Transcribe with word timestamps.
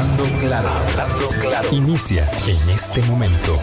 Hablando 0.00 0.24
claro, 0.38 0.68
hablando 0.70 1.28
claro. 1.42 1.68
Inicia 1.72 2.26
en 2.48 2.70
este 2.70 3.02
momento. 3.02 3.58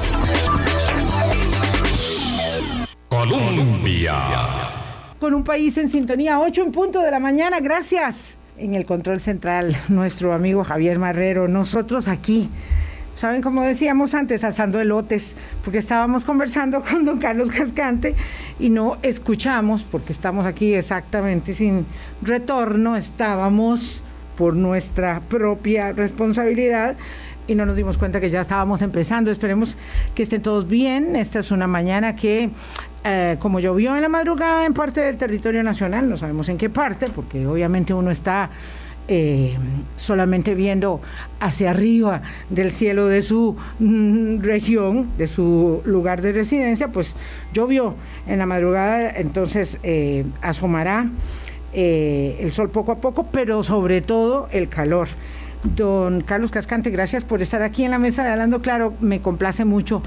Colombia. 3.09 4.13
Con 5.19 5.33
un 5.33 5.43
país 5.43 5.75
en 5.79 5.89
sintonía, 5.89 6.39
8 6.39 6.61
en 6.61 6.71
punto 6.71 7.01
de 7.01 7.09
la 7.09 7.19
mañana, 7.19 7.59
gracias. 7.59 8.35
En 8.55 8.75
el 8.75 8.85
control 8.85 9.19
central, 9.19 9.75
nuestro 9.87 10.31
amigo 10.31 10.63
Javier 10.63 10.99
Marrero, 10.99 11.47
nosotros 11.47 12.07
aquí. 12.07 12.51
Saben, 13.15 13.41
como 13.41 13.63
decíamos 13.63 14.13
antes, 14.13 14.43
asando 14.43 14.79
elotes, 14.79 15.31
porque 15.63 15.79
estábamos 15.79 16.23
conversando 16.23 16.83
con 16.87 17.03
don 17.03 17.17
Carlos 17.17 17.49
Cascante 17.49 18.13
y 18.59 18.69
no 18.69 18.99
escuchamos, 19.01 19.85
porque 19.89 20.13
estamos 20.13 20.45
aquí 20.45 20.75
exactamente 20.75 21.55
sin 21.55 21.87
retorno, 22.21 22.95
estábamos 22.95 24.03
por 24.37 24.55
nuestra 24.55 25.21
propia 25.27 25.91
responsabilidad 25.91 26.95
y 27.47 27.55
no 27.55 27.65
nos 27.65 27.75
dimos 27.75 27.97
cuenta 27.97 28.19
que 28.19 28.29
ya 28.29 28.41
estábamos 28.41 28.81
empezando. 28.81 29.31
Esperemos 29.31 29.75
que 30.13 30.23
estén 30.23 30.41
todos 30.41 30.67
bien. 30.67 31.15
Esta 31.15 31.39
es 31.39 31.51
una 31.51 31.65
mañana 31.65 32.15
que, 32.15 32.49
eh, 33.03 33.37
como 33.39 33.59
llovió 33.59 33.95
en 33.95 34.01
la 34.01 34.09
madrugada 34.09 34.65
en 34.65 34.73
parte 34.73 35.01
del 35.01 35.17
territorio 35.17 35.63
nacional, 35.63 36.09
no 36.09 36.17
sabemos 36.17 36.49
en 36.49 36.57
qué 36.57 36.69
parte, 36.69 37.07
porque 37.13 37.47
obviamente 37.47 37.93
uno 37.93 38.11
está 38.11 38.49
eh, 39.09 39.55
solamente 39.95 40.53
viendo 40.53 41.01
hacia 41.39 41.71
arriba 41.71 42.21
del 42.49 42.73
cielo 42.73 43.07
de 43.07 43.21
su 43.21 43.55
mm, 43.79 44.41
región, 44.41 45.11
de 45.17 45.27
su 45.27 45.81
lugar 45.85 46.21
de 46.21 46.33
residencia, 46.33 46.89
pues 46.89 47.15
llovió 47.53 47.95
en 48.27 48.39
la 48.39 48.45
madrugada, 48.45 49.09
entonces 49.09 49.79
eh, 49.83 50.25
asomará 50.41 51.09
eh, 51.73 52.37
el 52.39 52.53
sol 52.53 52.69
poco 52.69 52.91
a 52.91 52.95
poco, 52.97 53.27
pero 53.31 53.63
sobre 53.63 54.01
todo 54.01 54.47
el 54.51 54.69
calor. 54.69 55.09
Don 55.63 56.21
Carlos 56.21 56.51
Cascante, 56.51 56.91
gracias 56.91 57.23
por 57.23 57.41
estar 57.41 57.61
aquí 57.63 57.83
en 57.83 57.91
la 57.91 57.97
mesa 57.97 58.23
de 58.23 58.29
Hablando 58.29 58.61
Claro. 58.61 58.93
Me 59.01 59.21
complace 59.21 59.65
mucho 59.65 60.01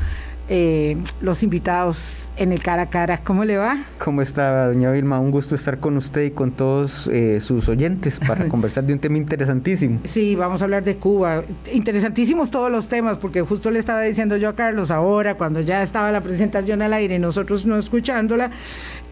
eh, 0.52 0.96
los 1.20 1.44
invitados 1.44 2.28
en 2.36 2.50
el 2.50 2.60
cara 2.60 2.82
a 2.82 2.90
cara. 2.90 3.18
¿Cómo 3.18 3.44
le 3.44 3.56
va? 3.56 3.78
¿Cómo 4.00 4.20
está, 4.20 4.66
doña 4.66 4.90
Vilma? 4.90 5.20
Un 5.20 5.30
gusto 5.30 5.54
estar 5.54 5.78
con 5.78 5.96
usted 5.96 6.24
y 6.24 6.30
con 6.32 6.50
todos 6.50 7.08
eh, 7.12 7.38
sus 7.40 7.68
oyentes 7.68 8.18
para 8.18 8.48
conversar 8.48 8.82
de 8.82 8.92
un 8.92 8.98
tema 8.98 9.16
interesantísimo. 9.16 10.00
Sí, 10.02 10.34
vamos 10.34 10.60
a 10.60 10.64
hablar 10.64 10.82
de 10.82 10.96
Cuba. 10.96 11.44
Interesantísimos 11.72 12.50
todos 12.50 12.68
los 12.68 12.88
temas, 12.88 13.18
porque 13.18 13.42
justo 13.42 13.70
le 13.70 13.78
estaba 13.78 14.02
diciendo 14.02 14.36
yo 14.38 14.48
a 14.48 14.56
Carlos 14.56 14.90
ahora, 14.90 15.36
cuando 15.36 15.60
ya 15.60 15.84
estaba 15.84 16.10
la 16.10 16.20
presentación 16.20 16.82
al 16.82 16.94
aire 16.94 17.14
y 17.14 17.18
nosotros 17.20 17.64
no 17.64 17.78
escuchándola, 17.78 18.50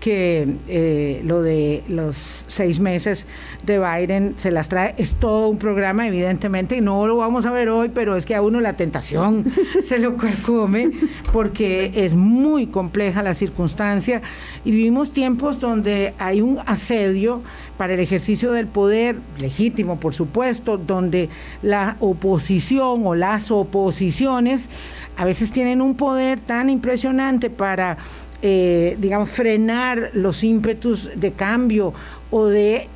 que 0.01 0.57
eh, 0.67 1.23
lo 1.25 1.43
de 1.43 1.85
los 1.89 2.45
seis 2.49 2.81
meses 2.81 3.27
de 3.65 3.79
Biden 3.79 4.35
se 4.39 4.51
las 4.51 4.69
trae. 4.69 4.97
Es 4.99 5.13
todo 5.13 5.49
un 5.49 5.59
programa, 5.59 6.09
evidentemente, 6.09 6.77
y 6.77 6.81
no 6.81 7.07
lo 7.07 7.17
vamos 7.17 7.47
a 7.47 7.53
ver 7.53 7.69
hoy, 7.69 7.91
pero 7.91 8.17
es 8.17 8.27
que 8.27 8.35
a 8.35 8.43
uno 8.43 8.61
la 8.61 8.73
tentación 8.73 9.45
se 9.87 9.99
lo 9.99 10.17
come 10.45 10.91
porque 11.33 11.93
es 11.95 12.15
muy 12.15 12.67
compleja 12.67 13.23
la 13.23 13.35
circunstancia 13.35 14.23
y 14.65 14.71
vivimos 14.71 15.13
tiempos 15.13 15.61
donde 15.61 16.15
hay 16.19 16.41
un 16.41 16.59
asedio 16.67 17.43
para 17.77 17.95
el 17.95 18.01
ejercicio 18.01 18.53
del 18.53 18.67
poder, 18.67 19.17
legítimo 19.39 20.01
por 20.01 20.15
supuesto, 20.15 20.79
donde 20.79 21.29
la 21.63 21.97
oposición 22.01 23.07
o 23.07 23.15
las 23.15 23.51
oposiciones 23.51 24.69
a 25.17 25.25
veces 25.25 25.53
tienen 25.53 25.83
un 25.83 25.95
poder 25.97 26.41
tan 26.41 26.71
impresionante 26.71 27.51
para 27.51 27.99
eh, 28.41 28.97
digamos, 29.01 29.31
frenar 29.31 30.11
los 30.13 30.45
ímpetus 30.45 31.11
de 31.17 31.33
cambio 31.33 31.93
o 32.31 32.47
de, 32.47 32.89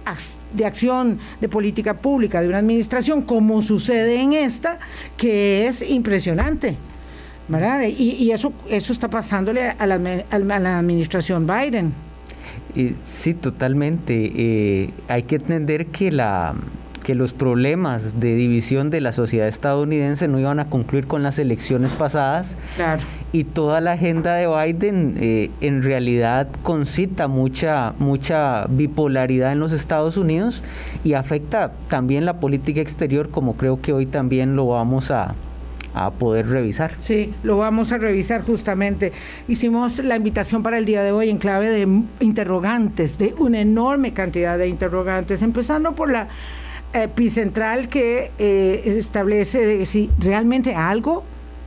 de 0.54 0.64
acción 0.64 1.18
de 1.40 1.48
política 1.48 1.94
pública 1.94 2.40
de 2.40 2.46
una 2.46 2.58
administración, 2.58 3.22
como 3.22 3.60
sucede 3.60 4.20
en 4.20 4.34
esta, 4.34 4.78
que 5.16 5.66
es 5.66 5.82
impresionante. 5.82 6.76
¿Verdad? 7.48 7.82
Y, 7.82 8.30
eso, 8.30 8.52
eso 8.68 8.92
está 8.92 9.08
pasándole 9.08 9.70
a 9.70 9.86
la, 9.86 9.94
a 10.30 10.38
la 10.38 10.78
administración 10.78 11.46
Biden. 11.46 11.92
Sí, 13.04 13.34
totalmente. 13.34 14.32
Eh, 14.34 14.90
hay 15.08 15.24
que 15.24 15.36
entender 15.36 15.86
que 15.86 16.10
la 16.10 16.54
que 17.02 17.14
los 17.14 17.32
problemas 17.32 18.20
de 18.20 18.34
división 18.34 18.90
de 18.90 19.00
la 19.00 19.12
sociedad 19.12 19.48
estadounidense 19.48 20.28
no 20.28 20.38
iban 20.38 20.60
a 20.60 20.66
concluir 20.66 21.06
con 21.06 21.22
las 21.22 21.38
elecciones 21.38 21.90
pasadas. 21.92 22.56
Y 23.32 23.44
toda 23.44 23.80
la 23.80 23.92
agenda 23.92 24.34
de 24.34 24.46
Biden 24.46 25.16
eh, 25.20 25.50
en 25.60 25.82
realidad 25.82 26.48
concita 26.62 27.28
mucha, 27.28 27.94
mucha 27.98 28.66
bipolaridad 28.68 29.52
en 29.52 29.58
los 29.58 29.72
Estados 29.72 30.16
Unidos 30.16 30.62
y 31.02 31.14
afecta 31.14 31.72
también 31.88 32.24
la 32.24 32.40
política 32.40 32.80
exterior, 32.80 33.30
como 33.30 33.56
creo 33.56 33.80
que 33.80 33.92
hoy 33.92 34.06
también 34.06 34.54
lo 34.54 34.68
vamos 34.68 35.10
a, 35.10 35.34
a 35.94 36.10
poder 36.10 36.48
revisar. 36.48 36.94
Sí, 37.00 37.34
lo 37.42 37.58
vamos 37.58 37.92
a 37.92 37.98
revisar 37.98 38.42
justamente. 38.42 39.12
Hicimos 39.48 39.98
la 39.98 40.16
invitación 40.16 40.62
para 40.62 40.78
el 40.78 40.84
día 40.84 41.02
de 41.02 41.12
hoy 41.12 41.30
en 41.30 41.38
clave 41.38 41.68
de 41.70 42.02
interrogantes, 42.20 43.18
de 43.18 43.34
una 43.38 43.60
enorme 43.60 44.12
cantidad 44.12 44.58
de 44.58 44.68
interrogantes, 44.68 45.42
empezando 45.42 45.94
por 45.94 46.10
la 46.10 46.28
epicentral 46.92 47.88
que 47.88 48.30
eh, 48.38 48.82
establece 48.84 49.86
si 49.86 50.10
realmente 50.18 50.74
algo, 50.74 51.24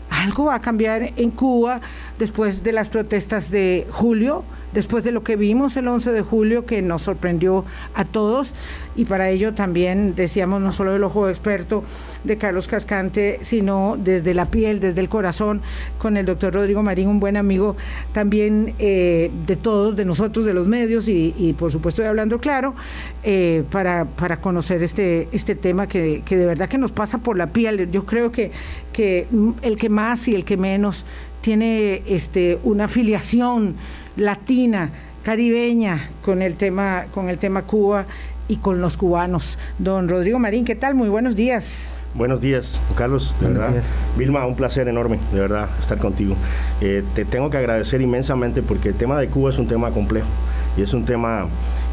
algo 0.09 0.45
va 0.45 0.55
a 0.55 0.61
cambiar 0.61 1.13
en 1.15 1.31
Cuba 1.31 1.81
después 2.19 2.63
de 2.63 2.71
las 2.71 2.89
protestas 2.89 3.49
de 3.49 3.87
julio 3.89 4.43
después 4.75 5.03
de 5.03 5.11
lo 5.11 5.23
que 5.23 5.37
vimos 5.37 5.75
el 5.77 5.87
11 5.87 6.11
de 6.11 6.21
julio 6.21 6.65
que 6.65 6.81
nos 6.83 7.01
sorprendió 7.01 7.65
a 7.95 8.05
todos 8.05 8.53
y 8.95 9.05
para 9.05 9.29
ello 9.29 9.53
también 9.53 10.15
decíamos 10.15 10.61
no 10.61 10.71
solo 10.71 10.95
el 10.95 11.03
ojo 11.03 11.29
experto 11.29 11.83
de 12.23 12.37
Carlos 12.37 12.67
Cascante, 12.67 13.39
sino 13.43 13.97
desde 13.97 14.33
la 14.33 14.45
piel, 14.45 14.79
desde 14.79 15.01
el 15.01 15.09
corazón, 15.09 15.61
con 15.97 16.17
el 16.17 16.25
doctor 16.25 16.53
Rodrigo 16.53 16.83
Marín, 16.83 17.07
un 17.07 17.19
buen 17.19 17.37
amigo 17.37 17.75
también 18.13 18.75
eh, 18.79 19.31
de 19.45 19.55
todos, 19.55 19.95
de 19.95 20.05
nosotros, 20.05 20.45
de 20.45 20.53
los 20.53 20.67
medios 20.67 21.07
y, 21.07 21.55
por 21.57 21.71
supuesto 21.71 22.01
de 22.01 22.09
Hablando 22.09 22.39
Claro, 22.39 22.75
eh, 23.23 23.63
para, 23.71 24.05
para 24.05 24.41
conocer 24.41 24.83
este, 24.83 25.29
este 25.31 25.55
tema 25.55 25.87
que, 25.87 26.21
que 26.25 26.35
de 26.35 26.45
verdad 26.45 26.67
que 26.67 26.77
nos 26.77 26.91
pasa 26.91 27.19
por 27.19 27.37
la 27.37 27.47
piel. 27.47 27.89
Yo 27.91 28.05
creo 28.05 28.31
que, 28.31 28.51
que 28.91 29.27
el 29.61 29.77
que 29.77 29.89
más 29.89 30.27
y 30.27 30.35
el 30.35 30.43
que 30.43 30.57
menos 30.57 31.05
tiene 31.45 32.01
este, 32.07 32.57
una 32.63 32.85
afiliación 32.85 33.75
latina, 34.17 34.89
caribeña 35.21 36.09
con 36.23 36.41
el 36.41 36.55
tema, 36.55 37.05
con 37.13 37.29
el 37.29 37.37
tema 37.37 37.61
Cuba 37.61 38.07
y 38.47 38.55
con 38.55 38.81
los 38.81 38.97
cubanos. 38.97 39.59
Don 39.77 40.09
Rodrigo 40.09 40.39
Marín, 40.39 40.65
¿qué 40.65 40.73
tal? 40.73 40.95
Muy 40.95 41.07
buenos 41.07 41.35
días. 41.35 41.99
Buenos 42.15 42.41
días, 42.41 42.81
Carlos, 42.95 43.35
de 43.39 43.49
verdad. 43.49 43.83
Vilma, 44.17 44.43
un 44.47 44.55
placer 44.55 44.87
enorme, 44.87 45.19
de 45.31 45.39
verdad, 45.39 45.69
estar 45.79 45.99
contigo. 45.99 46.35
Eh, 46.81 47.03
te 47.13 47.25
tengo 47.25 47.51
que 47.51 47.57
agradecer 47.57 48.01
inmensamente 48.01 48.63
porque 48.63 48.89
el 48.89 48.95
tema 48.95 49.19
de 49.19 49.27
Cuba 49.27 49.51
es 49.51 49.59
un 49.59 49.67
tema 49.67 49.91
complejo 49.91 50.27
y 50.75 50.81
es 50.81 50.93
un 50.93 51.05
tema 51.05 51.45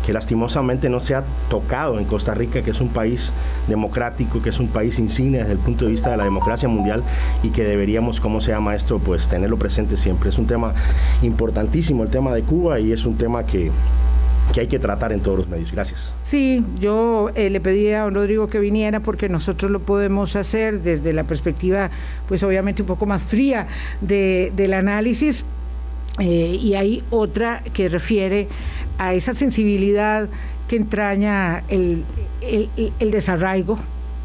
que 0.05 0.13
lastimosamente 0.13 0.89
no 0.89 1.01
se 1.01 1.15
ha 1.15 1.25
tocado 1.49 1.99
en 1.99 2.05
Costa 2.05 2.35
Rica, 2.35 2.63
que 2.63 2.71
es 2.71 2.81
un 2.81 2.89
país 2.89 3.33
democrático, 3.69 4.43
que 4.43 4.51
es 4.51 4.59
un 4.59 4.69
país 4.69 4.99
insignia 4.99 5.41
desde 5.41 5.53
el 5.53 5.59
punto 5.59 5.85
de 5.85 5.93
vista 5.93 6.11
de 6.11 6.17
la 6.17 6.25
democracia 6.25 6.69
mundial 6.69 7.03
y 7.43 7.51
que 7.51 7.63
deberíamos, 7.65 8.21
como 8.21 8.41
se 8.41 8.51
llama 8.51 8.75
esto, 8.75 8.99
pues 8.99 9.29
tenerlo 9.29 9.57
presente 9.57 9.97
siempre. 9.97 10.31
Es 10.31 10.39
un 10.39 10.47
tema 10.47 10.75
importantísimo 11.23 12.03
el 12.03 12.11
tema 12.11 12.35
de 12.35 12.43
Cuba 12.43 12.81
y 12.81 12.93
es 12.93 13.05
un 13.05 13.17
tema 13.17 13.45
que 13.45 13.71
que 14.53 14.61
hay 14.61 14.67
que 14.67 14.79
tratar 14.79 15.13
en 15.13 15.21
todos 15.21 15.39
los 15.39 15.49
medios. 15.49 15.73
Gracias. 15.73 16.13
Sí, 16.25 16.65
yo 16.79 17.31
eh, 17.35 17.49
le 17.51 17.61
pedí 17.61 17.91
a 17.93 18.03
don 18.03 18.15
Rodrigo 18.15 18.49
que 18.49 18.59
viniera 18.59 19.01
porque 19.01 19.29
nosotros 19.29 19.71
lo 19.71 19.81
podemos 19.81 20.37
hacer 20.37 20.83
desde 20.83 21.13
la 21.13 21.25
perspectiva, 21.25 21.91
pues 22.29 22.43
obviamente 22.43 22.83
un 22.83 22.89
poco 22.89 23.07
más 23.07 23.23
fría 23.23 23.67
de, 24.01 24.53
del 24.55 24.75
análisis. 24.75 25.45
Eh, 26.19 26.59
y 26.61 26.75
hay 26.75 27.03
otra 27.09 27.63
que 27.73 27.89
refiere 27.89 28.47
a 29.03 29.15
esa 29.15 29.35
sensibilidad 29.35 30.29
que 30.69 30.77
entraña 30.77 31.65
el, 31.69 32.05
el, 32.41 33.11
desarraigo. 33.11 33.79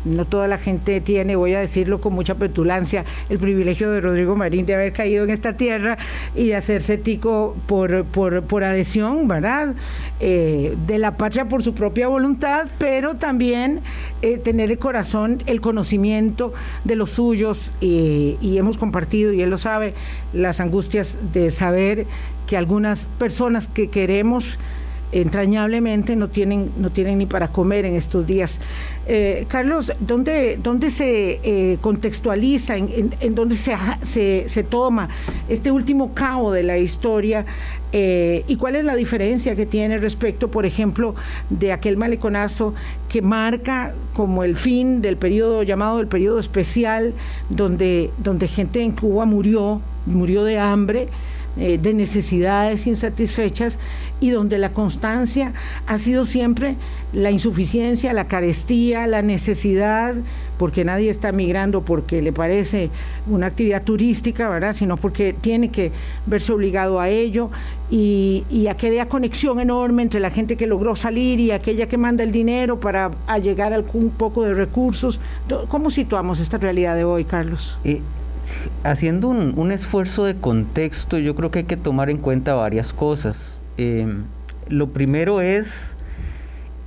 No 0.06 0.26
toda 0.26 0.48
la 0.48 0.58
gente 0.58 1.02
tiene, 1.02 1.36
voy 1.36 1.54
a 1.54 1.60
decirlo 1.60 2.00
con 2.00 2.14
mucha 2.14 2.36
petulancia, 2.36 3.06
el 3.30 3.40
privilegio 3.40 3.92
de 3.92 4.02
Rodrigo 4.02 4.36
Marín 4.36 4.66
de 4.66 4.76
haber 4.76 4.94
caído 4.94 5.24
en 5.24 5.30
esta 5.30 5.58
tierra 5.58 5.98
y 6.36 6.48
de 6.48 6.56
hacerse 6.56 6.98
tico 6.98 7.56
por, 7.68 8.06
por, 8.06 8.64
adhesión, 8.64 9.28
¿verdad? 9.28 9.76
Eh, 10.20 10.76
de 10.88 10.98
la 10.98 11.18
patria 11.18 11.50
por 11.50 11.64
su 11.64 11.74
propia 11.74 12.08
voluntad, 12.08 12.68
pero 12.78 13.16
también 13.16 13.82
eh, 14.22 14.38
tener 14.38 14.72
el 14.72 14.80
corazón, 14.80 15.44
el 15.46 15.62
conocimiento 15.62 16.54
de 16.84 16.96
los 16.96 17.12
suyos 17.12 17.72
y 17.80 18.58
hemos 18.58 18.78
compartido, 18.78 19.34
y 19.34 19.42
él 19.42 19.50
lo 19.50 19.58
sabe, 19.58 19.94
las 20.34 20.60
angustias 20.60 21.18
de 21.34 21.52
saber 21.52 22.06
que 22.48 22.58
algunas 22.58 23.06
personas 23.20 23.68
que 23.68 23.90
queremos 23.90 24.58
entrañablemente 25.12 26.16
no 26.16 26.30
tienen, 26.30 26.72
no 26.78 26.90
tienen 26.90 27.18
ni 27.18 27.26
para 27.26 27.50
comer 27.50 27.86
en 27.86 27.96
estos 27.96 28.28
días. 28.28 28.60
Eh, 29.10 29.46
Carlos, 29.48 29.92
¿dónde, 30.02 30.60
dónde 30.62 30.92
se 30.92 31.40
eh, 31.42 31.78
contextualiza, 31.80 32.76
en, 32.76 33.36
dónde 33.36 33.56
se, 33.56 33.74
se, 34.04 34.50
se, 34.50 34.64
toma 34.64 35.08
este 35.48 35.72
último 35.72 36.14
cabo 36.14 36.52
de 36.52 36.64
la 36.64 36.78
historia 36.78 37.46
eh, 37.94 38.44
y 38.50 38.58
cuál 38.58 38.76
es 38.76 38.84
la 38.84 38.96
diferencia 38.96 39.56
que 39.56 39.66
tiene 39.66 39.98
respecto, 39.98 40.52
por 40.52 40.66
ejemplo, 40.66 41.16
de 41.50 41.72
aquel 41.72 41.96
maleconazo 41.96 42.74
que 43.08 43.22
marca 43.22 43.94
como 44.14 44.44
el 44.44 44.58
fin 44.58 45.02
del 45.02 45.16
periodo 45.16 45.64
llamado 45.64 46.02
el 46.02 46.08
periodo 46.08 46.40
especial, 46.40 47.14
donde, 47.50 48.12
donde 48.18 48.50
gente 48.50 48.82
en 48.82 48.92
Cuba 48.92 49.24
murió, 49.24 49.82
murió 50.06 50.44
de 50.44 50.60
hambre? 50.60 51.08
De 51.58 51.92
necesidades 51.92 52.86
insatisfechas 52.86 53.80
y 54.20 54.30
donde 54.30 54.58
la 54.58 54.72
constancia 54.72 55.54
ha 55.86 55.98
sido 55.98 56.26
siempre 56.26 56.76
la 57.14 57.32
insuficiencia, 57.32 58.14
la 58.14 58.28
carestía, 58.28 59.08
la 59.08 59.22
necesidad, 59.22 60.16
porque 60.58 60.84
nadie 60.84 61.10
está 61.10 61.32
migrando 61.32 61.82
porque 61.82 62.22
le 62.22 62.34
parece 62.34 62.90
una 63.28 63.48
actividad 63.48 63.84
turística, 63.84 64.50
¿verdad? 64.50 64.74
Sino 64.74 64.98
porque 64.98 65.34
tiene 65.34 65.70
que 65.70 65.92
verse 66.26 66.52
obligado 66.52 67.00
a 67.00 67.10
ello 67.10 67.50
y, 67.90 68.44
y 68.50 68.68
aquella 68.68 69.08
conexión 69.08 69.60
enorme 69.60 70.02
entre 70.02 70.20
la 70.20 70.32
gente 70.32 70.58
que 70.58 70.68
logró 70.68 70.96
salir 70.96 71.40
y 71.40 71.52
aquella 71.52 71.88
que 71.88 71.98
manda 71.98 72.24
el 72.24 72.32
dinero 72.32 72.80
para 72.80 73.12
llegar 73.42 73.72
a 73.74 73.76
algún 73.76 74.10
poco 74.10 74.44
de 74.44 74.54
recursos. 74.54 75.20
¿Cómo 75.68 75.92
situamos 75.92 76.40
esta 76.40 76.58
realidad 76.58 76.96
de 76.96 77.04
hoy, 77.04 77.24
Carlos? 77.24 77.78
Eh, 77.84 78.02
haciendo 78.84 79.30
un, 79.30 79.72
esfuerzo 79.72 80.26
de 80.26 80.36
contexto, 80.36 81.18
yo 81.18 81.36
creo 81.36 81.52
que 81.52 81.60
hay 81.60 81.66
que 81.66 81.78
tomar 81.78 82.10
en 82.10 82.18
cuenta 82.18 82.56
varias 82.56 82.94
cosas. 82.94 83.57
Em, 83.78 84.26
lo 84.70 84.90
primero 84.90 85.42
es, 85.42 85.98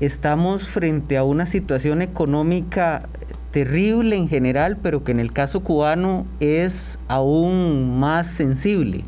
estamos 0.01 0.69
frente 0.69 1.17
a 1.17 1.25
una 1.25 1.47
situación 1.47 2.03
económica 2.03 3.09
terrible 3.51 4.17
en 4.17 4.29
general, 4.29 4.77
pero 4.83 5.03
que 5.05 5.13
en 5.13 5.21
el 5.21 5.33
caso 5.33 5.61
cubano 5.61 6.27
es 6.41 6.99
aún 7.09 7.99
más 7.99 8.29
sensible 8.29 9.05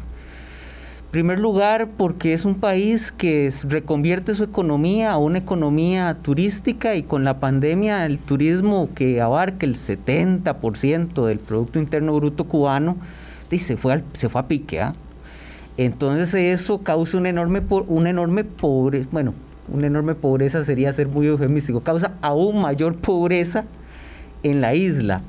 primer 1.12 1.38
lugar, 1.38 1.90
porque 1.98 2.32
es 2.32 2.46
un 2.46 2.54
país 2.54 3.12
que 3.12 3.52
reconvierte 3.64 4.34
su 4.34 4.44
economía 4.44 5.12
a 5.12 5.18
una 5.18 5.38
economía 5.38 6.14
turística 6.14 6.94
y 6.94 7.02
con 7.02 7.22
la 7.22 7.38
pandemia 7.38 8.06
el 8.06 8.18
turismo 8.18 8.88
que 8.94 9.20
abarca 9.20 9.66
el 9.66 9.74
70% 9.76 11.26
del 11.26 11.38
Producto 11.38 11.78
Interno 11.78 12.14
Bruto 12.14 12.44
cubano 12.44 12.96
se 13.58 13.76
fue, 13.76 14.02
se 14.14 14.30
fue 14.30 14.40
a 14.40 14.48
pique. 14.48 14.80
¿ah? 14.80 14.94
Entonces 15.76 16.34
eso 16.34 16.82
causa 16.82 17.18
una 17.18 17.30
enorme, 17.30 17.62
enorme 18.08 18.44
pobreza, 18.44 19.08
bueno, 19.10 19.34
una 19.72 19.86
enorme 19.86 20.14
pobreza 20.14 20.64
sería 20.64 20.92
ser 20.92 21.08
muy 21.08 21.26
eufemístico, 21.26 21.80
causa 21.80 22.12
aún 22.20 22.60
mayor 22.60 22.96
pobreza 22.96 23.64
en 24.42 24.60
la 24.60 24.74
isla. 24.74 25.22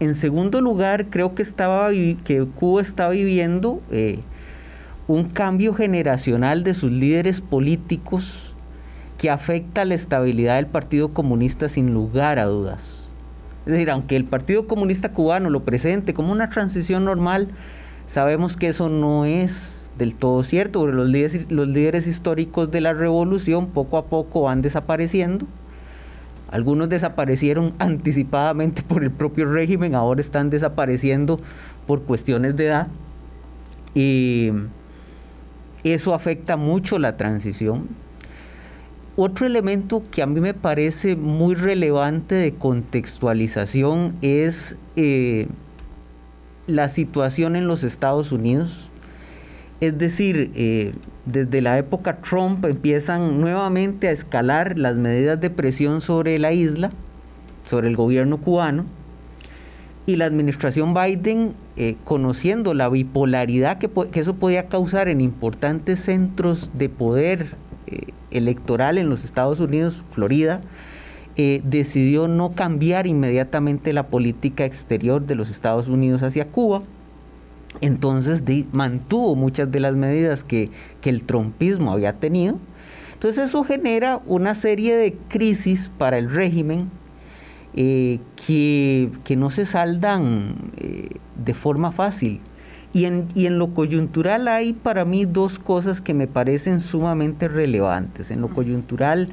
En 0.00 0.14
segundo 0.14 0.60
lugar, 0.60 1.06
creo 1.10 1.34
que, 1.34 1.42
estaba, 1.42 1.90
que 1.90 2.46
Cuba 2.56 2.80
está 2.80 3.08
viviendo 3.08 3.80
eh, 3.92 4.18
un 5.06 5.28
cambio 5.28 5.74
generacional 5.74 6.64
de 6.64 6.74
sus 6.74 6.90
líderes 6.90 7.40
políticos 7.40 8.54
que 9.18 9.30
afecta 9.30 9.84
la 9.84 9.94
estabilidad 9.94 10.56
del 10.56 10.66
Partido 10.66 11.14
Comunista 11.14 11.68
sin 11.68 11.94
lugar 11.94 12.40
a 12.40 12.46
dudas. 12.46 13.08
Es 13.66 13.72
decir, 13.74 13.90
aunque 13.90 14.16
el 14.16 14.24
Partido 14.24 14.66
Comunista 14.66 15.12
cubano 15.12 15.48
lo 15.48 15.62
presente 15.62 16.14
como 16.14 16.32
una 16.32 16.50
transición 16.50 17.04
normal, 17.04 17.48
sabemos 18.12 18.58
que 18.58 18.68
eso 18.68 18.90
no 18.90 19.24
es 19.24 19.72
del 19.96 20.14
todo 20.14 20.44
cierto, 20.44 20.86
los 20.86 21.08
líderes, 21.08 21.50
los 21.50 21.66
líderes 21.66 22.06
históricos 22.06 22.70
de 22.70 22.82
la 22.82 22.92
revolución 22.92 23.68
poco 23.68 23.96
a 23.96 24.04
poco 24.04 24.42
van 24.42 24.60
desapareciendo. 24.60 25.46
Algunos 26.50 26.90
desaparecieron 26.90 27.72
anticipadamente 27.78 28.82
por 28.82 29.02
el 29.02 29.10
propio 29.10 29.50
régimen, 29.50 29.94
ahora 29.94 30.20
están 30.20 30.50
desapareciendo 30.50 31.40
por 31.86 32.02
cuestiones 32.02 32.54
de 32.54 32.66
edad. 32.66 32.88
Y 33.94 34.50
eso 35.82 36.12
afecta 36.12 36.58
mucho 36.58 36.98
la 36.98 37.16
transición. 37.16 37.88
Otro 39.16 39.46
elemento 39.46 40.02
que 40.10 40.20
a 40.20 40.26
mí 40.26 40.38
me 40.38 40.52
parece 40.52 41.16
muy 41.16 41.54
relevante 41.54 42.34
de 42.34 42.52
contextualización 42.52 44.16
es 44.20 44.76
eh, 44.96 45.48
la 46.66 46.88
situación 46.88 47.56
en 47.56 47.66
los 47.66 47.84
Estados 47.84 48.32
Unidos. 48.32 48.88
Es 49.80 49.98
decir, 49.98 50.52
eh, 50.54 50.94
desde 51.26 51.60
la 51.60 51.76
época 51.78 52.18
Trump 52.20 52.64
empiezan 52.64 53.40
nuevamente 53.40 54.08
a 54.08 54.12
escalar 54.12 54.78
las 54.78 54.96
medidas 54.96 55.40
de 55.40 55.50
presión 55.50 56.00
sobre 56.00 56.38
la 56.38 56.52
isla, 56.52 56.90
sobre 57.66 57.88
el 57.88 57.96
gobierno 57.96 58.38
cubano, 58.38 58.84
y 60.06 60.16
la 60.16 60.24
administración 60.24 60.94
Biden, 60.94 61.54
eh, 61.76 61.96
conociendo 62.04 62.74
la 62.74 62.88
bipolaridad 62.88 63.78
que, 63.78 63.90
eso 64.20 64.34
podía 64.34 64.66
causar 64.66 65.08
en 65.08 65.20
importantes 65.20 66.00
centros 66.00 66.70
de 66.74 66.88
poder 66.88 67.54
eh, 67.86 68.06
electoral 68.30 68.98
en 68.98 69.08
los 69.08 69.24
Estados 69.24 69.60
Unidos, 69.60 70.02
Florida, 70.10 70.60
eh, 71.36 71.60
decidió 71.64 72.28
no 72.28 72.52
cambiar 72.52 73.06
inmediatamente 73.06 73.92
la 73.92 74.08
política 74.08 74.64
exterior 74.64 75.24
de 75.24 75.34
los 75.34 75.50
Estados 75.50 75.88
Unidos 75.88 76.22
hacia 76.22 76.48
Cuba. 76.48 76.82
Entonces 77.80 78.42
mantuvo 78.72 79.34
muchas 79.34 79.70
de 79.72 79.80
las 79.80 79.96
medidas 79.96 80.44
que, 80.44 80.70
que 81.00 81.10
el 81.10 81.24
trompismo 81.24 81.90
había 81.90 82.14
tenido. 82.14 82.58
Entonces 83.14 83.48
eso 83.48 83.64
genera 83.64 84.20
una 84.26 84.54
serie 84.54 84.96
de 84.96 85.14
crisis 85.28 85.90
para 85.96 86.18
el 86.18 86.30
régimen 86.30 86.90
eh, 87.74 88.18
que, 88.46 89.36
no 89.36 89.48
se 89.48 89.64
saldan 89.64 90.56
eh, 90.76 91.08
de 91.42 91.54
forma 91.54 91.92
fácil. 91.92 92.40
Y 92.92 93.06
en, 93.06 93.28
y 93.34 93.46
en, 93.46 93.58
lo 93.58 93.72
coyuntural 93.72 94.46
hay 94.48 94.74
para 94.74 95.06
mí 95.06 95.24
dos 95.24 95.58
cosas 95.58 96.02
que 96.02 96.12
me 96.12 96.26
parecen 96.26 96.80
sumamente 96.80 97.48
relevantes. 97.48 98.30
En 98.30 98.42
lo 98.42 98.48
coyuntural 98.48 99.30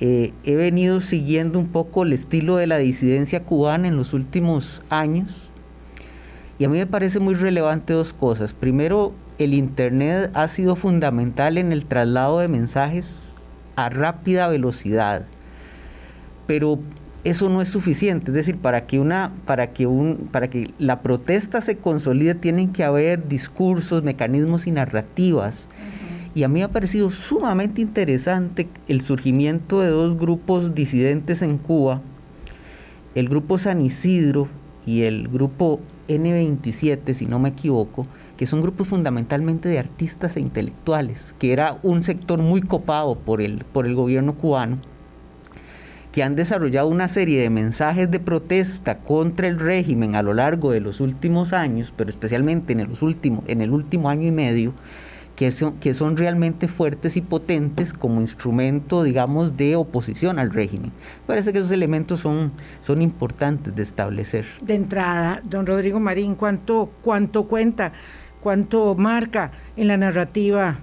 eh, 0.00 0.32
he 0.44 0.56
venido 0.56 1.00
siguiendo 1.00 1.58
un 1.58 1.68
poco 1.68 2.02
el 2.02 2.12
estilo 2.12 2.56
de 2.56 2.66
la 2.66 2.78
disidencia 2.78 3.44
cubana 3.44 3.88
en 3.88 3.96
los 3.96 4.12
últimos 4.12 4.82
años. 4.90 5.50
Y 6.58 6.64
a 6.64 6.68
mí 6.68 6.78
me 6.78 6.86
parece 6.86 7.20
muy 7.20 7.34
relevante 7.34 7.92
dos 7.92 8.12
cosas. 8.12 8.54
Primero, 8.54 9.12
el 9.38 9.54
Internet 9.54 10.30
ha 10.34 10.48
sido 10.48 10.76
fundamental 10.76 11.58
en 11.58 11.72
el 11.72 11.84
traslado 11.84 12.38
de 12.38 12.48
mensajes 12.48 13.16
a 13.76 13.88
rápida 13.88 14.48
velocidad. 14.48 15.26
Pero 16.46 16.78
eso 17.24 17.48
no 17.48 17.62
es 17.62 17.68
suficiente, 17.68 18.30
es 18.30 18.34
decir, 18.34 18.58
para 18.58 18.86
que 18.86 19.00
una 19.00 19.32
para 19.46 19.72
que 19.72 19.86
un 19.86 20.28
para 20.30 20.48
que 20.48 20.70
la 20.78 21.00
protesta 21.00 21.62
se 21.62 21.78
consolide 21.78 22.34
tienen 22.34 22.72
que 22.72 22.84
haber 22.84 23.26
discursos, 23.26 24.02
mecanismos 24.02 24.66
y 24.66 24.70
narrativas. 24.72 25.68
Y 26.34 26.42
a 26.42 26.48
mí 26.48 26.60
me 26.60 26.64
ha 26.64 26.68
parecido 26.68 27.10
sumamente 27.10 27.80
interesante 27.80 28.68
el 28.88 29.00
surgimiento 29.02 29.80
de 29.80 29.88
dos 29.88 30.18
grupos 30.18 30.74
disidentes 30.74 31.42
en 31.42 31.58
Cuba, 31.58 32.00
el 33.14 33.28
grupo 33.28 33.58
San 33.58 33.80
Isidro 33.80 34.48
y 34.84 35.02
el 35.02 35.28
grupo 35.28 35.80
N27, 36.08 37.14
si 37.14 37.26
no 37.26 37.38
me 37.38 37.50
equivoco, 37.50 38.06
que 38.36 38.46
son 38.46 38.62
grupos 38.62 38.88
fundamentalmente 38.88 39.68
de 39.68 39.78
artistas 39.78 40.36
e 40.36 40.40
intelectuales, 40.40 41.34
que 41.38 41.52
era 41.52 41.78
un 41.84 42.02
sector 42.02 42.40
muy 42.40 42.62
copado 42.62 43.14
por 43.14 43.40
el, 43.40 43.64
por 43.72 43.86
el 43.86 43.94
gobierno 43.94 44.34
cubano 44.34 44.78
que 46.14 46.22
han 46.22 46.36
desarrollado 46.36 46.86
una 46.86 47.08
serie 47.08 47.40
de 47.42 47.50
mensajes 47.50 48.08
de 48.08 48.20
protesta 48.20 48.98
contra 48.98 49.48
el 49.48 49.58
régimen 49.58 50.14
a 50.14 50.22
lo 50.22 50.32
largo 50.32 50.70
de 50.70 50.80
los 50.80 51.00
últimos 51.00 51.52
años, 51.52 51.92
pero 51.96 52.08
especialmente 52.08 52.72
en 52.72 52.78
el, 52.78 52.90
último, 53.00 53.42
en 53.48 53.60
el 53.60 53.72
último 53.72 54.08
año 54.08 54.28
y 54.28 54.30
medio, 54.30 54.74
que 55.36 55.50
son, 55.50 55.78
que 55.78 55.94
son 55.94 56.16
realmente 56.16 56.68
fuertes 56.68 57.16
y 57.16 57.20
potentes 57.20 57.92
como 57.92 58.20
instrumento, 58.20 59.02
digamos, 59.02 59.56
de 59.56 59.76
oposición 59.76 60.38
al 60.38 60.52
régimen. 60.52 60.92
Parece 61.26 61.52
que 61.52 61.58
esos 61.58 61.72
elementos 61.72 62.20
son, 62.20 62.52
son 62.80 63.02
importantes 63.02 63.74
de 63.74 63.82
establecer. 63.82 64.46
De 64.60 64.74
entrada, 64.74 65.42
don 65.44 65.66
Rodrigo 65.66 65.98
Marín, 66.00 66.34
¿cuánto, 66.34 66.90
cuánto 67.02 67.44
cuenta, 67.44 67.92
cuánto 68.42 68.94
marca 68.94 69.50
en 69.76 69.88
la 69.88 69.96
narrativa 69.96 70.78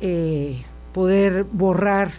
eh, 0.00 0.62
poder 0.92 1.44
borrar 1.44 2.10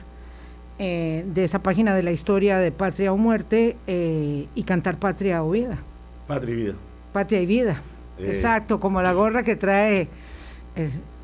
eh, 0.84 1.26
de 1.28 1.44
esa 1.44 1.62
página 1.62 1.94
de 1.94 2.04
la 2.04 2.12
historia 2.12 2.58
de 2.58 2.72
Patria 2.72 3.14
o 3.14 3.18
Muerte 3.18 3.78
eh, 3.86 4.48
y 4.56 4.64
cantar 4.64 4.98
Patria 4.98 5.44
o 5.44 5.52
Vida. 5.52 5.78
Patria 6.28 6.54
y 6.54 6.58
Vida. 6.58 6.74
Patria 7.14 7.42
y 7.42 7.46
Vida. 7.46 7.82
Eh. 8.18 8.28
Exacto, 8.28 8.80
como 8.80 9.02
la 9.02 9.14
gorra 9.14 9.44
que 9.44 9.56
trae, 9.56 10.08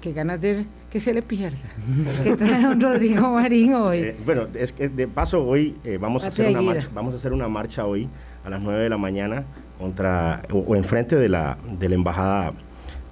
que 0.01 0.13
ganas 0.13 0.41
de 0.41 0.65
que 0.91 0.99
se 0.99 1.13
le 1.13 1.21
pierda, 1.21 1.57
que 2.23 2.35
trae 2.35 2.61
don 2.61 2.79
Rodrigo 2.79 3.33
Marín 3.33 3.73
hoy. 3.73 4.15
bueno, 4.25 4.47
es 4.53 4.73
que 4.73 4.89
de 4.89 5.07
paso 5.07 5.43
hoy 5.43 5.75
vamos, 5.99 6.23
a 6.23 6.27
hacer 6.27 6.49
una 6.49 6.61
marcha, 6.61 6.87
vamos 6.93 7.13
a 7.13 7.17
hacer 7.17 7.33
una 7.33 7.47
marcha 7.47 7.85
hoy 7.85 8.09
a 8.45 8.49
las 8.49 8.61
9 8.61 8.83
de 8.83 8.89
la 8.89 8.97
mañana 8.97 9.43
contra 9.77 10.41
o, 10.51 10.75
enfrente 10.75 11.15
de 11.15 11.29
la, 11.29 11.57
de 11.79 11.89
la 11.89 11.95
embajada 11.95 12.53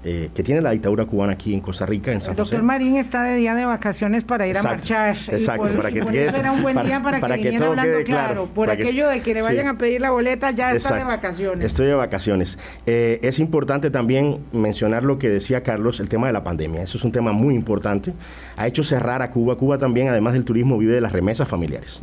eh, 0.08 0.30
que 0.36 0.44
tiene 0.44 0.62
la 0.62 0.70
dictadura 0.70 1.06
cubana 1.06 1.34
aquí 1.34 1.52
en 1.56 1.62
Costa 1.62 1.84
Rica, 1.84 2.12
en 2.12 2.22
San 2.22 2.34
El 2.34 2.38
doctor 2.38 2.62
Marín 2.62 2.96
está 2.96 3.24
de 3.24 3.38
día 3.38 3.56
de 3.56 3.66
vacaciones 3.66 4.24
para 4.24 4.46
ir 4.46 4.56
a 4.56 4.62
marchar. 4.62 5.16
Exacto, 5.30 5.68
para 5.76 5.90
que 5.90 6.00
eso 6.00 6.36
era 6.36 6.52
un 6.52 6.62
buen 6.62 6.80
día 6.84 7.02
para, 7.02 7.20
que, 7.20 7.44
viniera 7.44 7.66
hablando 7.66 8.04
claro. 8.04 8.46
Por 8.46 8.70
aquello 8.70 9.10
de 9.10 9.22
que 9.22 9.34
le 9.34 9.42
vayan 9.42 9.68
a 9.68 9.80
pedir 9.80 10.02
la 10.02 10.12
boleta, 10.12 10.52
ya 10.52 10.74
está 10.74 10.96
de 10.96 11.04
vacaciones. 11.06 11.66
Estoy 11.66 11.88
de 11.88 11.96
vacaciones. 11.96 12.60
Eh, 12.86 13.20
es 13.24 13.40
importante 13.40 13.90
también 13.90 14.42
mencionar 14.52 15.04
lo 15.04 15.18
que 15.18 15.28
decía 15.28 15.64
Carlos, 15.64 16.00
el 16.00 16.08
tema 16.08 16.28
de 16.28 16.34
la 16.34 16.44
pandemia. 16.44 16.84
Eso 16.84 17.00
es 17.00 17.04
un 17.04 17.12
tema 17.12 17.32
muy 17.32 17.56
importante. 17.56 18.14
Ha 18.58 18.68
hecho 18.68 18.84
cerrar 18.84 19.24
a 19.24 19.32
Cuba. 19.32 19.58
Cuba 19.58 19.80
también, 19.80 20.10
además 20.10 20.34
del 20.34 20.46
turismo, 20.46 20.78
vive 20.78 20.94
de 20.94 21.02
las 21.02 21.14
remesas 21.14 21.48
familiares. 21.48 22.00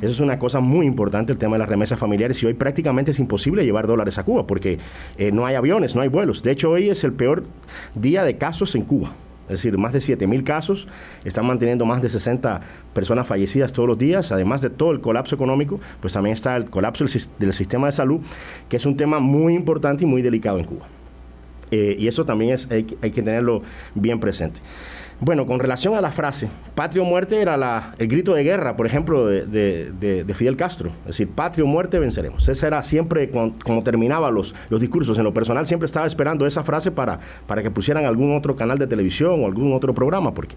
Eso 0.00 0.12
es 0.12 0.20
una 0.20 0.38
cosa 0.38 0.60
muy 0.60 0.86
importante, 0.86 1.32
el 1.32 1.38
tema 1.38 1.54
de 1.54 1.58
las 1.58 1.68
remesas 1.68 1.98
familiares. 1.98 2.40
Y 2.44 2.46
hoy 2.46 2.54
prácticamente 2.54 3.10
es 3.10 3.18
imposible 3.18 3.64
llevar 3.64 3.88
dólares 3.88 4.18
a 4.18 4.22
Cuba 4.22 4.46
porque 4.46 4.78
eh, 5.18 5.32
no 5.32 5.46
hay 5.46 5.56
aviones, 5.56 5.96
no 5.96 6.02
hay 6.02 6.08
vuelos. 6.08 6.44
De 6.44 6.52
hecho, 6.52 6.70
hoy 6.70 6.90
es 6.90 7.02
el 7.02 7.12
peor 7.12 7.39
día 7.94 8.24
de 8.24 8.36
casos 8.36 8.74
en 8.74 8.82
Cuba. 8.82 9.12
Es 9.50 9.62
decir, 9.62 9.76
más 9.78 9.92
de 9.92 10.00
7 10.00 10.28
mil 10.28 10.44
casos, 10.44 10.86
están 11.24 11.44
manteniendo 11.44 11.84
más 11.84 12.00
de 12.00 12.08
60 12.08 12.60
personas 12.94 13.26
fallecidas 13.26 13.72
todos 13.72 13.88
los 13.88 13.98
días, 13.98 14.30
además 14.30 14.62
de 14.62 14.70
todo 14.70 14.92
el 14.92 15.00
colapso 15.00 15.34
económico, 15.34 15.80
pues 16.00 16.12
también 16.12 16.34
está 16.34 16.56
el 16.56 16.70
colapso 16.70 17.04
del, 17.04 17.52
sistema 17.52 17.86
de 17.86 17.92
salud, 17.92 18.20
que 18.68 18.76
es 18.76 18.86
un 18.86 18.96
tema 18.96 19.18
muy 19.18 19.54
importante 19.54 20.04
y 20.04 20.06
muy 20.06 20.22
delicado 20.22 20.58
en 20.58 20.64
Cuba. 20.64 20.86
Eh, 21.72 21.96
y 21.98 22.06
eso 22.06 22.24
también 22.24 22.54
es, 22.54 22.68
hay 22.70 22.84
que 22.84 23.22
tenerlo 23.22 23.62
bien 23.96 24.20
presente. 24.20 24.60
Bueno, 25.22 25.44
con 25.44 25.60
relación 25.60 25.94
a 25.94 26.00
la 26.00 26.12
frase, 26.12 26.48
patria 26.74 27.02
o 27.02 27.04
muerte 27.04 27.42
era 27.42 27.58
la, 27.58 27.94
el 27.98 28.08
grito 28.08 28.32
de 28.32 28.42
guerra, 28.42 28.74
por 28.74 28.86
ejemplo, 28.86 29.26
de, 29.26 30.34
Fidel 30.34 30.56
Castro. 30.56 30.92
Es 31.00 31.08
decir, 31.08 31.28
patria 31.28 31.64
o 31.64 31.66
muerte 31.66 31.98
como, 31.98 32.48
Esa 32.48 32.66
era 32.66 32.82
siempre 32.82 33.28
cuando, 33.28 33.82
terminaba 33.82 34.30
los, 34.30 34.54
los 34.70 34.80
discursos. 34.80 35.18
En 35.18 35.24
lo 35.24 35.34
personal 35.34 35.66
siempre 35.66 35.84
estaba 35.84 36.06
esperando 36.06 36.46
esa 36.46 36.64
frase 36.64 36.90
para, 36.90 37.20
para 37.46 37.62
que 37.62 37.70
pusieran 37.70 38.06
algún 38.06 38.34
otro 38.34 38.56
canal 38.56 38.78
de 38.78 38.86
televisión 38.86 39.44
o 39.44 39.46
algún 39.46 39.74
otro 39.74 39.92
programa, 39.92 40.32
porque 40.32 40.56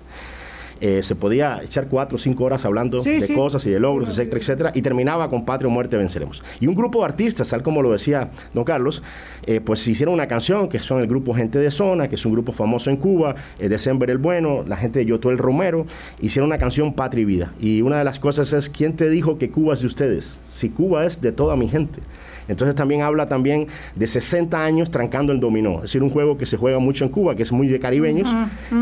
eh, 0.86 1.02
se 1.02 1.16
podía 1.16 1.62
echar 1.64 1.88
cuatro 1.88 2.18
o 2.18 2.20
cinco 2.20 2.44
horas 2.44 2.66
hablando 2.66 3.02
de 3.02 3.34
cosas 3.34 3.66
y 3.66 3.70
de 3.70 3.80
logros, 3.80 4.10
etcétera, 4.10 4.38
etcétera, 4.38 4.72
y 4.76 4.82
terminaba 4.82 5.30
con 5.30 5.46
Patria 5.46 5.70
o 5.70 5.72
Muerte 5.72 5.96
Venceremos. 5.96 6.44
Y 6.60 6.68
un 6.68 6.76
grupo 6.76 7.00
de 7.00 7.06
artistas, 7.06 7.48
tal 7.48 7.64
como 7.64 7.82
lo 7.82 7.94
decía 7.94 8.32
don 8.54 8.66
Carlos, 8.66 9.02
eh, 9.46 9.62
pues 9.62 9.88
hicieron 9.88 10.14
una 10.14 10.28
canción, 10.28 10.68
que 10.68 10.80
son 10.80 11.00
el 11.00 11.08
grupo 11.08 11.34
Gente 11.34 11.58
de 11.58 11.72
Zona, 11.72 12.10
que 12.10 12.16
es 12.16 12.26
un 12.26 12.34
grupo 12.34 12.52
famoso 12.52 12.90
en 12.90 12.98
Cuba, 12.98 13.34
eh, 13.60 13.70
December 13.70 14.10
el 14.10 14.18
Bueno, 14.18 14.66
la 14.68 14.76
gente 14.76 15.00
de 15.00 15.06
Yoto 15.06 15.32
el 15.32 15.38
Romero, 15.38 15.86
hicieron 16.20 16.48
una 16.50 16.58
canción 16.58 16.92
Patria 16.92 17.22
y 17.22 17.26
Vida. 17.26 17.54
Y 17.62 17.82
una 17.82 18.00
de 18.00 18.04
las 18.04 18.20
cosas 18.20 18.52
es, 18.52 18.68
¿quién 18.68 18.98
te 18.98 19.10
dijo 19.10 19.38
que 19.38 19.52
Cuba 19.52 19.76
es 19.76 19.80
de 19.80 19.88
ustedes? 19.88 20.38
Si 20.50 20.68
Cuba 20.68 21.06
es 21.06 21.22
de 21.22 21.32
toda 21.32 21.56
mi 21.56 21.70
gente. 21.70 22.02
Entonces 22.50 22.76
también 22.76 23.04
habla 23.04 23.30
también 23.30 23.68
de 23.96 24.06
60 24.06 24.62
años 24.62 24.92
trancando 24.92 25.32
el 25.32 25.40
dominó, 25.40 25.76
es 25.76 25.84
decir, 25.84 26.04
un 26.04 26.10
juego 26.10 26.38
que 26.38 26.46
se 26.46 26.58
juega 26.58 26.78
mucho 26.80 27.06
en 27.06 27.10
Cuba, 27.10 27.36
que 27.36 27.44
es 27.44 27.54
muy 27.54 27.68
de 27.70 27.80
caribeños 27.80 28.36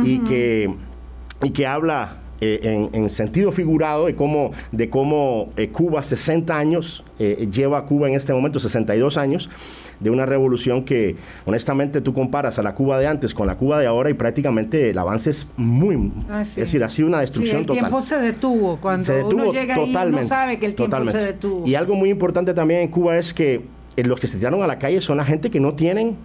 y 0.03 0.17
que 0.21 0.73
y 1.43 1.51
que 1.51 1.65
habla 1.65 2.17
eh, 2.43 2.89
en, 2.91 3.09
sentido 3.11 3.51
figurado 3.51 4.07
de 4.07 4.15
cómo, 4.15 4.51
de 4.71 4.89
cómo 4.89 5.53
eh, 5.57 5.69
Cuba, 5.69 6.01
60 6.01 6.57
años, 6.57 7.03
eh, 7.19 7.47
lleva 7.51 7.77
a 7.77 7.85
Cuba 7.85 8.09
en 8.09 8.15
este 8.15 8.33
momento 8.33 8.59
62 8.59 9.15
años, 9.17 9.47
de 9.99 10.09
una 10.09 10.25
revolución 10.25 10.83
que 10.83 11.15
honestamente 11.45 12.01
tú 12.01 12.15
comparas 12.15 12.57
a 12.57 12.63
la 12.63 12.73
Cuba 12.73 12.97
de 12.97 13.05
antes 13.05 13.35
con 13.35 13.45
la 13.45 13.57
Cuba 13.57 13.79
de 13.79 13.85
ahora 13.85 14.09
y 14.09 14.15
prácticamente 14.15 14.89
el 14.89 14.97
avance 14.97 15.29
es 15.29 15.45
muy... 15.55 16.11
Ah, 16.31 16.41
es 16.41 16.55
decir, 16.55 16.83
ha 16.83 16.89
sido 16.89 17.07
una 17.07 17.19
destrucción 17.19 17.63
total. 17.63 17.77
el 17.77 17.89
tiempo 17.91 18.01
se 18.01 18.15
detuvo, 18.17 18.77
cuando 18.77 19.27
uno 19.27 19.53
llega 19.53 19.75
ahí 19.75 20.11
no 20.11 20.23
sabe 20.23 20.57
que 20.57 20.65
el 20.65 20.73
tiempo 20.73 21.11
se 21.11 21.19
detuvo. 21.19 21.67
Y 21.67 21.75
algo 21.75 21.93
muy 21.93 22.09
importante 22.09 22.55
también 22.55 22.81
en 22.81 22.87
Cuba 22.87 23.19
es 23.19 23.35
que 23.35 23.61
los 23.97 24.19
que 24.19 24.25
se 24.25 24.37
tiraron 24.37 24.63
a 24.63 24.67
la 24.67 24.79
calle 24.79 24.99
son 24.99 25.17
la 25.17 25.25
gente 25.25 25.51
que 25.51 25.59
no 25.59 25.75
tienen 25.75 26.17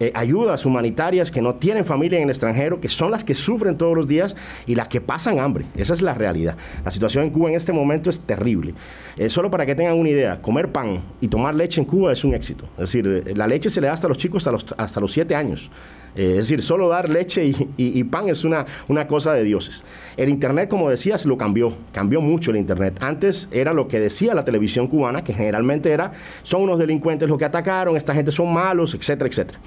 eh, 0.00 0.10
ayudas 0.14 0.64
humanitarias 0.64 1.30
que 1.30 1.42
no 1.42 1.56
tienen 1.56 1.84
familia 1.84 2.18
en 2.18 2.24
el 2.24 2.30
extranjero, 2.30 2.80
que 2.80 2.88
son 2.88 3.10
las 3.10 3.22
que 3.22 3.34
sufren 3.34 3.76
todos 3.76 3.94
los 3.94 4.08
días 4.08 4.34
y 4.66 4.74
las 4.74 4.88
que 4.88 5.02
pasan 5.02 5.38
hambre. 5.38 5.66
Esa 5.76 5.92
es 5.92 6.00
la 6.00 6.14
realidad. 6.14 6.56
La 6.84 6.90
situación 6.90 7.24
en 7.24 7.30
Cuba 7.30 7.50
en 7.50 7.56
este 7.56 7.72
momento 7.72 8.08
es 8.08 8.20
terrible. 8.20 8.74
Eh, 9.18 9.28
solo 9.28 9.50
para 9.50 9.66
que 9.66 9.74
tengan 9.74 9.98
una 9.98 10.08
idea, 10.08 10.40
comer 10.40 10.72
pan 10.72 11.02
y 11.20 11.28
tomar 11.28 11.54
leche 11.54 11.82
en 11.82 11.86
Cuba 11.86 12.12
es 12.12 12.24
un 12.24 12.34
éxito. 12.34 12.64
Es 12.78 12.92
decir, 12.92 13.22
eh, 13.26 13.34
la 13.36 13.46
leche 13.46 13.68
se 13.68 13.80
le 13.80 13.88
da 13.88 13.92
hasta 13.92 14.08
los 14.08 14.16
chicos 14.16 14.40
hasta 14.46 14.52
los, 14.52 14.74
hasta 14.78 15.00
los 15.00 15.12
siete 15.12 15.34
años. 15.34 15.70
Es 16.14 16.36
decir, 16.36 16.62
solo 16.62 16.88
dar 16.88 17.08
leche 17.08 17.52
y, 17.76 18.04
pan 18.04 18.28
es 18.28 18.44
una, 18.44 18.66
una, 18.88 19.06
cosa 19.06 19.32
de 19.32 19.44
dioses. 19.44 19.84
El 20.16 20.28
Internet, 20.28 20.68
como 20.68 20.90
decías, 20.90 21.24
lo 21.26 21.36
cambió, 21.36 21.74
cambió 21.92 22.20
mucho 22.20 22.50
el 22.50 22.56
Internet. 22.56 22.98
Antes 23.00 23.48
era 23.52 23.72
lo 23.72 23.88
que 23.88 24.00
decía 24.00 24.34
la 24.34 24.44
televisión 24.44 24.88
cubana, 24.88 25.22
que 25.22 25.32
generalmente 25.32 25.90
era, 25.90 26.12
son 26.42 26.62
unos 26.62 26.78
delincuentes 26.78 27.28
los 27.28 27.38
que 27.38 27.44
atacaron, 27.44 27.96
esta 27.96 28.14
gente 28.14 28.32
son 28.32 28.52
malos, 28.52 28.94
etcétera, 28.94 29.28
etcétera. 29.28 29.58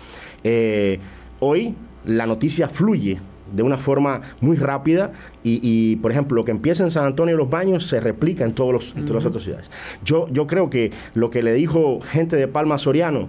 Eh, 0.43 0.99
hoy 1.39 1.75
la 2.05 2.25
noticia 2.25 2.67
fluye 2.67 3.19
de 3.51 3.63
una 3.63 3.77
forma 3.77 4.21
muy 4.41 4.57
rápida 4.57 5.11
y, 5.43 5.97
por 5.97 6.11
ejemplo, 6.11 6.35
lo 6.35 6.45
que 6.45 6.51
empieza 6.51 6.83
en 6.83 6.91
San 6.91 7.05
Antonio 7.05 7.35
de 7.35 7.37
los 7.37 7.49
Baños 7.49 7.85
se 7.85 7.99
replica 7.99 8.45
en, 8.45 8.53
todos 8.53 8.73
los, 8.73 8.95
en 8.95 9.05
todas 9.05 9.23
las 9.23 9.25
otras 9.25 9.43
ciudades. 9.43 9.69
Yo, 10.03 10.27
yo 10.29 10.47
creo 10.47 10.69
que 10.69 10.91
lo 11.13 11.29
que 11.29 11.43
le 11.43 11.53
dijo 11.53 11.99
gente 12.01 12.35
de 12.35 12.47
Palma 12.47 12.77
Soriano, 12.77 13.27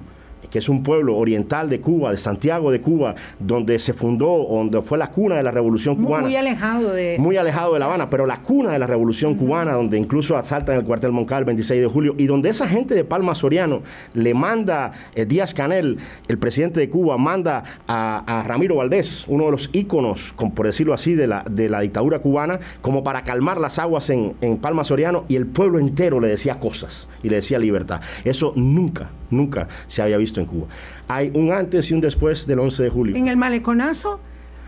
que 0.50 0.58
es 0.58 0.68
un 0.68 0.82
pueblo 0.82 1.16
oriental 1.16 1.68
de 1.68 1.80
Cuba, 1.80 2.10
de 2.10 2.18
Santiago 2.18 2.70
de 2.70 2.80
Cuba, 2.80 3.14
donde 3.38 3.78
se 3.78 3.92
fundó, 3.92 4.46
donde 4.50 4.82
fue 4.82 4.98
la 4.98 5.10
cuna 5.10 5.36
de 5.36 5.42
la 5.42 5.50
Revolución 5.50 5.96
Cubana. 5.96 6.24
Muy 6.24 6.36
alejado 6.36 6.92
de... 6.92 7.16
Muy 7.18 7.36
alejado 7.36 7.74
de 7.74 7.78
La 7.78 7.86
Habana, 7.86 8.10
pero 8.10 8.26
la 8.26 8.38
cuna 8.38 8.72
de 8.72 8.78
la 8.78 8.86
Revolución 8.86 9.34
Cubana, 9.34 9.72
donde 9.72 9.98
incluso 9.98 10.36
asaltan 10.36 10.76
el 10.76 10.84
cuartel 10.84 11.12
Moncal 11.12 11.40
el 11.40 11.44
26 11.46 11.80
de 11.80 11.86
julio, 11.86 12.14
y 12.18 12.26
donde 12.26 12.50
esa 12.50 12.68
gente 12.68 12.94
de 12.94 13.04
Palma 13.04 13.34
Soriano 13.34 13.82
le 14.14 14.34
manda, 14.34 14.92
eh, 15.14 15.24
Díaz 15.24 15.54
Canel, 15.54 15.98
el 16.28 16.38
presidente 16.38 16.80
de 16.80 16.88
Cuba, 16.88 17.16
manda 17.16 17.64
a, 17.86 18.44
Ramiro 18.46 18.76
Valdés, 18.76 19.24
uno 19.28 19.46
de 19.46 19.50
los 19.50 19.70
íconos, 19.72 20.34
por 20.54 20.66
decirlo 20.66 20.94
así, 20.94 21.14
de 21.14 21.26
la, 21.26 21.44
de 21.48 21.68
la 21.68 21.80
dictadura 21.80 22.18
cubana, 22.18 22.60
como 22.80 23.02
para 23.02 23.22
calmar 23.22 23.58
las 23.58 23.78
aguas 23.78 24.10
en, 24.10 24.34
en 24.40 24.58
Palma 24.58 24.84
Soriano, 24.84 25.24
y 25.28 25.36
el 25.36 25.46
pueblo 25.46 25.78
entero 25.78 26.20
le 26.20 26.28
decía 26.28 26.58
cosas 26.58 27.08
y 27.22 27.28
le 27.28 27.36
decía 27.36 27.58
libertad. 27.58 28.00
Eso 28.24 28.52
nunca, 28.56 29.10
nunca 29.30 29.68
se 29.88 30.02
había 30.02 30.16
visto 30.16 30.40
en 30.40 30.46
Cuba. 30.46 30.66
Hay 31.08 31.30
un 31.34 31.52
antes 31.52 31.90
y 31.90 31.94
un 31.94 32.00
después 32.00 32.46
del 32.46 32.58
11 32.58 32.82
de 32.82 32.90
julio. 32.90 33.16
En 33.16 33.28
el 33.28 33.36
maleconazo, 33.36 34.20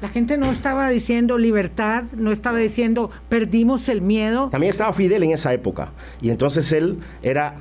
la 0.03 0.09
gente 0.09 0.37
no 0.37 0.51
estaba 0.51 0.89
diciendo 0.91 1.39
libertad, 1.39 2.05
no 2.17 2.31
estaba 2.31 2.59
diciendo 2.59 3.11
perdimos 3.29 3.89
el 3.89 4.03
miedo. 4.03 4.51
También 4.51 4.71
estaba 4.71 4.93
Fidel 4.93 5.23
en 5.23 5.33
esa 5.33 5.55
época. 5.55 5.93
Y 6.21 6.31
entonces 6.31 6.71
él 6.73 6.99
era 7.23 7.57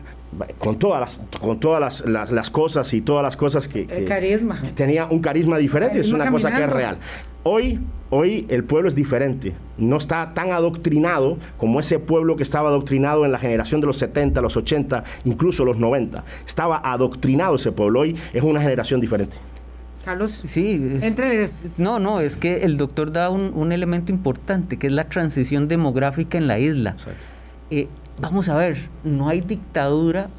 con 0.57 0.77
todas 0.77 0.99
las, 0.99 1.39
con 1.39 1.59
todas 1.59 2.03
las, 2.05 2.49
cosas 2.49 2.93
y 2.93 3.01
todas 3.01 3.23
las 3.23 3.37
cosas 3.37 3.67
que, 3.67 3.85
carisma. 4.05 4.61
tenía 4.75 5.05
un 5.05 5.19
carisma 5.19 5.57
diferente, 5.57 5.99
es 5.99 6.11
una 6.11 6.29
cosa 6.31 6.51
que 6.55 6.63
es 6.63 6.69
real. 6.69 6.97
Hoy, 7.43 7.79
hoy 8.09 8.45
el 8.49 8.63
pueblo 8.63 8.89
es 8.89 8.95
diferente, 8.95 9.53
no 9.77 9.97
está 9.97 10.33
tan 10.33 10.51
adoctrinado 10.51 11.37
como 11.57 11.79
ese 11.79 11.99
pueblo 11.99 12.35
que 12.35 12.43
estaba 12.43 12.69
adoctrinado 12.69 13.23
en 13.23 13.31
la 13.31 13.37
generación 13.37 13.81
de 13.81 13.87
los 13.87 13.97
70, 13.97 14.41
los 14.41 14.57
80, 14.57 15.03
incluso 15.25 15.63
los 15.63 15.77
90. 15.77 16.23
Estaba 16.45 16.81
adoctrinado 16.83 17.55
ese 17.55 17.71
pueblo, 17.71 18.01
hoy 18.01 18.15
es 18.33 18.41
una 18.41 18.61
generación 18.61 18.99
diferente. 18.99 19.37
Carlos, 20.03 20.43
sí, 20.45 20.99
entre... 21.01 21.49
no, 21.77 21.99
no, 21.99 22.19
es 22.19 22.37
que 22.37 22.63
el 22.63 22.77
doctor 22.77 23.11
da 23.11 23.31
un, 23.31 23.71
elemento 23.71 24.11
importante, 24.11 24.77
que 24.77 24.87
es 24.87 24.93
la 24.93 25.05
transición 25.05 25.67
demográfica 25.67 26.37
en 26.37 26.47
la 26.47 26.59
isla. 26.59 26.95
Eh, 27.71 27.87
vamos 28.19 28.49
a 28.49 28.55
ver, 28.55 28.77
no 29.03 29.29
hay 29.29 29.41
dictadura, 29.41 30.29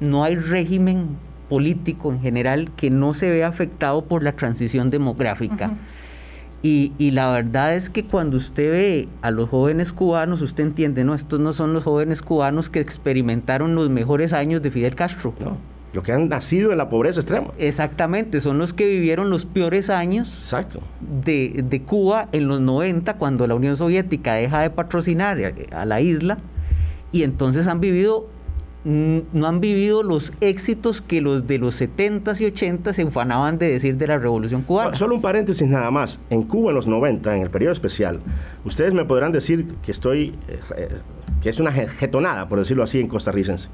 no 0.00 0.24
hay 0.24 0.36
régimen 0.36 1.16
político 1.48 2.12
en 2.12 2.20
general 2.20 2.70
que 2.76 2.90
no 2.90 3.12
se 3.12 3.30
vea 3.30 3.48
afectado 3.48 4.04
por 4.04 4.22
la 4.22 4.32
transición 4.32 4.90
demográfica. 4.90 5.72
Y, 6.64 7.10
la 7.10 7.32
verdad 7.32 7.74
es 7.74 7.90
que 7.90 8.04
cuando 8.04 8.36
usted 8.36 8.70
ve 8.70 9.08
a 9.20 9.32
los 9.32 9.50
jóvenes 9.50 9.92
cubanos, 9.92 10.42
usted 10.42 10.62
entiende, 10.62 11.02
no, 11.02 11.12
estos 11.12 11.40
no 11.40 11.52
son 11.52 11.72
los 11.72 11.82
jóvenes 11.82 12.22
cubanos 12.22 12.70
que 12.70 12.78
experimentaron 12.78 13.74
los 13.74 13.90
mejores 13.90 14.32
años 14.32 14.62
de 14.62 14.70
Fidel 14.70 14.94
Castro. 14.94 15.34
No, 15.40 15.56
los 15.92 16.04
que 16.04 16.12
han 16.12 16.28
nacido 16.28 16.70
en 16.70 16.78
la 16.78 16.88
pobreza 16.88 17.18
extrema. 17.18 17.48
Exactamente, 17.58 18.40
son 18.40 18.58
los 18.58 18.72
que 18.72 18.88
vivieron 18.88 19.28
los 19.28 19.44
peores 19.44 19.90
años 19.90 20.38
Exacto. 20.38 20.80
De, 21.00 21.64
de 21.68 21.82
Cuba 21.82 22.28
en 22.30 22.46
los 22.46 22.60
90, 22.60 23.14
cuando 23.14 23.46
la 23.48 23.56
Unión 23.56 23.76
Soviética 23.76 24.34
deja 24.34 24.60
de 24.60 24.70
patrocinar 24.70 25.38
a 25.72 25.84
la 25.84 26.00
isla, 26.00 26.38
y 27.12 27.22
entonces 27.22 27.66
han 27.66 27.80
vivido 27.80 28.26
no 28.84 29.46
han 29.46 29.60
vivido 29.60 30.02
los 30.02 30.32
éxitos 30.40 31.00
que 31.00 31.20
los 31.20 31.46
de 31.46 31.58
los 31.58 31.80
70s 31.80 32.40
y 32.40 32.44
80s 32.52 32.94
se 32.94 33.02
enfanaban 33.02 33.58
de 33.58 33.68
decir 33.68 33.96
de 33.96 34.08
la 34.08 34.18
Revolución 34.18 34.62
Cubana. 34.62 34.96
Solo 34.96 35.14
un 35.14 35.22
paréntesis 35.22 35.68
nada 35.68 35.90
más. 35.90 36.18
En 36.30 36.42
Cuba 36.42 36.70
en 36.70 36.76
los 36.76 36.88
90, 36.88 37.36
en 37.36 37.42
el 37.42 37.50
periodo 37.50 37.72
especial, 37.72 38.18
ustedes 38.64 38.92
me 38.92 39.04
podrán 39.04 39.30
decir 39.30 39.66
que 39.84 39.92
estoy, 39.92 40.34
eh, 40.48 40.58
eh, 40.76 40.88
que 41.40 41.50
es 41.50 41.60
una 41.60 41.70
jetonada, 41.70 42.48
por 42.48 42.58
decirlo 42.58 42.82
así, 42.82 42.98
en 42.98 43.06
costarricense. 43.06 43.68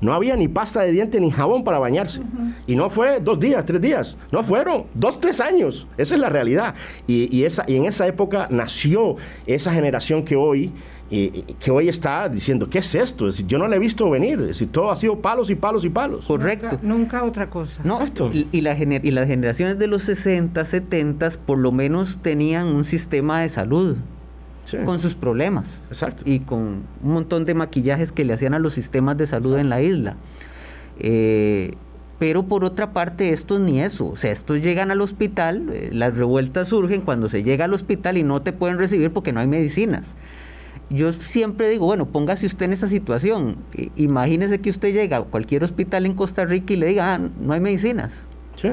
No 0.00 0.14
había 0.14 0.34
ni 0.36 0.48
pasta 0.48 0.80
de 0.80 0.92
diente 0.92 1.20
ni 1.20 1.30
jabón 1.30 1.62
para 1.62 1.78
bañarse. 1.78 2.22
Y 2.66 2.74
no 2.74 2.88
fue 2.88 3.20
dos 3.20 3.38
días, 3.38 3.64
tres 3.66 3.80
días. 3.80 4.16
No 4.32 4.42
fueron 4.42 4.84
dos, 4.94 5.20
tres 5.20 5.40
años. 5.40 5.86
Esa 5.98 6.14
es 6.14 6.20
la 6.20 6.30
realidad. 6.30 6.74
Y, 7.06 7.44
esa, 7.44 7.64
y 7.66 7.76
en 7.76 7.84
esa 7.84 8.06
época 8.06 8.48
nació 8.50 9.16
esa 9.46 9.72
generación 9.72 10.24
que 10.24 10.36
hoy 10.36 10.72
que 11.10 11.70
hoy 11.72 11.88
está 11.88 12.28
diciendo, 12.28 12.70
¿qué 12.70 12.78
es 12.78 12.94
esto? 12.94 13.26
Es 13.26 13.34
decir, 13.34 13.46
yo 13.48 13.58
no 13.58 13.66
le 13.66 13.76
he 13.76 13.78
visto 13.80 14.08
venir, 14.08 14.40
es 14.42 14.46
decir, 14.46 14.70
todo 14.70 14.92
ha 14.92 14.96
sido 14.96 15.20
palos 15.20 15.50
y 15.50 15.56
palos 15.56 15.84
y 15.84 15.88
palos. 15.88 16.24
Correcto. 16.24 16.78
Nunca, 16.82 17.24
otra 17.24 17.50
cosa. 17.50 17.82
No, 17.82 17.98
y, 18.32 18.60
la 18.60 18.78
y 18.78 19.10
las 19.10 19.26
generaciones 19.26 19.76
de 19.78 19.88
los 19.88 20.04
60, 20.04 20.64
70 20.64 21.30
por 21.44 21.58
lo 21.58 21.72
menos 21.72 22.18
tenían 22.18 22.68
un 22.68 22.84
sistema 22.84 23.40
de 23.40 23.48
salud. 23.48 23.96
con 24.84 25.00
sus 25.00 25.16
problemas. 25.16 25.82
Exacto. 25.88 26.22
Y 26.26 26.40
con 26.40 26.84
un 27.02 27.12
montón 27.12 27.44
de 27.44 27.54
maquillajes 27.54 28.12
que 28.12 28.24
le 28.24 28.32
hacían 28.32 28.54
a 28.54 28.60
los 28.60 28.72
sistemas 28.74 29.16
de 29.16 29.26
salud 29.26 29.58
en 29.58 29.68
la 29.68 29.82
isla. 29.82 30.14
Eh, 31.00 31.74
pero 32.20 32.44
por 32.44 32.64
otra 32.64 32.92
parte 32.92 33.32
estos 33.32 33.58
ni 33.58 33.80
eso, 33.80 34.08
o 34.08 34.16
sea, 34.16 34.30
estos 34.30 34.60
llegan 34.60 34.90
al 34.90 35.00
hospital, 35.00 35.70
eh, 35.72 35.88
las 35.90 36.14
revueltas 36.14 36.68
surgen 36.68 37.00
cuando 37.00 37.28
se 37.28 37.42
llega 37.42 37.64
al 37.64 37.72
hospital 37.72 38.18
y 38.18 38.22
no 38.22 38.42
te 38.42 38.52
pueden 38.52 38.78
recibir 38.78 39.10
porque 39.10 39.32
no 39.32 39.40
hay 39.40 39.48
medicinas. 39.48 40.14
Yo 40.90 41.12
siempre 41.12 41.68
digo, 41.68 41.86
bueno, 41.86 42.06
póngase 42.06 42.46
usted 42.46 42.66
en 42.66 42.72
esa 42.72 42.88
situación, 42.88 43.56
imagínese 43.96 44.60
que 44.60 44.70
usted 44.70 44.92
llega 44.92 45.18
a 45.18 45.22
cualquier 45.22 45.64
hospital 45.64 46.04
en 46.04 46.14
Costa 46.14 46.44
Rica 46.44 46.72
y 46.72 46.76
le 46.76 46.86
diga, 46.86 47.14
ah, 47.14 47.18
no 47.18 47.52
hay 47.52 47.60
medicinas. 47.60 48.26
Sí 48.56 48.70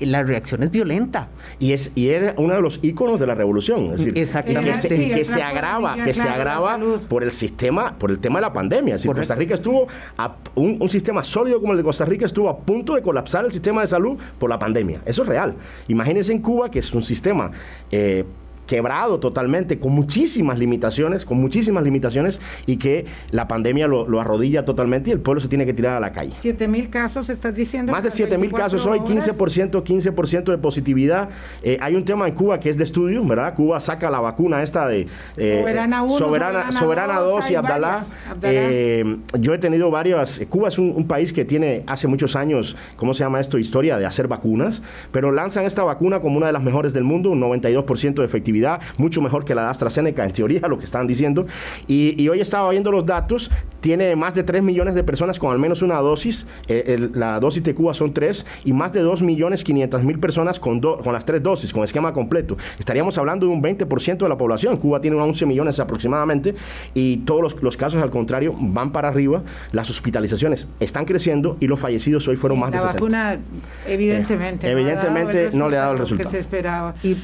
la 0.00 0.22
reacción 0.22 0.62
es 0.62 0.70
violenta. 0.70 1.28
Y 1.58 1.72
es 1.72 1.90
y 1.94 2.08
era 2.08 2.34
uno 2.36 2.54
de 2.54 2.60
los 2.60 2.80
íconos 2.82 3.18
de 3.18 3.26
la 3.26 3.34
revolución. 3.34 3.86
Es 3.86 3.98
decir, 3.98 4.18
Exactamente. 4.18 4.88
Que 4.88 5.24
se, 5.24 5.42
agrava, 5.42 5.96
que 6.04 6.12
se 6.12 6.28
agrava 6.28 6.78
por 7.08 7.22
el 7.22 7.32
sistema, 7.32 7.96
por 7.98 8.10
el 8.10 8.18
tema 8.18 8.38
de 8.38 8.42
la 8.42 8.52
pandemia. 8.52 8.96
Es 8.96 9.06
Costa 9.06 9.34
Rica 9.34 9.54
estuvo, 9.54 9.86
a, 10.18 10.36
un, 10.54 10.88
sistema 10.88 11.24
sólido 11.24 11.60
como 11.60 11.72
el 11.72 11.78
de 11.78 11.84
Costa 11.84 12.04
Rica 12.04 12.26
estuvo 12.26 12.48
a 12.48 12.58
punto 12.58 12.94
de 12.94 13.02
colapsar 13.02 13.44
el 13.44 13.52
sistema 13.52 13.80
de 13.80 13.86
salud 13.86 14.18
por 14.38 14.50
la 14.50 14.58
pandemia. 14.58 15.00
Eso 15.04 15.22
es 15.22 15.28
real. 15.28 15.54
Imagínense 15.88 16.32
en 16.32 16.40
Cuba, 16.40 16.70
que 16.70 16.80
es 16.80 16.92
un 16.92 17.02
sistema 17.02 17.50
eh, 17.90 18.24
quebrado 18.66 19.20
totalmente, 19.20 19.78
con 19.78 19.92
muchísimas 19.92 20.58
limitaciones, 20.58 21.24
con 21.24 21.38
muchísimas 21.38 21.84
limitaciones, 21.84 22.40
y 22.66 22.76
que 22.76 23.06
la 23.30 23.48
pandemia 23.48 23.86
lo, 23.86 24.20
arrodilla 24.20 24.64
totalmente 24.64 25.10
y 25.10 25.12
el 25.12 25.20
pueblo 25.20 25.40
se 25.40 25.48
tiene 25.48 25.66
que 25.66 25.74
tirar 25.74 25.96
a 25.96 26.00
la 26.00 26.12
calle. 26.12 26.32
¿7 26.42 26.66
mil 26.68 26.90
casos 26.90 27.28
estás 27.28 27.54
diciendo? 27.54 27.92
Más 27.92 28.02
de 28.02 28.10
7 28.10 28.38
mil 28.38 28.52
casos 28.52 28.84
hoy, 28.86 28.98
15%, 29.00 29.82
15% 29.82 30.44
de 30.44 30.58
positividad. 30.58 31.28
Eh, 31.62 31.78
hay 31.80 31.94
un 31.94 32.04
tema 32.04 32.26
en 32.26 32.34
Cuba 32.34 32.58
que 32.58 32.70
es 32.70 32.78
de 32.78 32.84
estudio, 32.84 33.24
¿verdad? 33.24 33.54
Cuba 33.54 33.78
saca 33.78 34.10
la 34.10 34.20
vacuna 34.20 34.62
esta 34.62 34.86
de 34.86 35.06
eh, 35.36 35.58
Soberana 35.60 36.02
1, 36.02 36.18
Soberana, 36.18 36.72
Soberana 36.72 37.18
2 37.20 37.50
y 37.50 37.54
Abdalá. 37.54 38.04
Eh, 38.42 39.18
yo 39.38 39.54
he 39.54 39.58
tenido 39.58 39.90
varias, 39.90 40.40
Cuba 40.48 40.68
es 40.68 40.78
un, 40.78 41.06
país 41.06 41.32
que 41.32 41.44
tiene 41.44 41.84
hace 41.86 42.08
muchos 42.08 42.34
años, 42.34 42.74
¿cómo 42.96 43.14
se 43.14 43.22
llama 43.22 43.38
esto? 43.38 43.58
Historia 43.58 43.96
de 43.96 44.06
hacer 44.06 44.26
vacunas, 44.26 44.82
pero 45.12 45.30
lanzan 45.30 45.64
esta 45.64 45.84
vacuna 45.84 46.18
como 46.18 46.36
una 46.36 46.48
de 46.48 46.52
las 46.52 46.64
mejores 46.64 46.92
del 46.94 47.04
mundo, 47.04 47.30
un 47.30 47.40
92% 47.40 48.14
de 48.14 48.24
efectividad 48.24 48.55
mucho 48.98 49.20
mejor 49.20 49.44
que 49.44 49.54
la 49.54 49.62
de 49.62 49.68
AstraZeneca, 49.68 50.24
en 50.24 50.32
teoría, 50.32 50.60
lo 50.68 50.78
que 50.78 50.84
están 50.84 51.06
diciendo. 51.06 51.46
Y, 51.86 52.26
hoy 52.28 52.40
estaba 52.40 52.70
viendo 52.70 52.90
los 52.90 53.06
datos, 53.06 53.50
tiene 53.80 54.16
más 54.16 54.34
de 54.34 54.42
3 54.42 54.62
millones 54.62 54.94
de 54.94 55.04
personas 55.04 55.38
con 55.38 55.52
al 55.52 55.58
menos 55.58 55.82
una 55.82 55.96
dosis, 56.00 56.46
eh, 56.66 57.08
la 57.14 57.38
dosis 57.38 57.62
de 57.62 57.74
Cuba 57.74 57.94
son 57.94 58.12
3, 58.12 58.44
y 58.64 58.72
más 58.72 58.92
de 58.92 59.00
2 59.00 59.22
millones 59.22 59.62
500 59.62 60.02
mil 60.02 60.18
personas 60.18 60.58
con, 60.58 60.80
con 60.80 61.12
las 61.12 61.24
tres 61.24 61.42
dosis, 61.42 61.72
con 61.72 61.84
esquema 61.84 62.12
completo. 62.12 62.56
Estaríamos 62.78 63.16
hablando 63.18 63.46
de 63.46 63.52
un 63.52 63.62
20% 63.62 64.18
de 64.18 64.28
la 64.28 64.36
población. 64.36 64.76
Cuba 64.78 65.00
tiene 65.00 65.16
11 65.16 65.46
millones 65.46 65.78
aproximadamente, 65.78 66.54
y 66.94 67.18
todos 67.18 67.42
los, 67.42 67.62
los, 67.62 67.76
casos, 67.76 68.02
al 68.02 68.10
contrario, 68.10 68.54
van 68.58 68.90
para 68.92 69.08
arriba. 69.08 69.42
Las 69.72 69.90
hospitalizaciones 69.90 70.68
están 70.80 71.04
creciendo 71.04 71.56
y 71.60 71.66
los 71.66 71.78
fallecidos 71.78 72.26
hoy 72.28 72.36
fueron 72.36 72.58
más 72.58 72.72
de 72.72 72.78
60. 72.78 72.92
La 72.92 73.00
vacuna, 73.00 73.38
evidentemente, 73.86 74.70
evidentemente 74.70 75.50
no, 75.52 75.68
le 75.68 75.76
ha 75.76 75.80
dado 75.80 75.92
el 75.92 75.98
resultado. 75.98 76.30
Que 76.30 76.36
se 76.36 76.40
esperaba. 76.40 76.94
Y 77.02 77.16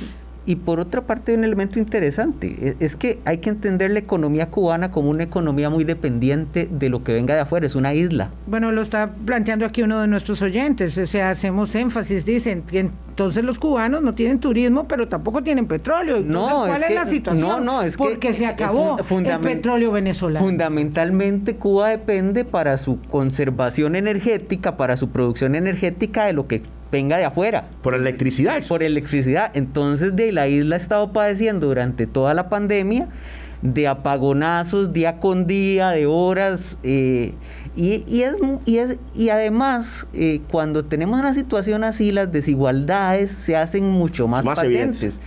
y 0.45 0.57
por 0.57 0.81
otra 0.81 1.03
parte, 1.03 1.35
un 1.35 1.45
elemento 1.45 1.79
interesante 1.79 2.57
e, 2.61 2.85
es 2.85 2.97
que 2.97 3.21
hay 3.25 3.39
que 3.39 3.51
entender 3.51 3.91
la 3.91 4.01
economía 4.01 4.51
cubana 4.51 4.91
como 4.91 5.11
una 5.11 5.25
economía 5.25 5.71
muy 5.71 5.85
dependiente 5.85 6.69
de 6.71 6.89
lo 6.89 7.05
que 7.05 7.13
venga 7.13 7.35
de 7.35 7.41
afuera, 7.41 7.67
es 7.67 7.75
una 7.75 7.95
isla. 7.95 8.31
Bueno, 8.47 8.73
lo 8.73 8.83
está 8.83 9.13
planteando 9.25 9.65
aquí 9.67 9.83
uno 9.83 10.01
de 10.01 10.09
nuestros 10.09 10.43
oyentes, 10.43 10.99
o 10.99 11.07
sea, 11.07 11.31
hacemos 11.31 11.75
énfasis, 11.75 12.25
dicen 12.25 12.63
que 12.63 12.91
entonces 13.13 13.45
los 13.45 13.59
cubanos 13.59 14.03
no 14.03 14.15
tienen 14.15 14.41
turismo, 14.41 14.89
pero 14.89 15.07
tampoco 15.07 15.43
tienen 15.43 15.67
petróleo. 15.67 16.21
no, 16.21 16.65
¿cuál 16.67 16.83
es, 16.83 16.95
la 16.95 17.07
situación? 17.07 17.47
No, 17.47 17.61
no, 17.61 17.83
es 17.83 17.97
Porque 17.97 18.33
se 18.33 18.47
acabó 18.47 18.99
el 18.99 19.41
petróleo 19.41 19.93
venezolano. 19.93 20.45
Fundamentalmente 20.45 21.57
Cuba 21.57 21.91
depende 21.91 22.45
para 22.45 22.79
su 22.79 23.01
conservación 23.03 23.97
energética, 23.97 24.77
para 24.77 24.97
su 24.97 25.11
producción 25.11 25.55
energética 25.55 26.25
de 26.25 26.33
lo 26.33 26.47
que 26.47 26.63
venga 26.93 27.17
de 27.17 27.25
afuera. 27.25 27.65
Por 27.83 27.95
electricidad. 27.95 28.63
Por 28.69 28.85
electricidad. 28.85 29.51
Entonces, 29.55 30.15
de 30.15 30.31
la 30.31 30.47
isla 30.47 30.77
ha 30.77 30.79
estado 30.79 31.13
padeciendo 31.13 31.67
durante 31.67 32.07
toda 32.07 32.35
la 32.35 32.49
pandemia 32.49 33.09
de 33.63 33.87
apagonazos 33.87 34.93
día 34.93 35.19
con 35.19 35.47
día, 35.47 35.91
de 35.91 36.07
horas. 36.07 36.79
Eh, 36.83 37.33
y, 37.75 38.05
y, 38.07 38.23
es, 38.23 38.35
y, 38.67 38.77
es, 38.79 38.99
y 39.15 39.31
además, 39.31 40.07
eh, 40.13 40.41
cuando 40.51 40.85
tenemos 40.85 41.19
una 41.19 41.33
situación 41.33 41.85
así, 41.85 42.13
las 42.13 42.31
desigualdades 42.31 43.31
se 43.31 43.57
hacen 43.57 43.89
mucho 43.89 44.29
más, 44.29 44.45
patentes. 44.45 45.21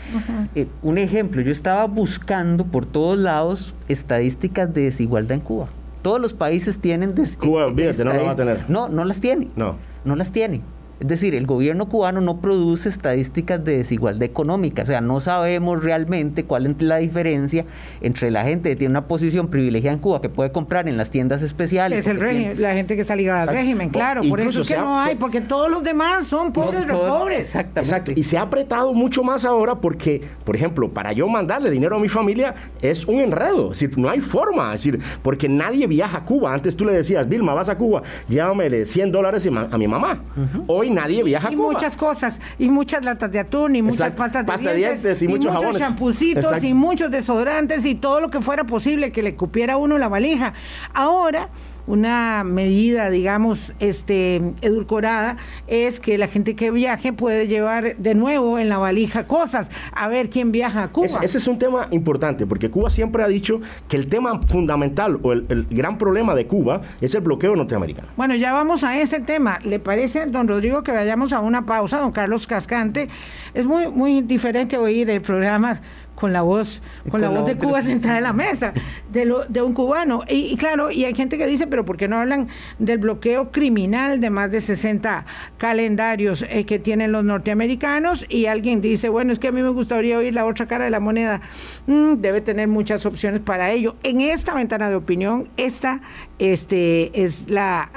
Eh, 0.54 0.68
un 0.84 0.98
ejemplo, 0.98 1.42
yo 1.42 1.52
estaba 1.52 1.86
buscando 1.88 2.66
por 2.66 2.86
todos 2.86 3.18
lados 3.18 3.74
estadísticas 3.88 4.72
de 4.74 4.84
desigualdad 4.84 5.32
en 5.32 5.40
Cuba. 5.40 5.70
Todos 6.04 6.22
los 6.22 6.34
países 6.34 6.78
tienen... 6.78 7.16
Cuba, 7.40 7.72
no 7.72 7.74
las 7.74 8.24
va 8.24 8.32
a 8.32 8.36
tener. 8.36 8.70
No, 8.70 8.90
no 8.90 9.06
las 9.06 9.20
tiene. 9.20 9.48
No. 9.56 9.78
No 10.04 10.16
las 10.16 10.32
tiene. 10.32 10.62
Es 11.00 11.08
decir, 11.08 11.36
el 11.36 11.46
gobierno 11.46 11.90
cubano 11.90 12.22
no 12.22 12.40
produce 12.40 12.88
estadísticas 12.88 13.64
de 13.64 13.78
desigualdad 13.78 14.24
económica, 14.24 14.84
o 14.84 14.86
sea, 14.86 15.02
no 15.02 15.20
sabemos 15.20 15.84
realmente 15.84 16.46
cuál 16.46 16.66
es 16.68 16.82
la 16.82 16.98
diferencia 16.98 17.66
entre 18.02 18.32
la 18.32 18.44
gente 18.44 18.70
que 18.70 18.76
tiene 18.76 18.92
una 18.92 19.08
posición 19.08 19.50
privilegiada 19.50 19.94
en 19.94 20.00
Cuba 20.00 20.22
que 20.22 20.30
puede 20.30 20.52
comprar 20.52 20.88
en 20.88 20.96
las 20.96 21.10
tiendas 21.10 21.42
especiales. 21.42 22.00
Es 22.00 22.08
el 22.08 22.20
régimen, 22.20 22.62
la 22.62 22.74
gente 22.74 22.96
que 22.96 23.02
está 23.02 23.16
ligada 23.16 23.44
al 23.44 23.50
régimen, 23.50 23.90
claro, 23.90 24.22
por 24.24 24.40
eso 24.40 24.62
es 24.62 24.68
que 24.70 24.78
no 24.78 24.98
hay, 24.98 25.16
porque 25.16 25.42
todos 25.42 25.70
los 25.70 25.84
demás 25.84 26.26
son 26.28 26.54
pobres, 26.54 26.86
pobres. 26.86 27.40
Exactamente. 27.42 27.80
Exacto. 27.82 28.12
Y 28.16 28.24
se 28.24 28.38
ha 28.38 28.44
apretado 28.44 28.94
mucho 28.94 29.22
más 29.22 29.44
ahora 29.44 29.76
porque, 29.76 30.22
por 30.46 30.56
ejemplo, 30.56 30.90
para 30.90 31.12
yo 31.12 31.28
mandarle 31.28 31.70
dinero 31.72 31.98
a 31.98 32.00
mi 32.00 32.10
familia 32.10 32.56
es 32.82 33.06
un 33.06 33.20
enredo, 33.20 33.72
es 33.72 33.80
decir, 33.80 33.98
no 33.98 34.10
hay 34.10 34.22
forma, 34.22 34.74
es 34.74 34.84
decir, 34.84 35.00
porque 35.22 35.50
nadie 35.50 35.88
viaja 35.88 36.20
a 36.20 36.26
Cuba. 36.26 36.54
Antes 36.54 36.76
tú 36.76 36.86
le 36.86 36.94
decías, 36.94 37.28
Vilma, 37.28 37.54
vas 37.54 37.68
a 37.68 37.78
Cuba, 37.78 38.02
llévame 38.30 38.86
100 38.86 39.12
dólares 39.12 39.48
a 39.48 39.78
mi 39.78 39.88
mamá. 39.88 40.24
Hoy 40.68 40.85
nadie 40.90 41.24
viaja 41.24 41.50
a 41.50 41.52
y 41.52 41.56
muchas 41.56 41.98
cosas, 41.98 42.40
y 42.58 42.70
muchas 42.70 43.04
latas 43.04 43.32
de 43.32 43.40
atún, 43.40 43.76
y 43.76 43.82
muchas 43.82 44.14
pastas 44.14 44.46
de 44.46 44.76
dientes, 44.76 45.22
y, 45.22 45.28
muchos, 45.28 45.54
muchos 45.54 45.78
champucitos, 45.78 46.64
y 46.64 46.74
muchos 46.74 47.12
desodorantes, 47.12 47.86
y 47.86 47.96
todo 47.96 48.20
lo 48.20 48.30
que 48.30 48.42
fuera 48.42 48.64
posible 48.64 49.12
que 49.12 49.24
le 49.24 49.36
cupiera 49.36 49.78
uno 49.78 49.98
la 49.98 50.08
valija. 50.08 50.54
Ahora 50.94 51.50
una 51.88 52.44
medida, 52.44 53.10
digamos, 53.10 53.74
este, 53.80 54.42
edulcorada, 54.62 55.38
es 55.68 56.00
que 56.00 56.18
la 56.18 56.28
gente 56.28 56.56
que 56.56 56.72
viaje 56.72 57.14
puede 57.14 57.48
llevar 57.48 57.96
de 57.98 58.16
nuevo 58.16 58.60
en 58.60 58.70
la 58.70 58.78
valija 58.78 59.28
cosas, 59.28 59.70
a 59.92 60.08
ver 60.08 60.30
quién 60.30 60.52
viaja 60.52 60.84
a 60.84 60.92
Cuba. 60.92 61.08
ese 61.22 61.38
es 61.38 61.48
un 61.48 61.58
tema 61.58 61.88
importante, 61.92 62.46
porque 62.46 62.70
Cuba 62.70 62.90
siempre 62.90 63.24
ha 63.24 63.28
dicho 63.28 63.62
que 63.88 63.98
el 63.98 64.08
tema 64.08 64.42
fundamental 64.48 65.20
o 65.22 65.34
el, 65.34 65.68
gran 65.70 65.98
problema 65.98 66.36
de 66.36 66.48
Cuba 66.48 66.82
es 67.02 67.16
el 67.16 67.22
bloqueo 67.22 67.56
norteamericano. 67.56 68.08
Bueno, 68.18 68.36
ya 68.36 68.54
vamos 68.54 68.84
a 68.84 69.00
ese 69.00 69.20
tema. 69.20 69.60
¿Le 69.64 69.80
parece, 69.80 70.26
don 70.28 70.48
Rodrigo, 70.48 70.84
que 70.84 70.92
vayamos 70.92 71.34
a 71.34 71.40
una 71.40 71.66
pausa, 71.66 72.00
don 72.00 72.12
Carlos 72.12 72.48
Cascante? 72.48 73.10
Es 73.54 73.66
muy, 73.66 73.88
muy 73.88 74.22
diferente 74.22 74.78
oír 74.78 75.10
el 75.10 75.22
programa 75.22 75.82
con 76.16 76.34
la 76.34 76.42
voz, 76.42 76.82
con, 77.10 77.22
la, 77.22 77.30
voz 77.30 77.46
de 77.46 77.58
Cuba 77.58 77.82
sentada 77.82 78.18
en 78.18 78.24
la 78.24 78.34
mesa, 78.34 78.74
de, 79.12 79.26
lo, 79.26 79.46
de 79.46 79.62
un 79.62 79.74
cubano. 79.74 80.24
Y, 80.28 80.56
claro, 80.58 80.92
y 80.92 81.06
hay 81.06 81.14
gente 81.14 81.38
que 81.38 81.46
dice, 81.46 81.68
pero 81.68 81.86
¿por 81.86 81.98
qué 81.98 82.08
no 82.08 82.18
hablan 82.18 82.48
del 82.80 82.98
bloqueo 82.98 83.52
criminal 83.52 84.20
de 84.20 84.30
más 84.30 84.52
de 84.52 84.62
60 84.62 85.26
calendarios 85.58 86.46
eh, 86.50 86.66
que 86.66 86.80
tienen 86.80 87.12
los 87.12 87.24
norteamericanos? 87.24 88.26
Y 88.30 88.46
alguien 88.48 88.82
dice, 88.82 89.10
bueno, 89.10 89.32
es 89.34 89.40
que 89.40 89.50
a 89.50 89.52
mí 89.52 89.62
me 89.62 89.70
gustaría 89.70 90.18
oír 90.18 90.34
la 90.34 90.46
otra 90.46 90.68
cara 90.68 90.86
de 90.86 90.92
la 90.92 91.00
moneda. 91.00 91.42
Mm, 91.88 92.16
debe 92.16 92.42
tener 92.42 92.68
muchas 92.68 93.06
opciones 93.06 93.42
para 93.42 93.72
ello. 93.72 93.96
En 94.04 94.22
esta 94.22 94.54
ventana 94.54 94.90
de 94.90 94.96
opinión, 94.96 95.50
esta 95.58 96.02
este, 96.40 97.24
es 97.24 97.50
la 97.50 97.90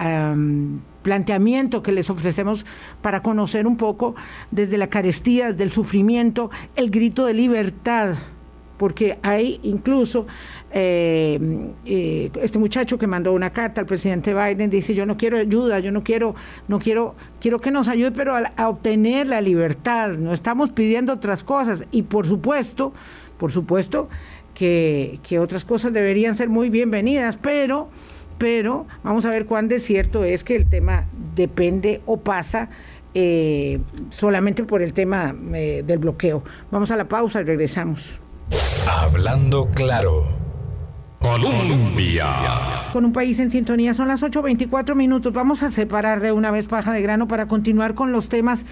planteamiento 1.09 1.83
que 1.83 1.91
les 1.91 2.11
ofrecemos 2.11 2.67
para 3.01 3.23
conocer 3.23 3.67
un 3.67 3.79
poco 3.79 4.15
desde 4.51 4.77
la 4.77 4.89
carestía, 4.89 5.55
del 5.55 5.73
sufrimiento, 5.73 6.51
el 6.77 6.91
grito 6.91 7.25
de 7.25 7.33
libertad 7.33 8.15
porque 8.77 9.19
hay 9.23 9.59
incluso 9.65 10.27
eh, 10.71 11.41
eh, 11.87 12.31
este 12.43 12.59
muchacho 12.59 12.99
que 12.99 13.07
mandó 13.07 13.33
una 13.33 13.51
carta 13.51 13.81
al 13.81 13.87
presidente 13.87 14.35
Biden 14.35 14.69
dice 14.69 14.95
yo 14.95 15.07
no 15.07 15.17
quiero 15.17 15.39
ayuda, 15.39 15.81
yo 15.81 15.91
no 15.91 16.05
quiero, 16.05 16.35
no 16.69 16.79
quiero, 16.79 17.17
quiero 17.41 17.59
que 17.59 17.71
nos 17.71 17.89
ayude, 17.89 18.13
pero 18.13 18.37
a, 18.37 18.69
obtener 18.69 19.29
la 19.29 19.41
libertad, 19.41 20.11
no 20.11 20.35
estamos 20.35 20.71
pidiendo 20.71 21.15
otras 21.15 21.43
cosas 21.43 21.87
y 21.91 22.03
por 22.03 22.27
supuesto, 22.27 22.93
por 23.39 23.51
supuesto 23.51 24.11
que 24.53 25.39
otras 25.41 25.65
cosas 25.65 25.93
deberían 25.93 26.35
ser 26.35 26.51
muy 26.51 26.69
bienvenidas, 26.69 27.37
pero 27.37 27.89
pero 28.39 28.87
vamos 29.03 29.27
a 29.27 29.31
ver 29.31 29.47
cuán 29.47 29.69
desierto 29.69 30.25
es 30.25 30.45
que 30.45 30.57
el 30.57 30.69
tema 30.69 31.07
depende 31.35 32.01
o 32.07 32.21
pasa 32.21 32.71
eh, 33.15 33.81
solamente 34.11 34.65
por 34.65 34.83
el 34.83 34.93
tema 34.93 35.35
eh, 35.55 35.83
del 35.87 35.99
bloqueo. 35.99 36.45
Vamos 36.71 36.91
a 36.91 36.97
la 36.97 37.09
pausa 37.09 37.41
y 37.41 37.45
regresamos. 37.45 38.19
Hablando 38.89 39.69
claro. 39.71 40.49
Colombia. 41.19 42.29
Con 42.93 43.05
un 43.05 43.13
país 43.13 43.39
en 43.41 43.51
sintonía, 43.51 43.93
son 43.93 44.09
las 44.09 44.23
8.24 44.23 44.95
minutos. 44.95 45.33
Vamos 45.33 45.63
a 45.63 45.71
separar 45.71 46.21
de 46.21 46.31
una 46.31 46.51
vez 46.51 46.67
paja 46.67 46.93
de 46.93 47.03
grano 47.03 47.27
para 47.27 47.49
continuar 47.49 47.95
con 47.95 48.13
los 48.13 48.29
temas, 48.29 48.65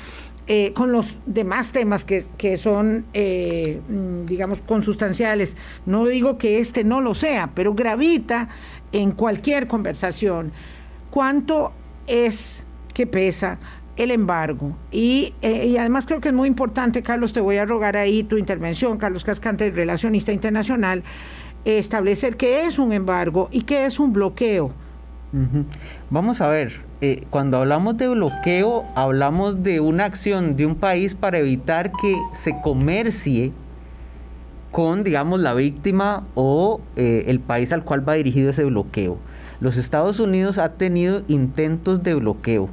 eh, 0.47 0.73
con 0.73 0.93
los 0.93 1.19
demás 1.27 1.73
temas 1.73 2.05
que, 2.05 2.25
que 2.39 2.57
son, 2.57 3.05
eh, 3.15 3.81
mm, 3.89 4.27
digamos, 4.27 4.61
consustanciales. 4.61 5.57
No 5.87 6.07
digo 6.07 6.39
que 6.39 6.61
este 6.61 6.85
no 6.85 7.01
lo 7.01 7.15
sea, 7.15 7.51
pero 7.55 7.75
gravita 7.75 8.49
en 8.93 9.13
cualquier 9.13 9.67
conversación. 9.67 10.53
¿Cuánto 11.11 11.73
es 12.07 12.65
que 12.95 13.07
pesa 13.07 13.59
el 13.97 14.11
embargo. 14.11 14.77
Y, 14.91 15.35
eh, 15.43 15.67
y, 15.67 15.77
además 15.79 16.07
creo 16.07 16.21
que 16.21 16.29
es 16.29 16.35
muy 16.35 16.49
importante, 16.49 17.03
Carlos, 17.03 17.33
te 17.33 17.41
voy 17.41 17.57
a 17.57 17.65
rogar 17.65 17.97
ahí 17.97 18.23
tu 18.23 18.37
intervención, 18.37 18.99
Carlos 18.99 19.25
Cascante, 19.25 19.71
relacionista 19.71 20.33
internacional, 20.33 21.03
establecer 21.65 22.37
qué 22.37 22.67
es 22.67 22.79
un 22.79 22.93
embargo 22.93 23.49
y 23.51 23.63
qué 23.63 23.87
es 23.87 23.99
un 23.99 24.13
bloqueo. 24.13 24.73
Vamos 26.09 26.41
a 26.41 26.49
ver, 26.49 26.73
eh, 27.03 27.25
cuando 27.29 27.59
hablamos 27.59 27.99
de 27.99 28.09
bloqueo, 28.09 28.85
hablamos 28.95 29.63
de 29.63 29.81
una 29.81 30.05
acción 30.05 30.57
de 30.57 30.65
un 30.65 30.77
país 30.77 31.15
para 31.15 31.39
evitar 31.39 31.93
que 31.93 32.17
se 32.33 32.55
comercie 32.63 33.53
con, 34.77 35.05
digamos, 35.05 35.41
la 35.41 35.55
víctima 35.55 36.25
o 36.35 36.83
eh, 36.97 37.25
el 37.29 37.41
país 37.41 37.73
al 37.73 37.83
cual 37.83 38.07
va 38.07 38.13
dirigido 38.13 38.51
ese 38.51 38.63
bloqueo. 38.63 39.17
Los 39.59 39.79
Estados 39.79 40.21
Unidos 40.21 40.59
ha 40.59 40.75
tenido 40.75 41.23
intentos 41.29 42.03
de 42.03 42.15
bloqueo. 42.15 42.69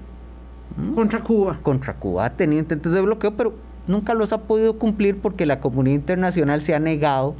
Contra 0.95 1.21
Cuba. 1.21 1.59
Contra 1.63 1.93
Cuba. 1.93 2.25
Ha 2.25 2.29
tenido 2.31 2.59
intentos 2.59 2.91
de 2.91 2.99
bloqueo, 2.99 3.37
pero 3.37 3.53
nunca 3.87 4.15
los 4.15 4.33
ha 4.33 4.39
podido 4.39 4.77
cumplir 4.77 5.17
porque 5.17 5.45
la 5.45 5.61
comunidad 5.61 5.95
internacional 5.95 6.61
se 6.61 6.75
ha 6.75 6.79
negado 6.79 7.35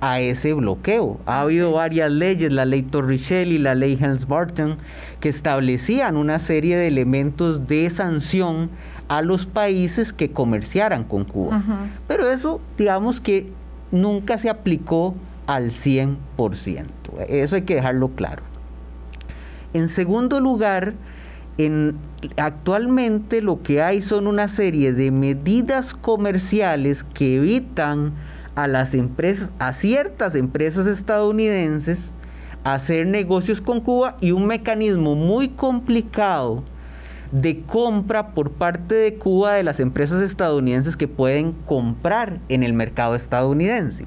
a 0.00 0.18
ese 0.18 0.54
bloqueo. 0.54 1.20
Ha 1.24 1.42
habido 1.42 1.70
varias 1.70 2.10
leyes, 2.10 2.52
la 2.52 2.64
ley 2.64 2.82
Torricelli, 2.82 3.58
la 3.58 3.76
ley 3.76 3.96
Helms-Burton, 3.96 4.78
que 5.20 5.28
establecían 5.28 6.16
una 6.16 6.40
serie 6.40 6.76
de 6.76 6.88
elementos 6.88 7.68
de 7.68 7.88
sanción 7.90 8.70
a 9.06 9.22
los 9.22 9.46
países 9.46 10.12
que 10.12 10.32
comerciaran 10.32 11.04
con 11.04 11.24
Cuba. 11.24 11.62
Pero 12.08 12.28
eso, 12.28 12.60
digamos 12.76 13.20
que 13.20 13.52
nunca 13.90 14.38
se 14.38 14.50
aplicó 14.50 15.14
al 15.46 15.70
100%. 15.70 16.16
Eso 17.28 17.56
hay 17.56 17.62
que 17.62 17.74
dejarlo 17.74 18.10
claro. 18.10 18.42
En 19.72 19.88
segundo 19.88 20.40
lugar, 20.40 20.94
en, 21.58 21.96
actualmente 22.36 23.42
lo 23.42 23.62
que 23.62 23.82
hay 23.82 24.00
son 24.00 24.26
una 24.26 24.48
serie 24.48 24.92
de 24.92 25.10
medidas 25.10 25.94
comerciales 25.94 27.04
que 27.04 27.36
evitan 27.36 28.12
a 28.54 28.66
las 28.66 28.94
empresas, 28.94 29.50
a 29.58 29.72
ciertas 29.72 30.34
empresas 30.34 30.86
estadounidenses, 30.86 32.12
hacer 32.64 33.06
negocios 33.06 33.60
con 33.60 33.80
Cuba 33.80 34.16
y 34.20 34.32
un 34.32 34.46
mecanismo 34.46 35.14
muy 35.14 35.48
complicado 35.48 36.62
de 37.32 37.62
compra 37.62 38.34
por 38.34 38.50
parte 38.50 38.94
de 38.94 39.14
Cuba 39.14 39.54
de 39.54 39.62
las 39.62 39.80
empresas 39.80 40.22
estadounidenses 40.22 40.96
que 40.96 41.08
pueden 41.08 41.52
comprar 41.52 42.40
en 42.48 42.62
el 42.62 42.72
mercado 42.72 43.14
estadounidense. 43.14 44.06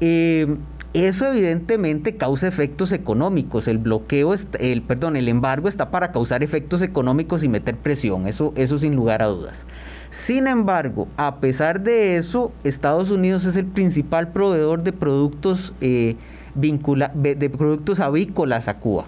Eh, 0.00 0.56
eso 0.92 1.26
evidentemente 1.26 2.16
causa 2.16 2.46
efectos 2.46 2.92
económicos. 2.92 3.66
El 3.66 3.78
bloqueo, 3.78 4.32
el, 4.60 4.82
perdón, 4.82 5.16
el 5.16 5.28
embargo 5.28 5.68
está 5.68 5.90
para 5.90 6.12
causar 6.12 6.44
efectos 6.44 6.82
económicos 6.82 7.42
y 7.42 7.48
meter 7.48 7.76
presión. 7.76 8.28
Eso, 8.28 8.52
eso 8.54 8.78
sin 8.78 8.94
lugar 8.94 9.22
a 9.22 9.26
dudas. 9.26 9.66
Sin 10.10 10.46
embargo, 10.46 11.08
a 11.16 11.40
pesar 11.40 11.82
de 11.82 12.16
eso, 12.16 12.52
Estados 12.62 13.10
Unidos 13.10 13.44
es 13.44 13.56
el 13.56 13.66
principal 13.66 14.28
proveedor 14.28 14.84
de 14.84 14.92
productos 14.92 15.74
eh, 15.80 16.14
de, 16.54 17.50
productos 17.50 17.98
avícolas 17.98 18.68
a 18.68 18.78
Cuba. 18.78 19.06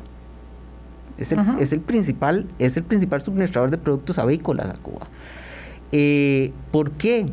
Es 1.19 1.33
el, 1.33 1.81
principal, 1.81 2.47
es 2.59 2.77
el 2.77 2.83
principal 2.83 3.23
suministrador 3.23 3.71
de 3.71 3.79
productos 3.79 4.19
avícolas 4.19 4.69
a 4.69 4.75
Cuba. 4.75 5.07
Eh, 5.93 6.53
¿Por 6.71 6.93
qué? 6.93 7.27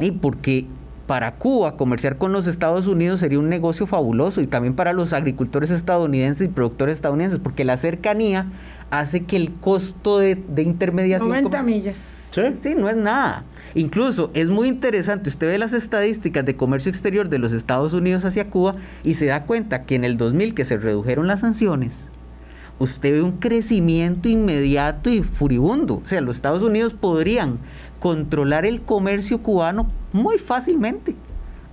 Y 0.00 0.12
porque 0.12 0.66
para 1.08 1.34
Cuba 1.34 1.76
comerciar 1.76 2.18
con 2.18 2.32
los 2.32 2.46
Estados 2.46 2.86
Unidos 2.86 3.20
sería 3.20 3.38
un 3.38 3.48
negocio 3.48 3.86
fabuloso 3.86 4.40
y 4.40 4.46
también 4.46 4.74
para 4.74 4.92
los 4.92 5.12
agricultores 5.12 5.70
estadounidenses 5.70 6.46
y 6.46 6.50
productores 6.50 6.96
estadounidenses, 6.96 7.40
porque 7.42 7.64
la 7.64 7.76
cercanía 7.78 8.46
hace 8.90 9.24
que 9.24 9.36
el 9.36 9.54
costo 9.54 10.18
de, 10.18 10.38
intermediación... 10.58 11.30
90 11.30 11.62
millas. 11.62 11.96
¿Sí? 12.30 12.42
sí, 12.60 12.74
no 12.76 12.90
es 12.90 12.96
nada. 12.96 13.44
Incluso 13.74 14.30
es 14.34 14.50
muy 14.50 14.68
interesante, 14.68 15.30
usted 15.30 15.46
ve 15.46 15.58
las 15.58 15.72
estadísticas 15.72 16.44
de 16.44 16.56
comercio 16.56 16.90
exterior 16.90 17.30
de 17.30 17.38
los 17.38 17.52
Estados 17.52 17.94
Unidos 17.94 18.26
hacia 18.26 18.50
Cuba 18.50 18.76
y 19.02 19.14
se 19.14 19.26
da 19.26 19.44
cuenta 19.44 19.84
que 19.84 19.94
en 19.94 20.04
el 20.04 20.18
2000 20.18 20.54
que 20.54 20.66
se 20.66 20.76
redujeron 20.76 21.26
las 21.26 21.40
sanciones, 21.40 21.94
usted 22.78 23.12
ve 23.12 23.22
un 23.22 23.32
crecimiento 23.32 24.28
inmediato 24.28 25.10
y 25.10 25.22
furibundo. 25.22 26.02
O 26.04 26.06
sea, 26.08 26.20
los 26.20 26.36
Estados 26.36 26.62
Unidos 26.62 26.94
podrían 26.94 27.58
controlar 28.00 28.64
el 28.64 28.82
comercio 28.82 29.42
cubano 29.42 29.88
muy 30.12 30.38
fácilmente. 30.38 31.14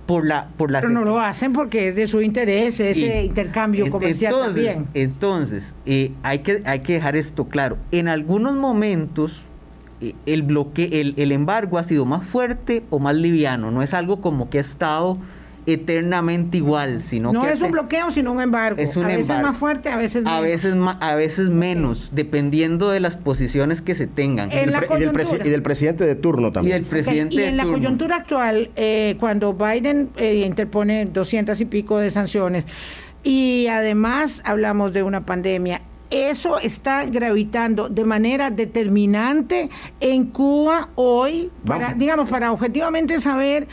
Por 0.06 0.24
la, 0.24 0.50
por 0.56 0.70
Pero 0.70 0.88
no 0.88 1.04
lo 1.04 1.18
hacen 1.18 1.52
porque 1.52 1.88
es 1.88 1.96
de 1.96 2.06
su 2.06 2.22
interés 2.22 2.78
ese 2.78 3.24
intercambio 3.24 3.90
comercial 3.90 4.34
entonces, 4.34 4.64
también. 4.64 4.88
Entonces, 4.94 5.74
eh, 5.84 6.12
hay, 6.22 6.40
que, 6.40 6.62
hay 6.64 6.78
que 6.78 6.92
dejar 6.92 7.16
esto 7.16 7.46
claro. 7.48 7.76
En 7.90 8.06
algunos 8.06 8.54
momentos, 8.54 9.42
eh, 10.00 10.14
el, 10.24 10.44
bloque, 10.44 11.00
el, 11.00 11.14
el 11.16 11.32
embargo 11.32 11.76
ha 11.76 11.82
sido 11.82 12.04
más 12.04 12.24
fuerte 12.24 12.84
o 12.90 13.00
más 13.00 13.16
liviano. 13.16 13.72
No 13.72 13.82
es 13.82 13.94
algo 13.94 14.20
como 14.20 14.48
que 14.48 14.58
ha 14.58 14.60
estado 14.60 15.18
eternamente 15.66 16.58
igual, 16.58 17.02
sino 17.02 17.32
no 17.32 17.42
que 17.42 17.52
es 17.52 17.60
un 17.60 17.72
bloqueo, 17.72 18.10
sino 18.10 18.32
un 18.32 18.40
embargo. 18.40 18.80
Es 18.80 18.96
un 18.96 19.04
a 19.04 19.08
veces 19.08 19.40
más 19.42 19.56
fuerte, 19.56 19.88
a 19.88 19.96
veces 19.96 20.22
menos. 20.22 20.38
A 20.38 20.40
veces, 20.40 20.76
a 21.00 21.14
veces 21.14 21.48
menos, 21.50 22.10
dependiendo 22.12 22.90
de 22.90 23.00
las 23.00 23.16
posiciones 23.16 23.82
que 23.82 23.94
se 23.94 24.06
tengan. 24.06 24.50
y, 24.50 25.50
del 25.50 25.62
presidente 25.62 26.06
de 26.06 26.14
turno 26.14 26.52
también. 26.52 26.82
Y, 26.82 26.84
presidente 26.84 27.36
y 27.36 27.42
en 27.42 27.56
la 27.56 27.64
coyuntura 27.64 28.16
actual, 28.16 28.70
eh, 28.76 29.16
cuando 29.18 29.54
Biden 29.54 30.10
eh, 30.16 30.44
interpone 30.46 31.06
doscientas 31.06 31.60
y 31.60 31.64
pico 31.64 31.98
de 31.98 32.10
sanciones, 32.10 32.64
y 33.24 33.66
además 33.66 34.42
hablamos 34.44 34.92
de 34.92 35.02
una 35.02 35.26
pandemia, 35.26 35.82
eso 36.10 36.58
está 36.58 37.04
gravitando 37.06 37.88
de 37.88 38.04
manera 38.04 38.50
determinante 38.50 39.68
en 39.98 40.26
Cuba 40.26 40.90
hoy, 40.94 41.50
para, 41.66 41.94
digamos, 41.94 42.30
para 42.30 42.52
objetivamente 42.52 43.20
saber 43.20 43.66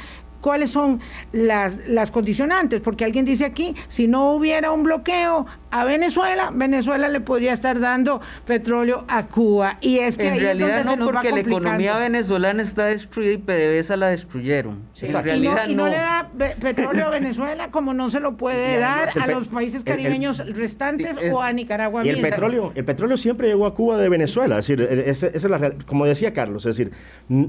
cuáles 0.43 0.71
son 0.71 0.99
las, 1.31 1.87
las 1.87 2.11
condicionantes, 2.11 2.81
porque 2.81 3.05
alguien 3.05 3.23
dice 3.23 3.45
aquí, 3.45 3.75
si 3.87 4.07
no 4.07 4.33
hubiera 4.33 4.73
un 4.73 4.83
bloqueo 4.83 5.47
a 5.71 5.85
Venezuela, 5.85 6.51
Venezuela 6.53 7.07
le 7.07 7.21
podría 7.21 7.53
estar 7.53 7.79
dando 7.79 8.21
petróleo 8.45 9.05
a 9.07 9.25
Cuba. 9.27 9.77
Y 9.79 9.99
es 9.99 10.17
que 10.17 10.27
en 10.27 10.39
realidad 10.39 10.97
no, 10.97 11.05
porque 11.05 11.31
la 11.31 11.39
economía 11.39 11.97
venezolana 11.97 12.61
está 12.61 12.85
destruida 12.85 13.31
y 13.31 13.37
PDVSA 13.37 13.95
la 13.95 14.09
destruyeron. 14.09 14.83
En 15.01 15.23
realidad 15.23 15.67
y 15.67 15.75
no, 15.75 15.87
le 15.87 15.95
da 15.95 16.29
petróleo 16.59 17.07
a 17.07 17.09
Venezuela 17.19 17.71
como 17.71 17.93
no 17.93 18.09
se 18.09 18.19
lo 18.19 18.35
puede 18.35 18.77
dar 18.79 19.17
a 19.17 19.27
los 19.27 19.47
países 19.47 19.85
caribeños 19.85 20.45
restantes 20.53 21.17
o 21.31 21.41
a 21.41 21.53
Nicaragua. 21.53 22.05
Y 22.05 22.09
el 22.09 22.19
petróleo, 22.21 22.73
el 22.75 22.83
petróleo 22.83 23.15
siempre 23.15 23.47
llegó 23.47 23.65
a 23.65 23.73
Cuba 23.73 23.97
de 23.97 24.09
Venezuela. 24.09 24.59
Es 24.59 24.67
decir, 24.67 24.81
esa 24.81 25.27
es 25.27 25.43
la, 25.45 25.71
como 25.85 26.05
decía 26.05 26.33
Carlos, 26.33 26.65
es 26.65 26.75
decir, 26.75 26.91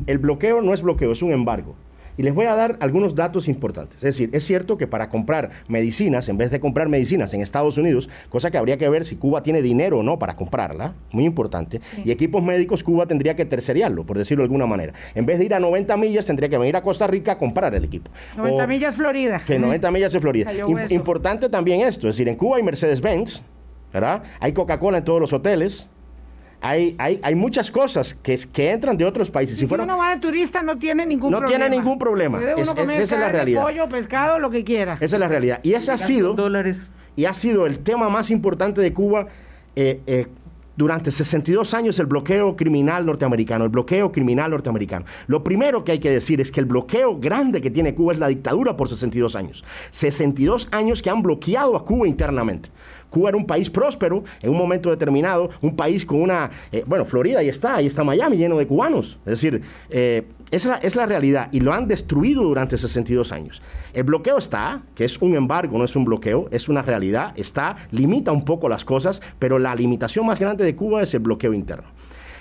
el 0.06 0.18
bloqueo 0.18 0.62
no 0.62 0.72
es 0.72 0.80
bloqueo, 0.80 1.10
es 1.10 1.22
un 1.22 1.32
embargo. 1.32 1.74
Y 2.16 2.22
les 2.22 2.34
voy 2.34 2.46
a 2.46 2.54
dar 2.54 2.76
algunos 2.80 3.14
datos 3.14 3.48
importantes. 3.48 3.96
Es 3.96 4.02
decir, 4.02 4.30
es 4.32 4.44
cierto 4.44 4.78
que 4.78 4.86
para 4.86 5.08
comprar 5.08 5.50
medicinas, 5.68 6.28
en 6.28 6.36
vez 6.36 6.50
de 6.50 6.60
comprar 6.60 6.88
medicinas 6.88 7.34
en 7.34 7.40
Estados 7.40 7.78
Unidos, 7.78 8.08
cosa 8.28 8.50
que 8.50 8.58
habría 8.58 8.76
que 8.76 8.88
ver 8.88 9.04
si 9.04 9.16
Cuba 9.16 9.42
tiene 9.42 9.62
dinero 9.62 9.98
o 9.98 10.02
no 10.02 10.18
para 10.18 10.36
comprarla, 10.36 10.94
muy 11.10 11.24
importante, 11.24 11.80
y 12.04 12.10
equipos 12.10 12.42
médicos 12.42 12.82
Cuba 12.82 13.06
tendría 13.06 13.34
que 13.36 13.44
terceriarlo, 13.44 14.04
por 14.04 14.18
decirlo 14.18 14.42
de 14.42 14.46
alguna 14.46 14.66
manera. 14.66 14.92
En 15.14 15.26
vez 15.26 15.38
de 15.38 15.44
ir 15.44 15.54
a 15.54 15.60
90 15.60 15.96
millas, 15.96 16.26
tendría 16.26 16.48
que 16.48 16.58
venir 16.58 16.76
a 16.76 16.82
Costa 16.82 17.06
Rica 17.06 17.32
a 17.32 17.38
comprar 17.38 17.74
el 17.74 17.84
equipo. 17.84 18.10
90 18.36 18.66
millas 18.66 18.94
Florida. 18.94 19.40
Que 19.46 19.58
90 19.58 19.90
millas 19.90 20.12
de 20.12 20.20
Florida. 20.20 20.52
importante 20.90 21.48
también 21.48 21.80
esto, 21.80 22.08
es 22.08 22.16
decir, 22.16 22.28
en 22.28 22.36
Cuba 22.36 22.56
hay 22.56 22.62
Mercedes-Benz, 22.62 23.42
¿verdad? 23.92 24.22
Hay 24.40 24.52
Coca-Cola 24.52 24.98
en 24.98 25.04
todos 25.04 25.20
los 25.20 25.32
hoteles, 25.32 25.86
hay, 26.64 26.94
hay, 26.96 27.20
hay 27.22 27.34
muchas 27.34 27.70
cosas 27.70 28.14
que, 28.14 28.38
que 28.50 28.70
entran 28.70 28.96
de 28.96 29.04
otros 29.04 29.30
países. 29.30 29.58
Si, 29.58 29.66
uno 29.66 29.98
va 29.98 30.14
de 30.14 30.20
turista 30.20 30.62
no 30.62 30.78
tiene 30.78 31.04
ningún 31.04 31.30
problema. 31.30 31.46
No 31.46 31.58
tiene 31.58 31.76
ningún 31.76 31.98
problema. 31.98 32.40
esa 32.40 33.00
es 33.02 33.10
la 33.10 33.28
realidad. 33.28 33.62
pollo, 33.62 33.86
pescado, 33.90 34.38
lo 34.38 34.48
que 34.48 34.64
quiera. 34.64 34.94
Esa 34.94 35.16
es 35.16 35.20
la 35.20 35.28
realidad. 35.28 35.60
Y 35.62 35.74
ese 35.74 35.92
ha 35.92 35.98
sido... 35.98 36.32
Dólares. 36.32 36.90
Y 37.16 37.26
ha 37.26 37.34
sido 37.34 37.66
el 37.66 37.80
tema 37.80 38.08
más 38.08 38.30
importante 38.30 38.80
de 38.80 38.94
Cuba 38.94 39.26
eh, 39.76 40.00
eh, 40.06 40.26
durante 40.74 41.10
62 41.10 41.74
años 41.74 41.98
el 41.98 42.06
bloqueo 42.06 42.56
criminal 42.56 43.04
norteamericano, 43.04 43.64
el 43.64 43.70
bloqueo 43.70 44.10
criminal 44.10 44.50
norteamericano. 44.50 45.04
Lo 45.26 45.44
primero 45.44 45.84
que 45.84 45.92
hay 45.92 45.98
que 45.98 46.10
decir 46.10 46.40
es 46.40 46.50
que 46.50 46.60
el 46.60 46.66
bloqueo 46.66 47.18
grande 47.20 47.60
que 47.60 47.70
tiene 47.70 47.94
Cuba 47.94 48.14
es 48.14 48.18
la 48.18 48.28
dictadura 48.28 48.74
por 48.74 48.88
62 48.88 49.36
años. 49.36 49.64
62 49.90 50.68
años 50.70 51.02
que 51.02 51.10
han 51.10 51.22
bloqueado 51.22 51.76
a 51.76 51.84
Cuba 51.84 52.08
internamente. 52.08 52.70
Cuba 53.14 53.28
era 53.28 53.38
un 53.38 53.46
país 53.46 53.70
próspero 53.70 54.24
en 54.42 54.50
un 54.50 54.58
momento 54.58 54.90
determinado, 54.90 55.48
un 55.62 55.76
país 55.76 56.04
con 56.04 56.20
una, 56.20 56.50
eh, 56.72 56.82
bueno, 56.84 57.04
Florida 57.04 57.38
ahí 57.38 57.48
está, 57.48 57.76
ahí 57.76 57.86
está 57.86 58.02
Miami 58.02 58.36
lleno 58.36 58.58
de 58.58 58.66
cubanos. 58.66 59.20
Es 59.24 59.40
decir, 59.40 59.62
eh, 59.88 60.24
es, 60.50 60.64
la, 60.64 60.76
es 60.78 60.96
la 60.96 61.06
realidad 61.06 61.48
y 61.52 61.60
lo 61.60 61.72
han 61.72 61.86
destruido 61.86 62.42
durante 62.42 62.76
62 62.76 63.30
años. 63.30 63.62
El 63.92 64.02
bloqueo 64.02 64.36
está, 64.36 64.82
que 64.96 65.04
es 65.04 65.22
un 65.22 65.36
embargo, 65.36 65.78
no 65.78 65.84
es 65.84 65.94
un 65.94 66.04
bloqueo, 66.04 66.48
es 66.50 66.68
una 66.68 66.82
realidad, 66.82 67.32
está, 67.36 67.76
limita 67.92 68.32
un 68.32 68.44
poco 68.44 68.68
las 68.68 68.84
cosas, 68.84 69.22
pero 69.38 69.60
la 69.60 69.74
limitación 69.76 70.26
más 70.26 70.40
grande 70.40 70.64
de 70.64 70.74
Cuba 70.74 71.02
es 71.02 71.14
el 71.14 71.20
bloqueo 71.20 71.54
interno. 71.54 71.86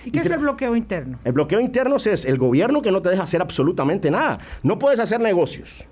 ¿Y 0.06 0.12
qué 0.12 0.20
es 0.20 0.30
el 0.30 0.40
bloqueo 0.40 0.76
interno? 0.76 1.20
El 1.24 1.34
bloqueo 1.34 1.60
interno 1.60 1.98
es 1.98 2.26
el 2.26 2.38
gobierno 2.38 2.82
que 2.82 2.92
no 2.92 3.02
te 3.02 3.10
deja 3.10 3.24
hacer 3.24 3.42
absolutamente 3.42 4.10
nada. 4.12 4.40
No 4.64 4.80
puedes 4.80 5.00
hacer 5.00 5.22
negocios. 5.22 5.86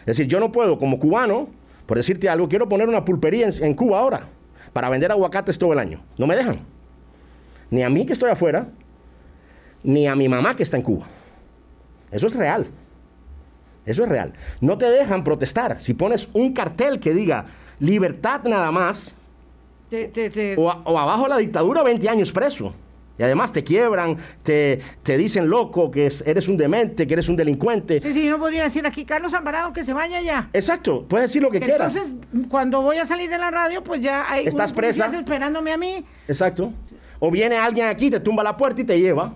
Es 0.00 0.16
decir, 0.16 0.26
yo 0.26 0.38
no 0.38 0.52
puedo, 0.52 0.78
como 0.78 0.98
cubano, 0.98 1.48
por 1.88 1.96
decirte 1.96 2.28
algo, 2.28 2.50
quiero 2.50 2.68
poner 2.68 2.86
una 2.86 3.02
pulpería 3.02 3.48
en, 3.48 3.72
Cuba 3.72 4.00
ahora 4.00 4.28
para 4.74 4.90
vender 4.90 5.10
aguacates 5.10 5.58
todo 5.58 5.72
el 5.72 5.78
año. 5.78 6.04
No 6.18 6.26
me 6.26 6.36
dejan. 6.36 6.60
Ni 7.70 7.82
a 7.82 7.88
mí 7.88 8.04
que 8.04 8.12
estoy 8.12 8.30
afuera, 8.30 8.68
ni 9.82 10.06
a 10.06 10.14
mi 10.14 10.28
mamá 10.28 10.54
que 10.54 10.64
está 10.64 10.76
en 10.76 10.82
Cuba. 10.82 11.06
Eso 12.10 12.26
es 12.26 12.36
real. 12.36 12.66
Eso 13.86 14.02
es 14.02 14.08
real. 14.10 14.34
No 14.60 14.76
te 14.76 14.84
dejan 14.84 15.24
protestar. 15.24 15.80
Si 15.80 15.94
pones 15.94 16.28
un 16.34 16.52
cartel 16.52 17.00
que 17.00 17.14
diga 17.14 17.46
libertad 17.78 18.42
nada 18.44 18.70
más, 18.70 19.14
O, 20.58 20.66
o, 20.66 20.98
abajo 20.98 21.26
la 21.26 21.38
dictadura, 21.38 21.82
20 21.82 22.06
años 22.06 22.32
preso. 22.32 22.74
Y 23.18 23.22
además 23.22 23.52
te 23.52 23.64
quiebran, 23.64 24.16
te, 24.42 24.80
te 25.02 25.16
dicen 25.18 25.48
loco, 25.50 25.90
que 25.90 26.10
eres 26.24 26.48
un 26.48 26.56
demente, 26.56 27.06
que 27.06 27.14
eres 27.14 27.28
un 27.28 27.36
delincuente. 27.36 28.00
Sí, 28.00 28.12
sí, 28.12 28.28
no 28.28 28.38
podría 28.38 28.62
decir 28.64 28.86
aquí 28.86 29.04
Carlos 29.04 29.34
Alvarado 29.34 29.72
que 29.72 29.82
se 29.84 29.92
vaya 29.92 30.20
ya. 30.20 30.48
Exacto, 30.52 31.04
puedes 31.08 31.30
decir 31.30 31.42
lo 31.42 31.50
que 31.50 31.58
quieras. 31.58 31.94
Entonces, 31.94 32.14
cuando 32.48 32.80
voy 32.80 32.98
a 32.98 33.06
salir 33.06 33.28
de 33.28 33.38
la 33.38 33.50
radio, 33.50 33.82
pues 33.82 34.00
ya 34.00 34.30
hay 34.30 34.46
Estás 34.46 34.72
presa. 34.72 35.06
esperándome 35.06 35.72
a 35.72 35.76
mí. 35.76 36.04
Exacto. 36.28 36.72
O 37.18 37.30
viene 37.30 37.56
alguien 37.56 37.88
aquí, 37.88 38.08
te 38.10 38.20
tumba 38.20 38.44
la 38.44 38.56
puerta 38.56 38.80
y 38.80 38.84
te 38.84 39.00
lleva. 39.00 39.34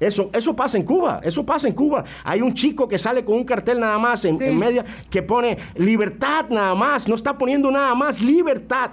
Eso, 0.00 0.30
eso 0.32 0.56
pasa 0.56 0.76
en 0.76 0.82
Cuba, 0.82 1.20
eso 1.22 1.46
pasa 1.46 1.68
en 1.68 1.74
Cuba. 1.74 2.02
Hay 2.24 2.42
un 2.42 2.52
chico 2.54 2.88
que 2.88 2.98
sale 2.98 3.24
con 3.24 3.36
un 3.36 3.44
cartel 3.44 3.78
nada 3.78 3.98
más 3.98 4.24
en, 4.24 4.42
en 4.42 4.58
media 4.58 4.84
que 5.08 5.22
pone 5.22 5.56
libertad 5.76 6.46
nada 6.50 6.74
más, 6.74 7.06
no 7.06 7.14
está 7.14 7.38
poniendo 7.38 7.70
nada 7.70 7.94
más, 7.94 8.20
libertad 8.20 8.90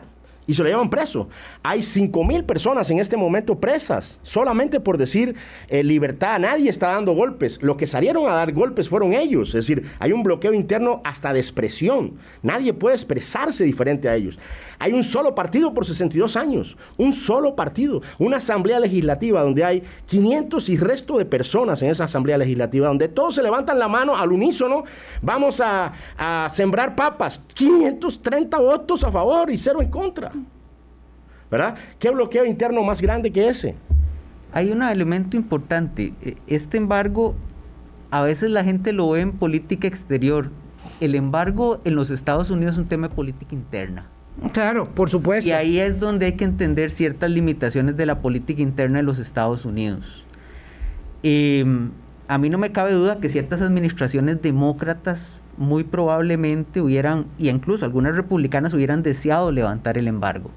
y 0.49 0.55
se 0.55 0.63
lo 0.63 0.69
llevan 0.69 0.89
preso. 0.89 1.29
Hay 1.61 1.83
5 1.83 2.23
mil 2.23 2.43
personas 2.43 2.89
en 2.89 2.97
este 2.97 3.15
momento 3.15 3.59
presas, 3.59 4.19
solamente 4.23 4.79
por 4.79 4.97
decir 4.97 5.35
eh, 5.67 5.83
libertad. 5.83 6.39
Nadie 6.39 6.71
está 6.71 6.87
dando 6.87 7.13
golpes. 7.13 7.61
Lo 7.61 7.77
que 7.77 7.85
salieron 7.85 8.27
a 8.27 8.33
dar 8.33 8.51
golpes 8.51 8.89
fueron 8.89 9.13
ellos. 9.13 9.49
Es 9.49 9.67
decir, 9.67 9.83
hay 9.99 10.11
un 10.11 10.23
bloqueo 10.23 10.51
interno 10.51 11.01
hasta 11.03 11.33
de 11.33 11.39
expresión. 11.39 12.15
Nadie 12.41 12.73
puede 12.73 12.95
expresarse 12.95 13.63
diferente 13.63 14.09
a 14.09 14.15
ellos. 14.15 14.39
Hay 14.79 14.93
un 14.93 15.03
solo 15.03 15.35
partido 15.35 15.73
por 15.73 15.85
62 15.85 16.37
años. 16.37 16.77
Un 16.97 17.11
solo 17.11 17.53
partido. 17.53 18.01
Una 18.17 18.37
asamblea 18.37 18.79
legislativa 18.79 19.41
donde 19.41 19.65
hay 19.65 19.83
500 20.05 20.69
y 20.69 20.77
resto 20.77 21.17
de 21.17 21.25
personas 21.25 21.81
en 21.81 21.89
esa 21.89 22.05
asamblea 22.05 22.37
legislativa, 22.37 22.87
donde 22.87 23.09
todos 23.09 23.35
se 23.35 23.43
levantan 23.43 23.77
la 23.77 23.89
mano 23.89 24.15
al 24.15 24.31
unísono. 24.31 24.85
Vamos 25.21 25.61
a, 25.61 25.91
sembrar 26.49 26.95
papas. 26.95 27.41
530 27.53 28.57
votos 28.57 29.03
a 29.03 29.11
favor 29.11 29.51
y 29.51 29.57
cero 29.57 29.81
en 29.81 29.89
contra. 29.89 30.31
¿verdad? 31.51 31.75
¿Qué 31.97 32.09
bloqueo 32.11 32.45
interno 32.45 32.83
más 32.83 33.01
grande 33.01 33.31
que 33.31 33.47
ese? 33.47 33.75
Hay 34.53 34.71
un 34.71 34.81
elemento 34.81 35.35
importante. 35.35 36.13
E, 36.21 36.37
este 36.47 36.77
embargo, 36.77 37.35
a 38.11 38.21
veces 38.21 38.51
la 38.51 38.63
gente 38.63 38.93
lo 38.93 39.09
ve 39.09 39.21
en 39.21 39.33
política 39.33 39.87
exterior. 39.87 40.51
El 41.01 41.15
embargo 41.15 41.81
en 41.83 41.95
los 41.95 42.11
Estados 42.11 42.49
Unidos 42.49 42.75
es 42.75 42.79
un 42.79 42.87
tema 42.87 43.09
de 43.09 43.15
política 43.15 43.55
interna. 43.55 44.07
Claro, 44.53 44.85
por 44.85 45.09
supuesto. 45.09 45.47
Y 45.47 45.51
ahí 45.51 45.79
es 45.79 45.99
donde 45.99 46.27
hay 46.27 46.33
que 46.33 46.45
entender 46.45 46.91
ciertas 46.91 47.29
limitaciones 47.29 47.97
de 47.97 48.05
la 48.05 48.21
política 48.21 48.61
interna 48.61 48.97
de 48.97 49.03
los 49.03 49.19
Estados 49.19 49.65
Unidos. 49.65 50.25
Em, 51.23 51.91
a 52.27 52.37
mí 52.37 52.49
no 52.49 52.57
me 52.57 52.71
cabe 52.71 52.93
duda 52.93 53.19
que 53.19 53.29
ciertas 53.29 53.61
administraciones 53.61 54.41
demócratas 54.41 55.39
muy 55.57 55.83
probablemente 55.83 56.81
hubieran, 56.81 57.25
y 57.37 57.49
incluso 57.49 57.85
algunas 57.85 58.15
republicanas 58.15 58.73
hubieran 58.73 59.03
deseado 59.03 59.51
levantar 59.51 59.97
el 59.97 60.07
embargo 60.07 60.51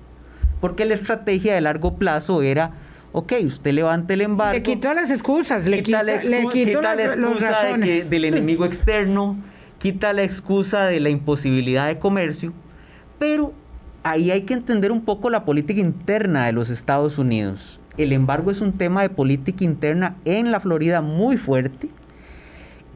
porque 0.62 0.84
la 0.84 0.94
estrategia 0.94 1.54
de 1.56 1.60
largo 1.60 1.96
plazo 1.96 2.40
era, 2.40 2.70
ok, 3.10 3.32
usted 3.44 3.72
levante 3.72 4.14
el 4.14 4.20
embargo. 4.20 4.54
Le 4.54 4.62
quitó 4.62 4.94
las 4.94 5.10
excusas, 5.10 5.66
le 5.66 5.82
quita, 5.82 6.04
la, 6.04 6.14
excusa 6.14 7.76
del 7.76 8.24
enemigo 8.24 8.64
externo, 8.64 9.36
quita 9.78 10.12
la 10.12 10.22
excusa 10.22 10.84
de 10.84 11.00
la 11.00 11.10
imposibilidad 11.10 11.88
de 11.88 11.98
comercio, 11.98 12.52
pero 13.18 13.52
ahí 14.02 14.30
hay 14.30 14.42
que 14.42 14.54
entender 14.54 14.92
un 14.92 15.02
poco 15.02 15.30
la 15.30 15.44
política 15.44 15.80
interna 15.80 16.46
de 16.46 16.52
los 16.52 16.70
Estados 16.70 17.18
Unidos. 17.18 17.80
El 17.96 18.12
embargo 18.12 18.50
es 18.50 18.60
un 18.60 18.72
tema 18.72 19.02
de 19.02 19.10
política 19.10 19.64
interna 19.64 20.16
en 20.24 20.50
la 20.50 20.60
Florida 20.60 21.00
muy 21.00 21.36
fuerte, 21.36 21.88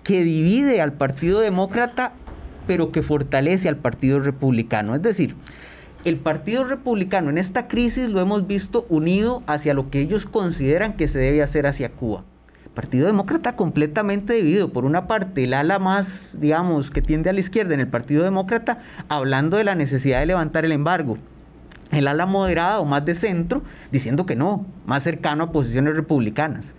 que 0.02 0.24
divide 0.24 0.80
al 0.80 0.92
Partido 0.92 1.40
Demócrata, 1.40 2.12
pero 2.66 2.92
que 2.92 3.02
fortalece 3.02 3.68
al 3.68 3.76
Partido 3.76 4.20
Republicano. 4.20 4.94
Es 4.94 5.02
decir, 5.02 5.34
el 6.04 6.16
Partido 6.16 6.64
Republicano 6.64 7.30
en 7.30 7.38
esta 7.38 7.68
crisis 7.68 8.08
lo 8.10 8.20
hemos 8.20 8.46
visto 8.46 8.86
unido 8.88 9.42
hacia 9.46 9.74
lo 9.74 9.90
que 9.90 10.00
ellos 10.00 10.24
consideran 10.24 10.94
que 10.96 11.08
se 11.08 11.18
debe 11.18 11.42
hacer 11.42 11.66
hacia 11.66 11.90
Cuba. 11.90 12.24
Partido 12.76 13.06
Demócrata 13.06 13.56
completamente 13.56 14.34
dividido. 14.34 14.68
Por 14.68 14.84
una 14.84 15.06
parte, 15.06 15.44
el 15.44 15.54
ala 15.54 15.78
más, 15.78 16.36
digamos, 16.38 16.90
que 16.90 17.00
tiende 17.00 17.30
a 17.30 17.32
la 17.32 17.40
izquierda 17.40 17.72
en 17.72 17.80
el 17.80 17.88
Partido 17.88 18.22
Demócrata, 18.22 18.80
hablando 19.08 19.56
de 19.56 19.64
la 19.64 19.74
necesidad 19.74 20.20
de 20.20 20.26
levantar 20.26 20.66
el 20.66 20.72
embargo. 20.72 21.16
El 21.90 22.06
ala 22.06 22.26
moderada 22.26 22.78
o 22.78 22.84
más 22.84 23.04
de 23.06 23.14
centro, 23.14 23.62
diciendo 23.90 24.26
que 24.26 24.36
no, 24.36 24.66
más 24.84 25.02
cercano 25.04 25.44
a 25.44 25.52
posiciones 25.52 25.96
republicanas 25.96 26.74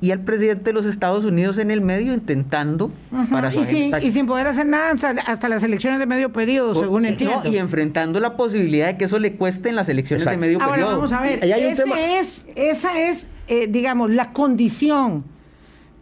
y 0.00 0.12
al 0.12 0.20
presidente 0.20 0.64
de 0.64 0.72
los 0.72 0.86
Estados 0.86 1.24
Unidos 1.24 1.58
en 1.58 1.70
el 1.70 1.82
medio 1.82 2.14
intentando 2.14 2.90
para 3.30 3.54
y 3.54 3.64
sin, 3.64 3.94
y 4.02 4.10
sin, 4.10 4.26
poder 4.26 4.46
hacer 4.46 4.66
nada 4.66 4.94
hasta, 5.26 5.48
las 5.48 5.62
elecciones 5.62 5.98
de 5.98 6.06
medio 6.06 6.32
periodo, 6.32 6.74
según 6.74 7.04
entiendo. 7.04 7.42
y 7.44 7.58
enfrentando 7.58 8.18
la 8.18 8.36
posibilidad 8.36 8.86
de 8.86 8.96
que 8.96 9.04
eso 9.04 9.18
le 9.18 9.34
cueste 9.34 9.68
en 9.68 9.76
las 9.76 9.88
elecciones 9.88 10.24
de 10.24 10.36
medio 10.38 10.58
periodo. 10.58 10.74
Ahora 10.74 10.86
vamos 10.96 11.12
a 11.12 11.20
ver, 11.20 11.44
es, 11.44 12.46
esa 12.56 12.98
es, 12.98 13.26
eh, 13.50 13.66
digamos, 13.66 14.10
la 14.10 14.32
condición, 14.32 15.24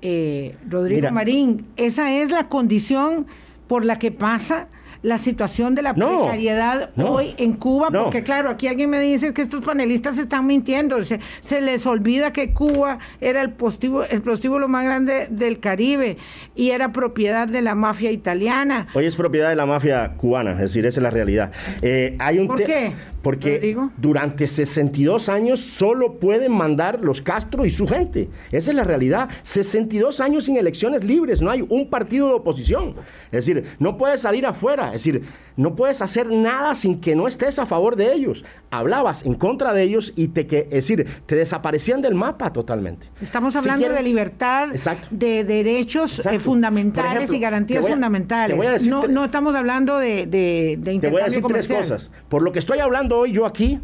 eh, 0.03 0.55
Rodrigo 0.69 1.11
Marín, 1.11 1.65
esa 1.79 2.13
es 2.13 2.31
la 2.31 2.45
condición 2.45 3.27
por 3.67 3.87
la 3.87 3.99
que 3.99 4.13
pasa 4.13 4.69
la 5.03 5.17
situación 5.17 5.75
de 5.75 5.83
la 5.83 5.95
precariedad 5.95 6.91
hoy 6.97 7.35
en 7.39 7.55
Cuba, 7.55 7.89
porque 7.91 8.23
claro, 8.23 8.51
aquí 8.51 8.67
alguien 8.67 8.91
me 8.91 9.01
dice 9.01 9.33
que 9.33 9.43
estos 9.43 9.63
panelistas 9.63 10.19
están 10.19 10.47
mintiendo, 10.47 11.03
se, 11.05 11.21
se 11.41 11.61
les 11.61 11.87
olvida 11.87 12.33
que 12.33 12.53
Cuba 12.53 12.99
era 13.21 13.41
el 13.41 13.51
postíbulo, 13.51 14.07
el 14.11 14.69
más 14.69 14.85
grande 14.85 15.29
del 15.31 15.61
Caribe 15.61 16.17
y 16.55 16.71
era 16.71 16.93
propiedad 16.93 17.47
de 17.47 17.63
la 17.63 17.75
mafia 17.75 18.11
italiana. 18.11 18.89
Hoy 18.93 19.07
es 19.07 19.17
propiedad 19.17 19.49
de 19.49 19.57
la 19.57 19.67
mafia 19.67 20.15
cubana, 20.17 20.53
es 20.53 20.59
decir, 20.59 20.85
esa 20.85 20.99
es 20.99 21.03
la 21.03 21.11
realidad. 21.11 21.53
Eh, 21.81 22.17
hay 22.19 22.41
un 22.41 22.49
¿Por 22.49 22.65
qué? 22.65 22.93
Porque 23.29 23.77
durante 23.99 24.47
62 24.47 25.29
años 25.29 25.61
solo 25.61 26.15
pueden 26.15 26.51
mandar 26.51 27.01
los 27.03 27.21
Castro 27.21 27.67
y 27.67 27.71
su 27.71 27.87
gente. 27.87 28.31
Esa 28.51 28.71
es 28.71 28.75
la 28.75 28.85
realidad. 28.85 29.29
62 29.43 30.21
años 30.21 30.47
sin 30.47 30.57
elecciones 30.57 31.05
libres, 31.05 31.43
no 31.43 31.51
hay 31.51 31.63
un 31.69 31.91
partido 31.91 32.29
de 32.29 32.33
oposición. 32.33 32.95
Es 33.31 33.45
decir, 33.45 33.65
no 33.79 33.99
puedes 33.99 34.23
salir 34.23 34.47
afuera. 34.47 34.87
Es 34.87 35.05
decir, 35.05 35.25
no 35.57 35.75
puedes 35.77 36.01
hacer 36.01 36.31
nada 36.31 36.75
sin 36.75 37.03
que 37.03 37.15
no 37.15 37.29
estés 37.29 37.59
a 37.59 37.67
favor 37.67 37.97
de 37.97 38.15
ellos. 38.15 38.47
Hablabas 38.71 39.27
en 39.27 39.35
contra 39.35 39.75
de 39.75 39.83
ellos 39.83 40.15
y 40.17 40.29
te, 40.29 40.47
que, 40.47 40.61
es 40.61 40.71
decir, 40.71 41.07
te 41.27 41.37
desaparecían 41.37 42.01
del 42.01 42.15
mapa 42.15 42.51
totalmente. 42.53 43.09
Estamos 43.21 43.57
hablando 43.57 43.91
de 43.91 44.03
libertad, 44.03 44.69
de 45.11 45.45
derechos 45.45 46.25
eh, 46.25 46.39
fundamentales 46.39 47.31
y 47.31 47.39
garantías 47.41 47.85
fundamentales. 47.85 48.87
no, 48.87 49.25
estamos 49.25 49.55
hablando 49.55 49.99
de, 49.99 50.27
de, 50.27 50.79
de 50.81 50.99
Te 50.99 51.11
voy 51.11 51.21
a 51.21 51.25
decir 51.27 51.45
tres 51.47 51.69
cosas. 51.69 52.11
Por 52.31 52.43
lo 52.43 52.53
que 52.53 52.61
estoy 52.61 52.79
hablando 52.79 53.18
hoy 53.19 53.33
yo 53.33 53.47
aquí, 53.47 53.81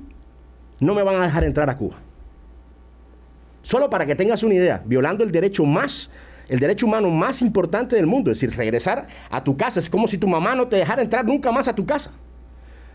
no 0.80 0.94
me 0.94 1.02
van 1.02 1.16
a 1.16 1.24
dejar 1.24 1.44
entrar 1.44 1.68
a 1.70 1.76
Cuba. 1.76 1.96
Solo 3.62 3.88
para 3.88 4.04
que 4.04 4.14
tengas 4.14 4.42
una 4.42 4.54
idea, 4.54 4.82
violando 4.84 5.24
el 5.24 5.32
derecho 5.32 5.64
más 5.64 6.10
el 6.48 6.60
derecho 6.60 6.86
humano 6.86 7.08
más 7.10 7.40
importante 7.40 7.96
del 7.96 8.06
mundo, 8.06 8.30
es 8.30 8.40
decir, 8.40 8.56
regresar 8.56 9.06
a 9.30 9.42
tu 9.42 9.56
casa. 9.56 9.80
Es 9.80 9.88
como 9.88 10.06
si 10.06 10.18
tu 10.18 10.28
mamá 10.28 10.54
no 10.54 10.68
te 10.68 10.76
dejara 10.76 11.00
entrar 11.00 11.24
nunca 11.24 11.50
más 11.50 11.68
a 11.68 11.74
tu 11.74 11.86
casa. 11.86 12.10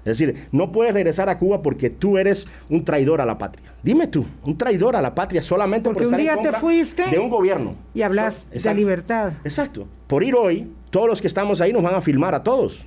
Es 0.06 0.18
decir, 0.18 0.48
no 0.52 0.72
puedes 0.72 0.94
regresar 0.94 1.30
a 1.30 1.38
Cuba 1.38 1.62
porque 1.62 1.90
tú 1.90 2.18
eres 2.18 2.48
un 2.70 2.86
traidor 2.86 3.22
a 3.22 3.26
la 3.26 3.38
patria. 3.38 3.74
Dime 3.84 4.08
tú, 4.08 4.26
un 4.44 4.58
traidor 4.58 4.96
a 4.96 5.02
la 5.02 5.14
patria 5.14 5.42
solamente 5.42 5.90
porque 5.90 6.06
por 6.06 6.20
estar 6.20 6.38
un 6.38 6.44
día 6.44 6.52
te 6.52 6.58
fuiste 6.58 7.06
de 7.10 7.20
un 7.20 7.30
gobierno. 7.30 7.76
Y 7.94 8.02
hablas 8.02 8.48
de 8.50 8.74
libertad. 8.74 9.34
Exacto. 9.44 9.88
Por 10.08 10.24
ir 10.24 10.36
hoy, 10.36 10.72
todos 10.90 11.08
los 11.08 11.22
que 11.22 11.28
estamos 11.28 11.60
ahí 11.60 11.74
nos 11.74 11.84
van 11.84 11.96
a 11.96 12.02
filmar 12.02 12.34
a 12.34 12.44
todos 12.44 12.86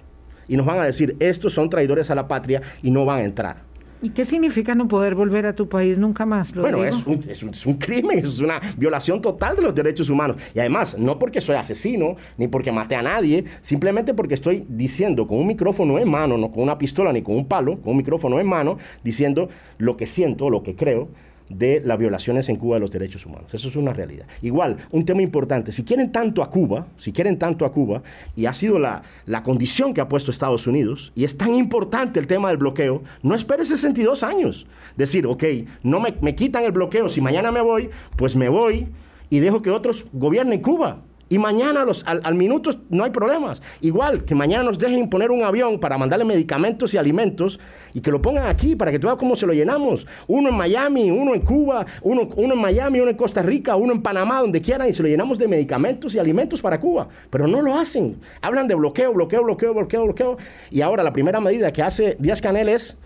y 0.52 0.56
nos 0.58 0.66
van 0.66 0.80
a 0.80 0.84
decir, 0.84 1.16
estos 1.18 1.54
son 1.54 1.70
traidores 1.70 2.10
a 2.10 2.14
la 2.14 2.28
patria 2.28 2.60
y 2.82 2.90
no 2.90 3.06
van 3.06 3.20
a 3.20 3.24
entrar. 3.24 3.62
¿Y 4.02 4.10
qué 4.10 4.26
significa 4.26 4.74
no 4.74 4.86
poder 4.86 5.14
volver 5.14 5.46
a 5.46 5.54
tu 5.54 5.66
país 5.66 5.96
nunca 5.96 6.26
más? 6.26 6.52
Bueno, 6.52 6.84
es 6.84 7.06
un, 7.06 7.24
es, 7.26 7.42
es 7.42 7.64
un, 7.64 7.74
crimen, 7.78 8.18
es 8.18 8.38
una 8.38 8.60
violación 8.76 9.22
total 9.22 9.56
de 9.56 9.62
los 9.62 9.74
derechos 9.74 10.10
humanos. 10.10 10.36
Y 10.54 10.58
además, 10.58 10.98
no 10.98 11.18
porque 11.18 11.40
soy 11.40 11.56
asesino, 11.56 12.16
ni 12.36 12.48
porque 12.48 12.70
maté 12.70 12.96
a 12.96 13.00
nadie, 13.00 13.46
simplemente 13.62 14.12
porque 14.12 14.34
estoy 14.34 14.66
diciendo 14.68 15.26
con 15.26 15.38
un 15.38 15.46
micrófono 15.46 15.98
en 15.98 16.10
mano, 16.10 16.36
no 16.36 16.52
con 16.52 16.64
una 16.64 16.76
pistola 16.76 17.14
ni 17.14 17.22
con 17.22 17.34
un 17.34 17.46
palo, 17.46 17.80
con 17.80 17.92
un 17.92 17.96
micrófono 17.96 18.38
en 18.38 18.46
mano, 18.46 18.76
diciendo 19.02 19.48
lo 19.78 19.96
que 19.96 20.06
siento, 20.06 20.50
lo 20.50 20.62
que 20.62 20.76
creo 20.76 21.08
de 21.48 21.82
las 21.84 21.98
violaciones 21.98 22.48
en 22.48 22.56
Cuba 22.56 22.76
de 22.76 22.80
los 22.80 22.90
derechos 22.90 23.26
humanos. 23.26 23.52
Eso 23.52 23.68
es 23.68 23.76
una 23.76 23.92
realidad. 23.92 24.26
Igual, 24.42 24.76
un 24.90 25.04
tema 25.04 25.22
importante, 25.22 25.72
si 25.72 25.84
quieren 25.84 26.12
tanto 26.12 26.42
a 26.42 26.50
Cuba, 26.50 26.86
si 26.96 27.12
quieren 27.12 27.38
tanto 27.38 27.64
a 27.64 27.72
Cuba, 27.72 28.02
y 28.36 28.46
ha 28.46 28.52
sido 28.52 28.78
la, 28.78 29.02
la 29.26 29.42
condición 29.42 29.94
que 29.94 30.00
ha 30.00 30.08
puesto 30.08 30.30
Estados 30.30 30.66
Unidos, 30.66 31.12
y 31.14 31.24
es 31.24 31.36
tan 31.36 31.54
importante 31.54 32.20
el 32.20 32.26
tema 32.26 32.48
del 32.48 32.58
bloqueo, 32.58 33.02
no 33.22 33.34
espere 33.34 33.64
62 33.64 34.22
años. 34.22 34.66
Decir, 34.96 35.26
ok, 35.26 35.44
no 35.82 36.00
me, 36.00 36.14
me 36.20 36.34
quitan 36.34 36.64
el 36.64 36.72
bloqueo, 36.72 37.08
si 37.08 37.20
mañana 37.20 37.50
me 37.50 37.60
voy, 37.60 37.90
pues 38.16 38.36
me 38.36 38.48
voy 38.48 38.88
y 39.30 39.40
dejo 39.40 39.62
que 39.62 39.70
otros 39.70 40.04
gobiernen 40.12 40.60
Cuba. 40.60 40.98
Y 41.32 41.38
mañana 41.38 41.82
los, 41.86 42.04
al, 42.06 42.34
minuto 42.34 42.72
no 42.90 43.04
hay 43.04 43.10
problemas. 43.10 43.62
Igual 43.80 44.26
que 44.26 44.34
mañana 44.34 44.64
nos 44.64 44.78
dejen 44.78 45.08
poner 45.08 45.30
un 45.30 45.42
avión 45.42 45.80
para 45.80 45.96
mandarle 45.96 46.26
medicamentos 46.26 46.92
y 46.92 46.98
alimentos 46.98 47.58
y 47.94 48.02
que 48.02 48.10
lo 48.10 48.20
pongan 48.20 48.48
aquí 48.48 48.76
para 48.76 48.92
que 48.92 48.98
tú 48.98 49.06
veas 49.06 49.16
cómo 49.16 49.34
se 49.34 49.46
lo 49.46 49.54
llenamos. 49.54 50.06
Uno 50.26 50.50
en 50.50 50.56
Miami, 50.56 51.10
uno 51.10 51.34
en 51.34 51.40
Cuba, 51.40 51.86
uno, 52.02 52.28
uno 52.36 52.52
en 52.52 52.60
Miami, 52.60 53.00
uno 53.00 53.10
en 53.10 53.16
Costa 53.16 53.40
Rica, 53.40 53.76
uno 53.76 53.94
en 53.94 54.02
Panamá, 54.02 54.42
donde 54.42 54.60
quieran, 54.60 54.90
y 54.90 54.92
se 54.92 55.02
lo 55.02 55.08
llenamos 55.08 55.38
de 55.38 55.48
medicamentos 55.48 56.14
y 56.14 56.18
alimentos 56.18 56.60
para 56.60 56.78
Cuba. 56.78 57.08
Pero 57.30 57.48
no 57.48 57.62
lo 57.62 57.78
hacen. 57.78 58.20
Hablan 58.42 58.68
de 58.68 58.74
bloqueo, 58.74 59.14
bloqueo, 59.14 59.42
bloqueo, 59.42 59.72
bloqueo, 59.72 60.04
bloqueo. 60.04 60.36
Y 60.70 60.82
ahora 60.82 61.02
la 61.02 61.14
primera 61.14 61.40
medida 61.40 61.72
que 61.72 61.82
hace 61.82 62.14
Díaz 62.18 62.42
Canel 62.42 62.68
es 62.68 62.98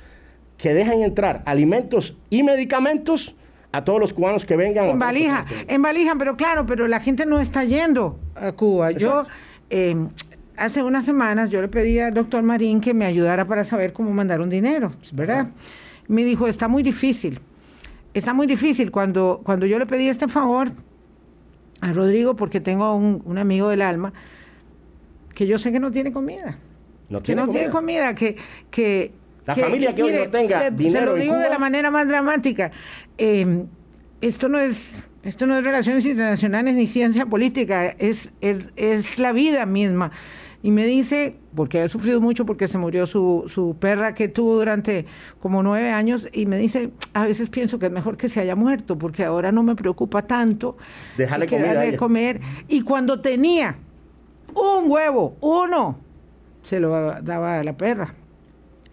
que 0.59 0.75
dejen 0.75 1.03
entrar 1.03 1.45
alimentos 1.47 2.17
y 2.29 2.43
medicamentos 2.43 3.37
a 3.77 3.85
todos 3.85 4.01
los 4.01 4.13
cubanos 4.15 4.47
que 4.47 4.57
vengan. 4.57 4.87
En 4.87 4.99
valija, 4.99 5.45
en 5.69 5.83
valija, 5.83 6.15
pero 6.19 6.37
claro, 6.37 6.65
pero 6.65 6.89
la 6.89 6.99
gente 7.01 7.27
no 7.27 7.41
está 7.41 7.65
yendo 7.65 8.19
a 8.35 8.53
Cuba. 8.53 8.93
Yo, 8.93 9.25
em, 9.69 10.09
hace 10.57 10.83
unas 10.83 11.05
semanas, 11.05 11.51
yo 11.51 11.61
le 11.61 11.69
pedí 11.69 11.99
al 11.99 12.15
doctor 12.15 12.43
Marín 12.43 12.81
que 12.81 12.95
me 12.95 13.05
ayudara 13.05 13.47
para 13.47 13.65
saber 13.65 13.93
cómo 13.93 14.11
mandar 14.13 14.41
un 14.41 14.49
dinero, 14.49 14.93
¿verdad? 15.13 15.49
Me 16.09 16.25
dijo, 16.25 16.49
está 16.49 16.69
muy 16.69 16.83
difícil. 16.83 17.39
Está 18.15 18.33
muy 18.33 18.47
difícil. 18.47 18.91
Cuando, 18.91 19.43
cuando 19.45 19.67
yo 19.67 19.79
le 19.79 19.85
pedí 19.85 20.09
este 20.09 20.27
favor 20.27 20.73
a 21.83 21.93
Rodrigo, 21.93 22.35
porque 22.35 22.61
tengo 22.61 22.95
un, 22.95 23.37
amigo 23.37 23.69
del 23.69 23.83
alma, 23.83 24.15
que 25.35 25.47
yo 25.47 25.59
sé 25.59 25.71
que 25.71 25.81
no 25.81 25.91
tiene 25.91 26.13
comida. 26.13 26.57
No 27.11 27.21
tiene 27.21 27.43
que 27.43 27.47
no 27.47 27.53
tiene 27.53 27.71
comida, 27.71 28.15
que, 28.15 28.37
que 28.71 29.13
la 29.47 29.55
familia 29.55 29.95
que 29.95 30.03
hoy 30.03 30.13
no 30.13 30.31
tenga 30.31 30.71
dinero. 30.71 31.01
Se 31.01 31.07
lo 31.07 31.15
digo 31.15 31.37
de 31.37 31.49
la 31.49 31.59
manera 31.59 31.91
más 31.91 32.09
dramática. 32.09 32.73
Em, 33.17 33.67
esto 34.21 34.49
no 34.49 34.59
es. 34.59 35.09
Esto 35.23 35.47
no 35.47 35.59
es 35.59 35.65
relaciones 35.65 36.05
internacionales 36.05 36.77
ni 36.77 36.87
ciencia 36.87 37.27
política, 37.27 37.87
es, 37.87 38.33
es, 38.41 38.73
es 38.77 39.19
la 39.19 39.33
vida 39.33 39.67
misma. 39.67 40.13
Y 40.63 40.71
me 40.71 40.85
dice, 40.85 41.37
porque 41.55 41.83
he 41.83 41.89
sufrido 41.89 42.21
mucho 42.21 42.47
porque 42.47 42.69
se 42.69 42.79
murió 42.79 43.07
su, 43.07 43.45
su, 43.47 43.77
perra 43.77 44.15
que 44.15 44.29
tuvo 44.29 44.55
durante 44.55 45.05
como 45.41 45.65
nueve 45.65 45.91
años, 45.91 46.29
y 46.33 46.47
me 46.47 46.59
dice, 46.59 46.91
a 47.13 47.25
veces 47.25 47.51
pienso 47.51 47.81
que 47.81 47.87
es 47.87 47.93
mejor 47.93 48.17
que 48.17 48.29
se 48.29 48.41
haya 48.41 48.55
muerto, 48.55 48.97
porque 48.97 49.25
ahora 49.25 49.51
no 49.51 49.65
me 49.65 49.75
preocupa 49.75 50.23
tanto. 50.23 50.77
Dejarle 51.17 51.47
de 51.47 51.97
comer. 51.97 52.41
Y 52.69 52.83
cuando 52.83 53.21
tenía 53.21 53.79
un 54.55 54.91
huevo, 54.91 55.37
uno, 55.41 55.99
se 56.63 56.81
lo 56.81 56.91
daba 57.21 57.61
a 57.61 57.65
la 57.65 57.77
perra. 57.77 58.15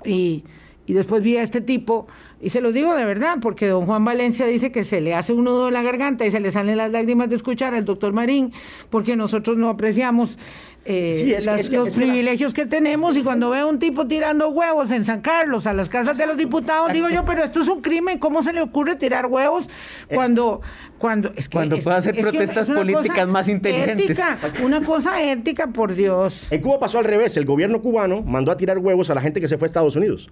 Y, 0.06 0.44
y 0.86 0.94
después 0.94 1.24
vi 1.24 1.38
a 1.38 1.44
este 1.44 1.62
tipo, 1.62 2.08
y 2.42 2.50
se 2.50 2.60
lo 2.60 2.74
digo 2.74 2.94
de 2.94 3.06
verdad, 3.06 3.38
porque 3.42 3.68
don 3.68 3.86
Juan 3.86 4.04
Valencia 4.04 4.46
dice 4.46 4.72
que 4.72 4.84
se 4.84 5.00
le 5.00 5.16
hace 5.16 5.32
un 5.32 5.46
nudo 5.46 5.70
en 5.70 5.74
la 5.74 5.82
garganta 5.82 6.26
y 6.26 6.32
se 6.32 6.42
le 6.42 6.52
salen 6.52 6.76
las 6.76 6.92
lágrimas 6.92 7.30
de 7.30 7.38
escuchar 7.38 7.74
al 7.74 7.86
doctor 7.86 8.12
Marín, 8.12 8.52
porque 8.89 9.16
nosotros 9.16 9.56
no 9.56 9.70
apreciamos 9.70 10.38
eh, 10.86 11.39
los 11.72 11.96
privilegios 11.96 12.54
que 12.54 12.65
tenemos 12.65 13.15
y 13.15 13.24
cuando 13.24 13.52
veo 13.52 13.67
a 13.67 13.69
un 13.69 13.80
tipo 13.80 14.06
tirando 14.06 14.50
huevos 14.50 14.91
en 14.91 15.04
San 15.06 15.22
Carlos 15.22 15.65
a 15.65 15.74
las 15.74 15.88
casas 15.88 16.17
de 16.17 16.26
los 16.26 16.36
diputados 16.36 16.91
digo 16.91 17.10
yo 17.10 17.24
pero 17.24 17.43
esto 17.43 17.62
es 17.62 17.69
un 17.69 17.82
crimen 17.82 18.19
cómo 18.19 18.43
se 18.43 18.52
le 18.52 18.62
ocurre 18.62 18.96
tirar 18.98 19.28
huevos 19.28 19.67
eh, 20.10 20.15
cuando 20.15 20.62
cuando 20.98 21.32
es 21.36 21.48
que, 21.48 21.54
cuando 21.54 21.78
puede 21.78 21.98
hacer 21.98 22.19
protestas 22.19 22.67
políticas 22.67 23.28
más 23.28 23.48
inteligentes 23.48 24.19
una 24.63 24.82
cosa 24.82 25.22
ética 25.32 25.67
por 25.67 25.93
Dios. 25.96 26.48
En 26.50 26.62
Cuba 26.62 26.80
pasó 26.80 27.00
al 27.00 27.06
revés 27.06 27.38
el 27.38 27.46
gobierno 27.46 27.82
cubano 27.82 28.22
mandó 28.22 28.52
a 28.52 28.58
tirar 28.58 28.78
huevos 28.78 29.10
a 29.10 29.15
la 29.15 29.22
gente 29.22 29.39
que 29.39 29.48
se 29.48 29.58
fue 29.58 29.65
a 29.65 29.67
Estados 29.67 29.96
Unidos. 29.96 30.30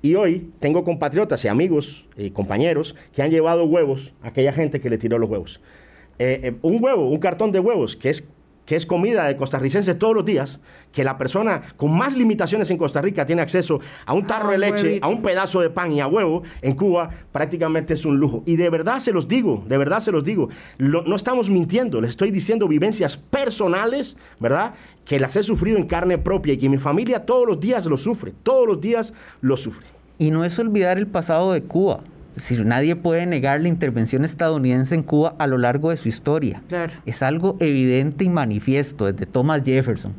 Y 0.00 0.14
hoy 0.14 0.50
tengo 0.60 0.84
compatriotas 0.84 1.44
y 1.44 1.48
amigos 1.48 2.04
y 2.16 2.30
compañeros 2.30 2.94
que 3.12 3.22
han 3.22 3.30
llevado 3.30 3.64
huevos 3.64 4.12
a 4.22 4.28
aquella 4.28 4.52
gente 4.52 4.80
que 4.80 4.90
le 4.90 4.98
tiró 4.98 5.18
los 5.18 5.28
huevos. 5.28 5.60
Eh, 6.20 6.54
un 6.62 6.82
huevo, 6.82 7.08
un 7.08 7.18
cartón 7.18 7.52
de 7.52 7.60
huevos, 7.60 7.96
que 7.96 8.10
es 8.10 8.28
que 8.68 8.76
es 8.76 8.84
comida 8.84 9.24
de 9.24 9.34
costarricense 9.34 9.94
todos 9.94 10.14
los 10.14 10.26
días, 10.26 10.60
que 10.92 11.02
la 11.02 11.16
persona 11.16 11.62
con 11.78 11.96
más 11.96 12.14
limitaciones 12.14 12.70
en 12.70 12.76
Costa 12.76 13.00
Rica 13.00 13.24
tiene 13.24 13.40
acceso 13.40 13.80
a 14.04 14.12
un 14.12 14.26
tarro 14.26 14.50
de 14.50 14.58
leche, 14.58 14.98
a 15.00 15.08
un 15.08 15.22
pedazo 15.22 15.62
de 15.62 15.70
pan 15.70 15.90
y 15.90 16.02
a 16.02 16.06
huevo, 16.06 16.42
en 16.60 16.76
Cuba 16.76 17.08
prácticamente 17.32 17.94
es 17.94 18.04
un 18.04 18.18
lujo. 18.18 18.42
Y 18.44 18.56
de 18.56 18.68
verdad 18.68 18.98
se 18.98 19.10
los 19.10 19.26
digo, 19.26 19.64
de 19.66 19.78
verdad 19.78 20.00
se 20.00 20.12
los 20.12 20.22
digo, 20.22 20.50
no 20.76 21.16
estamos 21.16 21.48
mintiendo, 21.48 21.98
les 22.02 22.10
estoy 22.10 22.30
diciendo 22.30 22.68
vivencias 22.68 23.16
personales, 23.16 24.18
¿verdad? 24.38 24.74
Que 25.06 25.18
las 25.18 25.34
he 25.36 25.42
sufrido 25.42 25.78
en 25.78 25.86
carne 25.86 26.18
propia 26.18 26.52
y 26.52 26.58
que 26.58 26.68
mi 26.68 26.76
familia 26.76 27.24
todos 27.24 27.46
los 27.46 27.60
días 27.60 27.86
lo 27.86 27.96
sufre, 27.96 28.34
todos 28.42 28.66
los 28.66 28.82
días 28.82 29.14
lo 29.40 29.56
sufre. 29.56 29.86
Y 30.18 30.30
no 30.30 30.44
es 30.44 30.58
olvidar 30.58 30.98
el 30.98 31.06
pasado 31.06 31.54
de 31.54 31.62
Cuba 31.62 32.02
si 32.38 32.56
nadie 32.64 32.96
puede 32.96 33.26
negar 33.26 33.60
la 33.60 33.68
intervención 33.68 34.24
estadounidense 34.24 34.94
en 34.94 35.02
Cuba 35.02 35.34
a 35.38 35.46
lo 35.46 35.58
largo 35.58 35.90
de 35.90 35.96
su 35.96 36.08
historia. 36.08 36.62
Es 37.06 37.22
algo 37.22 37.56
evidente 37.60 38.24
y 38.24 38.28
manifiesto 38.28 39.06
desde 39.06 39.26
Thomas 39.26 39.62
Jefferson. 39.64 40.14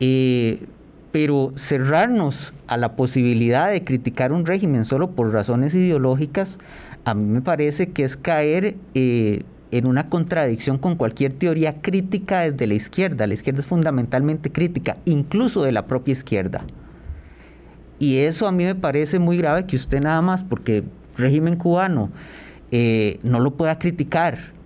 Eh, 0.00 0.64
pero 1.12 1.52
cerrarnos 1.54 2.52
a 2.66 2.76
la 2.76 2.96
posibilidad 2.96 3.70
de 3.70 3.84
criticar 3.84 4.32
un 4.32 4.44
régimen 4.44 4.84
solo 4.84 5.12
por 5.12 5.32
razones 5.32 5.74
ideológicas, 5.74 6.58
a 7.04 7.14
mí 7.14 7.24
me 7.24 7.40
parece 7.40 7.90
que 7.90 8.02
es 8.02 8.16
caer 8.16 8.74
eh, 8.94 9.42
en 9.70 9.86
una 9.86 10.08
contradicción 10.08 10.78
con 10.78 10.96
cualquier 10.96 11.32
teoría 11.32 11.80
crítica 11.80 12.40
desde 12.40 12.66
la 12.66 12.74
izquierda. 12.74 13.26
La 13.26 13.34
izquierda 13.34 13.60
es 13.60 13.66
fundamentalmente 13.66 14.50
crítica, 14.50 14.98
incluso 15.04 15.62
de 15.62 15.72
la 15.72 15.86
propia 15.86 16.12
izquierda. 16.12 16.64
Y 17.98 18.18
eso 18.18 18.46
a 18.46 18.52
mí 18.52 18.64
me 18.64 18.74
parece 18.74 19.18
muy 19.18 19.38
grave 19.38 19.66
que 19.66 19.76
usted 19.76 20.00
nada 20.00 20.20
más, 20.20 20.44
porque 20.44 20.84
régimen 21.16 21.56
cubano 21.56 22.10
eh, 22.70 23.18
no 23.22 23.40
lo 23.40 23.52
pueda 23.52 23.78
criticar 23.78 24.56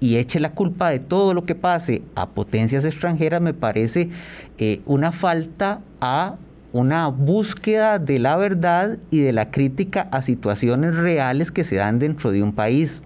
y 0.00 0.16
eche 0.16 0.38
la 0.38 0.50
culpa 0.50 0.90
de 0.90 0.98
todo 0.98 1.32
lo 1.32 1.44
que 1.44 1.54
pase 1.54 2.02
a 2.14 2.28
potencias 2.28 2.84
extranjeras, 2.84 3.40
me 3.40 3.54
parece 3.54 4.10
eh, 4.58 4.82
una 4.84 5.12
falta 5.12 5.80
a 6.00 6.36
una 6.72 7.06
búsqueda 7.08 7.98
de 7.98 8.18
la 8.18 8.36
verdad 8.36 8.98
y 9.10 9.20
de 9.20 9.32
la 9.32 9.50
crítica 9.50 10.08
a 10.10 10.20
situaciones 10.20 10.96
reales 10.96 11.52
que 11.52 11.64
se 11.64 11.76
dan 11.76 12.00
dentro 12.00 12.32
de 12.32 12.42
un 12.42 12.52
país. 12.52 13.02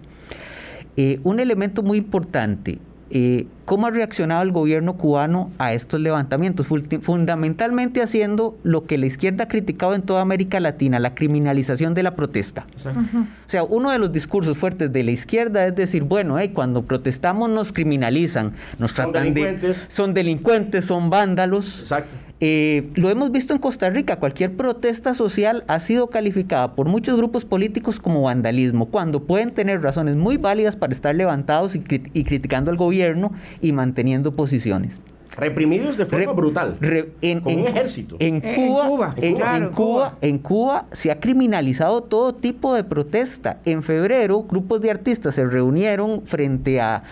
Eh, 0.96 1.20
un 1.22 1.38
elemento 1.38 1.82
muy 1.82 1.98
importante, 1.98 2.78
eh, 3.11 3.47
¿Cómo 3.64 3.87
ha 3.87 3.90
reaccionado 3.90 4.42
el 4.42 4.51
gobierno 4.51 4.94
cubano 4.94 5.51
a 5.59 5.75
estos 5.75 6.01
levantamientos? 6.01 6.66
Fundamentalmente 7.03 8.01
haciendo 8.03 8.57
lo 8.62 8.85
que 8.85 8.97
la 8.97 9.05
izquierda 9.05 9.44
ha 9.44 9.49
criticado 9.49 9.94
en 9.94 10.01
toda 10.01 10.23
América 10.23 10.59
Latina, 10.59 10.99
la 10.99 11.14
criminalización 11.14 11.92
de 11.92 12.03
la 12.03 12.16
protesta. 12.16 12.64
O 12.87 13.49
sea, 13.51 13.64
uno 13.64 13.90
de 13.90 13.99
los 13.99 14.11
discursos 14.11 14.57
fuertes 14.57 14.90
de 14.90 15.03
la 15.03 15.11
izquierda 15.11 15.66
es 15.66 15.77
decir, 15.77 16.05
bueno, 16.05 16.38
cuando 16.55 16.83
protestamos 16.83 17.51
nos 17.51 17.73
criminalizan, 17.73 18.55
nos 18.79 18.94
tratan 18.94 19.35
de... 19.35 19.75
Son 19.88 20.14
delincuentes, 20.14 20.87
son 20.87 21.11
vándalos. 21.11 21.81
Exacto. 21.81 22.14
Eh, 22.40 22.90
lo 22.94 23.11
hemos 23.11 23.33
visto 23.33 23.53
en 23.53 23.59
Costa 23.59 23.90
Rica, 23.90 24.16
cualquier 24.16 24.55
protesta 24.55 25.12
social 25.12 25.64
ha 25.66 25.81
sido 25.81 26.09
calificada 26.09 26.74
por 26.77 26.87
muchos 26.87 27.16
grupos 27.16 27.44
políticos 27.44 27.98
como 27.98 28.22
vandalismo, 28.22 28.87
cuando 28.87 29.24
pueden 29.24 29.53
tener 29.53 29.83
razones 29.83 30.14
muy 30.14 30.37
válidas 30.37 30.77
para 30.77 30.92
estar 30.92 31.14
levantados 31.14 31.74
y, 31.74 31.81
criticando 31.81 32.70
al 32.70 32.77
gobierno 32.77 33.33
y 33.61 33.72
manteniendo 33.72 34.37
posiciones 34.37 35.01
reprimidos 35.38 35.96
de 35.96 36.07
forma 36.07 36.33
brutal 36.33 36.77
en, 37.22 37.42
un 37.44 37.66
ejército. 37.66 38.16
en 38.18 38.40
Cuba 38.40 39.14
en, 39.16 39.70
Cuba, 39.70 40.16
en, 40.20 40.38
Cuba 40.38 40.87
se 40.92 41.11
ha 41.11 41.20
criminalizado 41.20 42.03
todo 42.03 42.35
tipo 42.35 42.74
de 42.74 42.85
protesta. 42.85 43.59
En 43.64 43.83
febrero 43.83 44.42
grupos 44.42 44.81
de 44.81 44.90
artistas 44.90 45.35
se 45.35 45.44
reunieron 45.44 46.22
frente 46.27 46.81
a 46.81 47.05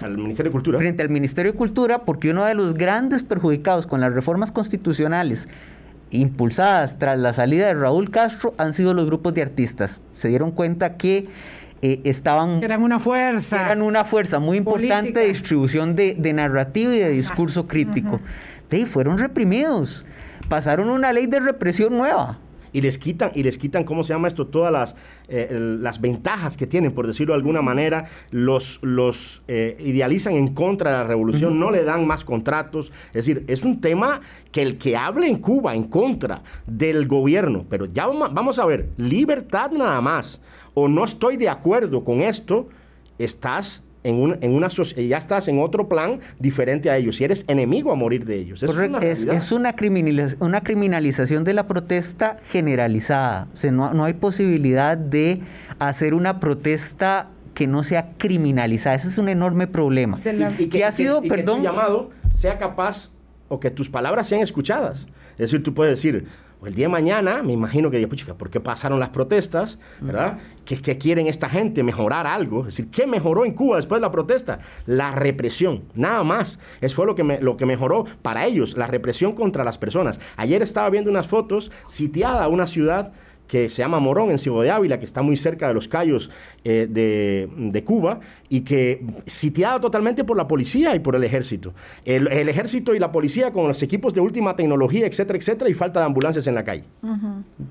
al 0.00 0.16
Ministerio 0.16 0.50
de 0.50 0.52
Cultura. 0.52 0.78
frente 0.78 1.02
al 1.02 1.10
Ministerio 1.10 1.52
de 1.52 1.58
Cultura 1.58 2.00
porque 2.04 2.30
uno 2.30 2.44
de 2.44 2.54
los 2.54 2.74
grandes 2.74 3.22
perjudicados 3.22 3.86
con 3.86 4.00
las 4.00 4.12
reformas 4.12 4.50
constitucionales 4.50 5.48
impulsadas 6.10 6.98
tras 6.98 7.18
la 7.18 7.32
salida 7.32 7.66
de 7.66 7.74
Raúl 7.74 8.10
Castro 8.10 8.54
han 8.56 8.72
sido 8.72 8.94
los 8.94 9.06
grupos 9.06 9.34
de 9.34 9.42
artistas. 9.42 10.00
Se 10.14 10.28
dieron 10.28 10.52
cuenta 10.52 10.96
que 10.96 11.26
eh, 11.84 12.00
estaban... 12.04 12.64
Eran 12.64 12.82
una 12.82 12.98
fuerza. 12.98 13.66
Eran 13.66 13.82
una 13.82 14.06
fuerza 14.06 14.38
muy 14.38 14.56
importante 14.56 15.20
de 15.20 15.26
distribución 15.26 15.94
de, 15.94 16.32
narrativa 16.32 16.94
y 16.94 16.98
de 16.98 17.10
discurso 17.10 17.66
crítico. 17.66 18.22
fueron 18.86 19.18
reprimidos. 19.18 20.06
Pasaron 20.48 20.88
una 20.88 21.12
ley 21.12 21.26
de 21.26 21.40
represión 21.40 21.94
nueva. 21.94 22.38
y 22.72 22.80
les 22.80 22.98
quitan, 22.98 23.32
y 23.34 23.42
les 23.42 23.58
quitan, 23.58 23.84
¿cómo 23.84 24.02
se 24.02 24.14
llama 24.14 24.28
esto? 24.28 24.46
Todas 24.46 24.72
las, 24.72 24.96
eh, 25.28 25.48
las 25.80 26.00
ventajas 26.00 26.56
que 26.56 26.66
tienen, 26.66 26.92
por 26.92 27.06
decirlo 27.06 27.34
de 27.34 27.38
alguna 27.38 27.60
manera, 27.60 28.06
los, 28.30 28.78
los 28.80 29.42
eh, 29.46 29.76
idealizan 29.78 30.34
en 30.34 30.54
contra 30.54 30.90
de 30.90 30.96
la 30.96 31.04
revolución, 31.04 31.60
no 31.60 31.70
le 31.70 31.84
dan 31.84 32.06
más 32.06 32.24
contratos. 32.24 32.92
Es 33.08 33.26
decir, 33.26 33.44
es 33.46 33.62
un 33.62 33.82
tema 33.82 34.22
que 34.50 34.62
el 34.62 34.78
que 34.78 34.96
hable 34.96 35.28
en 35.28 35.36
Cuba 35.36 35.74
en 35.74 35.84
contra 35.84 36.42
del 36.66 37.06
gobierno, 37.06 37.66
pero 37.68 37.84
ya 37.84 38.06
vamos 38.06 38.58
a 38.58 38.64
ver, 38.64 38.88
libertad 38.96 39.70
nada 39.70 40.00
más, 40.00 40.40
o 40.74 40.88
no 40.88 41.04
estoy 41.04 41.36
de 41.36 41.48
acuerdo 41.48 42.04
con 42.04 42.20
esto, 42.20 42.68
estás 43.18 43.82
en, 44.04 44.16
un, 44.16 44.38
en 44.42 44.54
una 44.54 44.68
ya 44.68 45.16
estás 45.16 45.48
en 45.48 45.60
otro 45.60 45.88
plan 45.88 46.20
diferente 46.38 46.90
a 46.90 46.96
ellos. 46.96 47.16
Si 47.16 47.24
eres 47.24 47.44
enemigo 47.48 47.90
a 47.90 47.94
morir 47.94 48.24
de 48.24 48.36
ellos. 48.36 48.62
Es, 48.62 48.70
una, 48.70 48.98
es, 48.98 49.52
una, 49.52 49.74
una, 50.40 50.60
criminalización 50.62 51.42
de 51.42 51.54
la 51.54 51.66
protesta 51.66 52.36
generalizada. 52.48 53.48
O 53.54 53.56
sea, 53.56 53.72
no, 53.72 54.04
hay 54.04 54.14
posibilidad 54.14 54.96
de 54.98 55.40
hacer 55.78 56.12
una 56.12 56.38
protesta 56.38 57.30
que 57.54 57.66
no 57.66 57.82
sea 57.82 58.12
criminalizada. 58.18 58.96
Ese 58.96 59.08
es 59.08 59.16
un 59.16 59.28
enorme 59.28 59.66
problema. 59.66 60.20
Y, 60.58 60.66
que, 60.66 60.84
ha 60.84 60.92
sido, 60.92 61.22
perdón, 61.22 61.62
que 61.62 61.68
tu 61.68 61.72
llamado 61.72 62.10
sea 62.30 62.58
capaz 62.58 63.10
o 63.48 63.58
que 63.58 63.70
tus 63.70 63.88
palabras 63.88 64.26
sean 64.26 64.42
escuchadas. 64.42 65.06
Es 65.32 65.50
decir, 65.50 65.62
tú 65.62 65.72
puedes 65.72 65.92
decir, 65.92 66.26
el 66.66 66.74
día 66.74 66.86
de 66.86 66.92
mañana, 66.92 67.42
me 67.42 67.52
imagino 67.52 67.90
que, 67.90 68.06
pucha, 68.08 68.34
¿por 68.34 68.50
qué 68.50 68.60
pasaron 68.60 69.00
las 69.00 69.10
protestas? 69.10 69.78
¿Verdad? 70.00 70.38
¿Qué, 70.64 70.80
¿Qué, 70.80 70.98
quieren 70.98 71.26
esta 71.26 71.48
gente? 71.48 71.82
Mejorar 71.82 72.26
algo. 72.26 72.60
Es 72.60 72.76
decir, 72.76 72.90
¿qué 72.90 73.06
mejoró 73.06 73.44
en 73.44 73.52
Cuba 73.54 73.76
después 73.76 74.00
de 74.00 74.02
la 74.02 74.10
protesta? 74.10 74.58
La 74.86 75.12
represión, 75.12 75.84
nada 75.94 76.22
más. 76.22 76.58
Eso 76.80 76.96
fue 76.96 77.06
lo 77.06 77.14
que, 77.14 77.22
lo 77.40 77.56
que 77.56 77.66
mejoró 77.66 78.04
para 78.22 78.46
ellos, 78.46 78.76
la 78.76 78.86
represión 78.86 79.32
contra 79.32 79.64
las 79.64 79.78
personas. 79.78 80.20
Ayer 80.36 80.62
estaba 80.62 80.88
viendo 80.90 81.10
unas 81.10 81.26
fotos, 81.26 81.70
sitiada 81.86 82.48
una 82.48 82.66
ciudad 82.66 83.12
que 83.46 83.68
se 83.70 83.82
llama 83.82 84.00
Morón, 84.00 84.30
en 84.30 84.38
Ciudad 84.38 84.62
de 84.62 84.70
Ávila, 84.70 84.98
que 84.98 85.04
está 85.04 85.22
muy 85.22 85.36
cerca 85.36 85.68
de 85.68 85.74
los 85.74 85.88
Cayos 85.88 86.30
eh, 86.64 86.86
de, 86.88 87.84
Cuba, 87.84 88.20
y 88.48 88.62
que 88.62 89.04
sitiada 89.26 89.80
totalmente 89.80 90.24
por 90.24 90.36
la 90.36 90.48
policía 90.48 90.94
y 90.94 91.00
por 91.00 91.14
el 91.14 91.24
ejército. 91.24 91.74
El, 92.04 92.26
ejército 92.48 92.94
y 92.94 92.98
la 92.98 93.12
policía 93.12 93.52
con 93.52 93.68
los 93.68 93.82
equipos 93.82 94.14
de 94.14 94.20
última 94.20 94.56
tecnología, 94.56 95.06
etcétera, 95.06 95.38
etcétera, 95.38 95.70
y 95.70 95.74
falta 95.74 96.00
de 96.00 96.06
ambulancias 96.06 96.46
en 96.46 96.54
la 96.54 96.64
calle. 96.64 96.84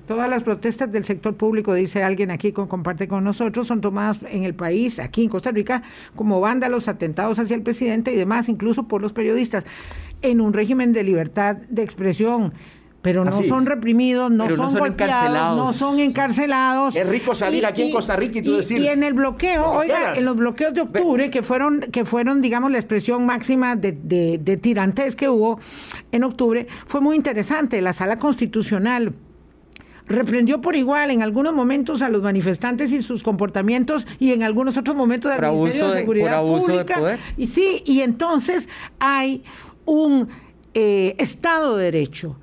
Todas 0.06 0.28
las 0.30 0.42
protestas 0.42 0.92
del 0.92 1.04
sector 1.04 1.34
público, 1.34 1.74
dice 1.74 2.02
alguien 2.02 2.30
aquí, 2.30 2.52
con, 2.52 2.68
comparte 2.68 3.08
con 3.08 3.24
nosotros, 3.24 3.66
son 3.66 3.80
tomadas 3.80 4.18
en 4.30 4.44
el 4.44 4.54
país, 4.54 4.98
aquí 4.98 5.24
en 5.24 5.28
Costa 5.28 5.50
Rica, 5.50 5.82
como 6.14 6.40
vándalos, 6.40 6.88
atentados 6.88 7.38
hacia 7.38 7.56
el 7.56 7.62
presidente 7.62 8.12
y 8.12 8.16
demás, 8.16 8.48
incluso 8.48 8.86
por 8.86 9.02
los 9.02 9.12
periodistas, 9.12 9.64
en 10.22 10.40
un 10.40 10.52
régimen 10.52 10.92
de 10.92 11.02
libertad 11.02 11.56
de 11.68 11.82
expresión 11.82 12.52
pero 13.04 13.22
no 13.22 13.42
son 13.42 13.66
reprimidos, 13.66 14.30
no 14.30 14.48
son, 14.48 14.72
golpeados, 14.72 15.58
no 15.58 15.74
son 15.74 15.98
encarcelados. 15.98 16.96
Es 16.96 17.06
rico 17.06 17.34
salir 17.34 17.66
aquí 17.66 17.82
en 17.82 17.92
Costa 17.92 18.16
Rica 18.16 18.38
y 18.38 18.42
tú 18.42 18.56
decir. 18.56 18.78
Y 18.78 18.88
en 18.88 19.02
el 19.02 19.12
bloqueo, 19.12 19.72
oiga, 19.72 20.14
en 20.14 20.24
los 20.24 20.34
bloqueos 20.34 20.72
de 20.72 20.80
octubre, 20.80 21.30
que 21.30 21.42
fueron, 21.42 21.82
que 21.92 22.06
fueron, 22.06 22.40
digamos, 22.40 22.72
la 22.72 22.78
expresión 22.78 23.26
máxima 23.26 23.76
de, 23.76 23.92
de, 23.92 24.56
tirantes 24.56 25.16
que 25.16 25.28
hubo 25.28 25.60
en 26.12 26.24
octubre, 26.24 26.66
fue 26.86 27.02
muy 27.02 27.14
interesante. 27.14 27.82
La 27.82 27.92
sala 27.92 28.18
constitucional 28.18 29.12
reprendió 30.06 30.62
por 30.62 30.74
igual 30.74 31.10
en 31.10 31.20
algunos 31.20 31.52
momentos 31.52 32.00
a 32.00 32.08
los 32.08 32.22
manifestantes 32.22 32.90
y 32.90 33.02
sus 33.02 33.22
comportamientos 33.22 34.06
y 34.18 34.32
en 34.32 34.42
algunos 34.42 34.78
otros 34.78 34.96
momentos 34.96 35.30
al 35.30 35.42
Ministerio 35.42 35.88
de, 35.88 35.92
Seguridad 35.92 36.40
Pública. 36.40 37.18
Y 37.36 37.48
sí, 37.48 37.82
y 37.84 38.00
entonces 38.00 38.66
hay 38.98 39.44
un 39.84 40.26
eh, 40.72 41.16
Estado 41.18 41.76
de 41.76 41.84
Derecho 41.84 42.38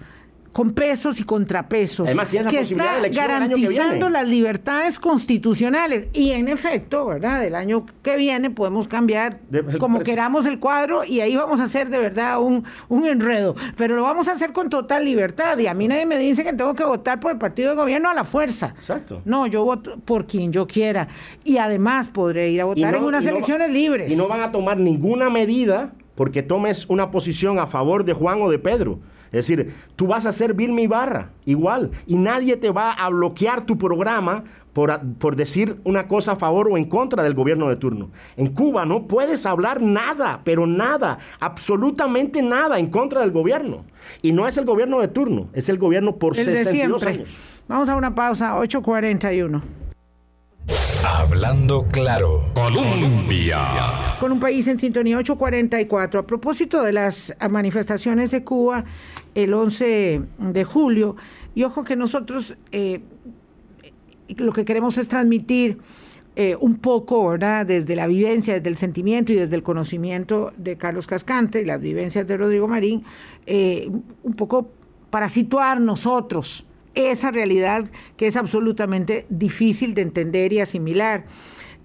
con 0.52 0.72
pesos 0.72 1.20
y 1.20 1.24
contrapesos, 1.24 2.10
que 2.50 2.60
está 2.60 3.00
garantizando 3.10 4.10
las 4.10 4.28
libertades 4.28 5.00
constitucionales. 5.00 6.08
Y 6.14 6.32
en 6.32 6.48
efecto, 6.50 7.06
¿verdad? 7.06 7.46
El 7.46 7.56
año 7.56 7.86
que 8.02 8.18
viene 8.18 8.50
podemos 8.50 8.88
cambiar 8.88 9.40
como 9.80 10.00
queramos 10.00 10.46
el 10.46 10.60
cuadro 10.60 11.06
y 11.06 11.22
ahí 11.22 11.36
vamos 11.36 11.62
a 11.62 11.66
hacer 11.66 11.90
de 11.90 12.00
verdad 12.00 12.42
un, 12.42 12.66
un 12.90 13.06
enredo. 13.06 13.56
Pero 13.78 13.96
lo 13.96 14.04
vamos 14.04 14.28
a 14.28 14.34
hacer 14.34 14.52
con 14.52 14.70
total 14.70 15.06
libertad. 15.06 15.58
Y 15.58 15.68
a 15.68 15.74
mí 15.74 15.88
nadie 15.88 16.06
me 16.06 16.18
dice 16.18 16.44
que 16.44 16.54
tengo 16.54 16.76
que 16.76 16.84
votar 16.84 17.20
por 17.20 17.32
el 17.32 17.38
partido 17.38 17.70
de 17.70 17.76
gobierno 17.76 18.10
a 18.10 18.14
la 18.14 18.26
fuerza. 18.26 18.74
Exacto. 18.78 19.22
No, 19.26 19.48
yo 19.48 19.64
voto 19.64 20.00
por 20.04 20.28
quien 20.28 20.52
yo 20.52 20.68
quiera. 20.68 21.08
Y 21.44 21.58
además 21.58 22.08
podré 22.08 22.50
ir 22.52 22.62
a 22.62 22.66
votar 22.66 22.96
en 22.96 23.04
unas 23.04 23.26
elecciones 23.26 23.70
libres. 23.70 24.12
Y 24.12 24.16
no 24.16 24.28
van 24.28 24.42
a 24.42 24.52
tomar 24.52 24.78
ninguna 24.78 25.30
medida 25.30 25.94
porque 26.16 26.44
tomes 26.44 26.86
una 26.90 27.10
posición 27.10 27.58
a 27.58 27.68
favor 27.68 28.04
de 28.04 28.14
Juan 28.14 28.42
o 28.42 28.52
de 28.52 28.60
Pedro. 28.60 29.00
Es 29.32 29.48
decir, 29.48 29.74
tú 29.96 30.08
vas 30.08 30.26
a 30.26 30.32
ser 30.32 30.54
Vilma 30.54 30.82
Ibarra, 30.82 31.32
igual, 31.46 31.92
y 32.06 32.16
nadie 32.16 32.58
te 32.58 32.70
va 32.70 32.92
a 32.92 33.10
bloquear 33.10 33.66
tu 33.66 33.78
programa 33.78 34.44
por, 34.74 35.00
por, 35.20 35.36
decir 35.36 35.78
una 35.84 36.08
cosa 36.08 36.34
a 36.34 36.36
favor 36.36 36.70
o 36.70 36.78
en 36.78 36.86
contra 36.86 37.24
del 37.24 37.34
gobierno 37.34 37.70
de 37.70 37.76
turno. 37.78 38.10
En 38.38 38.54
Cuba 38.54 38.86
no 38.86 39.08
puedes 39.08 39.46
hablar 39.46 39.82
nada, 39.82 40.42
pero 40.44 40.68
nada, 40.68 41.18
absolutamente 41.40 42.42
nada 42.42 42.80
en 42.80 42.88
contra 42.88 43.22
del 43.22 43.32
gobierno. 43.32 43.86
Y 44.22 44.32
no 44.32 44.48
es 44.48 44.58
el 44.58 44.66
gobierno 44.66 45.00
de 45.00 45.08
turno, 45.08 45.50
es 45.54 45.70
el 45.70 45.78
gobierno 45.78 46.18
por 46.18 46.38
el 46.38 46.46
62 46.46 47.04
años. 47.06 47.30
Vamos 47.68 47.88
a 47.90 47.96
una 47.96 48.14
pausa, 48.14 48.58
8.41. 48.58 49.62
Hablando 51.14 51.86
claro. 51.90 52.52
Colombia. 52.54 54.16
Con 54.18 54.32
un 54.32 54.40
país 54.40 54.66
en 54.70 54.80
sintonía 54.80 55.18
844. 55.18 56.22
A 56.22 56.26
propósito 56.26 56.82
de 56.84 56.94
las 56.94 57.36
manifestaciones 57.50 58.32
de 58.32 58.46
Cuba 58.46 58.86
el 59.36 59.54
11 59.54 60.22
de 60.38 60.64
julio, 60.64 61.18
y 61.54 61.64
ojo 61.64 61.84
que 61.84 61.98
nosotros 61.98 62.56
eh, 62.72 63.02
lo 64.38 64.54
que 64.54 64.64
queremos 64.64 64.98
es 64.98 65.10
transmitir 65.10 65.80
eh, 66.38 66.56
un 66.62 66.78
poco, 66.78 67.28
¿verdad? 67.28 67.66
Desde 67.66 67.94
la 67.98 68.08
vivencia, 68.08 68.54
desde 68.54 68.70
el 68.70 68.78
sentimiento 68.78 69.34
y 69.34 69.36
desde 69.36 69.58
el 69.58 69.64
conocimiento 69.64 70.54
de 70.56 70.78
Carlos 70.78 71.08
Cascante 71.08 71.60
y 71.60 71.66
las 71.66 71.82
vivencias 71.82 72.26
de 72.26 72.38
Rodrigo 72.38 72.70
Marín, 72.70 73.04
eh, 73.46 73.92
un 74.24 74.34
poco 74.34 74.70
para 75.10 75.28
situar 75.28 75.82
nosotros 75.82 76.66
esa 76.96 77.32
realidad 77.32 77.86
que 78.18 78.28
es 78.28 78.36
absolutamente 78.36 79.26
difícil 79.30 79.94
de 79.94 80.02
entender 80.02 80.54
y 80.54 80.60
asimilar. 80.60 81.26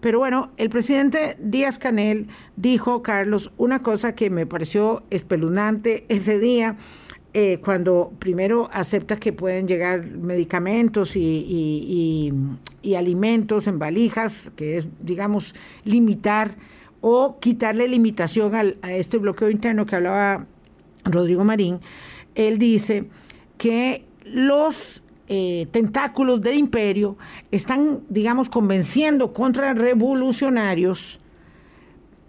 Pero 0.00 0.18
bueno, 0.18 0.52
el 0.56 0.70
presidente 0.70 1.36
Díaz 1.40 1.78
Canel 1.78 2.28
dijo, 2.56 3.02
Carlos, 3.02 3.52
una 3.56 3.82
cosa 3.82 4.14
que 4.14 4.30
me 4.30 4.46
pareció 4.46 5.02
espeluznante 5.10 6.04
ese 6.08 6.38
día, 6.38 6.76
eh, 7.38 7.60
cuando 7.62 8.12
primero 8.18 8.70
acepta 8.72 9.18
que 9.18 9.32
pueden 9.32 9.68
llegar 9.68 10.06
medicamentos 10.06 11.16
y, 11.16 12.32
alimentos 12.96 13.66
en 13.66 13.78
valijas, 13.78 14.50
que 14.56 14.78
es, 14.78 14.86
digamos, 15.00 15.54
limitar 15.84 16.56
o 17.00 17.38
quitarle 17.38 17.88
limitación 17.88 18.54
a 18.54 18.92
este 18.92 19.18
bloqueo 19.18 19.50
interno 19.50 19.84
que 19.84 19.96
hablaba 19.96 20.46
Rodrigo 21.04 21.44
Marín, 21.44 21.80
él 22.34 22.58
dice 22.58 23.04
que 23.58 24.06
los 24.32 25.02
eh, 25.28 25.66
tentáculos 25.70 26.40
del 26.40 26.54
imperio 26.54 27.16
están, 27.50 28.00
digamos, 28.08 28.48
convenciendo 28.48 29.32
contra 29.32 29.74
revolucionarios 29.74 31.18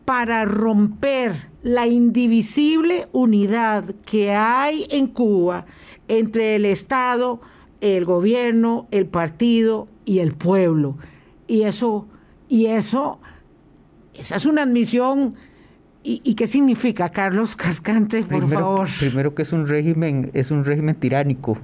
para 0.06 0.45
romper 0.45 1.50
la 1.64 1.86
indivisible 1.86 3.08
unidad 3.12 3.93
que 4.06 4.32
hay 4.32 4.88
en 4.89 5.08
Cuba 5.08 5.66
entre 6.08 6.56
el 6.56 6.66
Estado, 6.66 7.41
el 7.82 8.06
gobierno, 8.06 8.88
el 8.91 9.06
partido 9.06 9.88
y 10.06 10.20
el 10.20 10.34
pueblo. 10.34 10.98
Y 11.48 11.64
eso, 11.64 12.08
y 12.48 12.68
eso, 12.68 13.20
esa 14.14 14.38
es 14.38 14.45
una 14.45 14.64
admisión 14.64 15.36
¿Y, 16.10 16.36
qué 16.36 16.47
significa, 16.47 17.10
Carlos 17.10 17.58
Cascante, 17.58 18.24
por 18.24 18.47
favor? 18.47 18.88
Primero 18.97 19.36
que 19.36 19.41
es 19.41 19.51
un 19.51 19.68
régimen, 19.68 20.32
es 20.34 20.51
un 20.51 20.64
régimen 20.64 20.95
tiránico. 20.95 21.58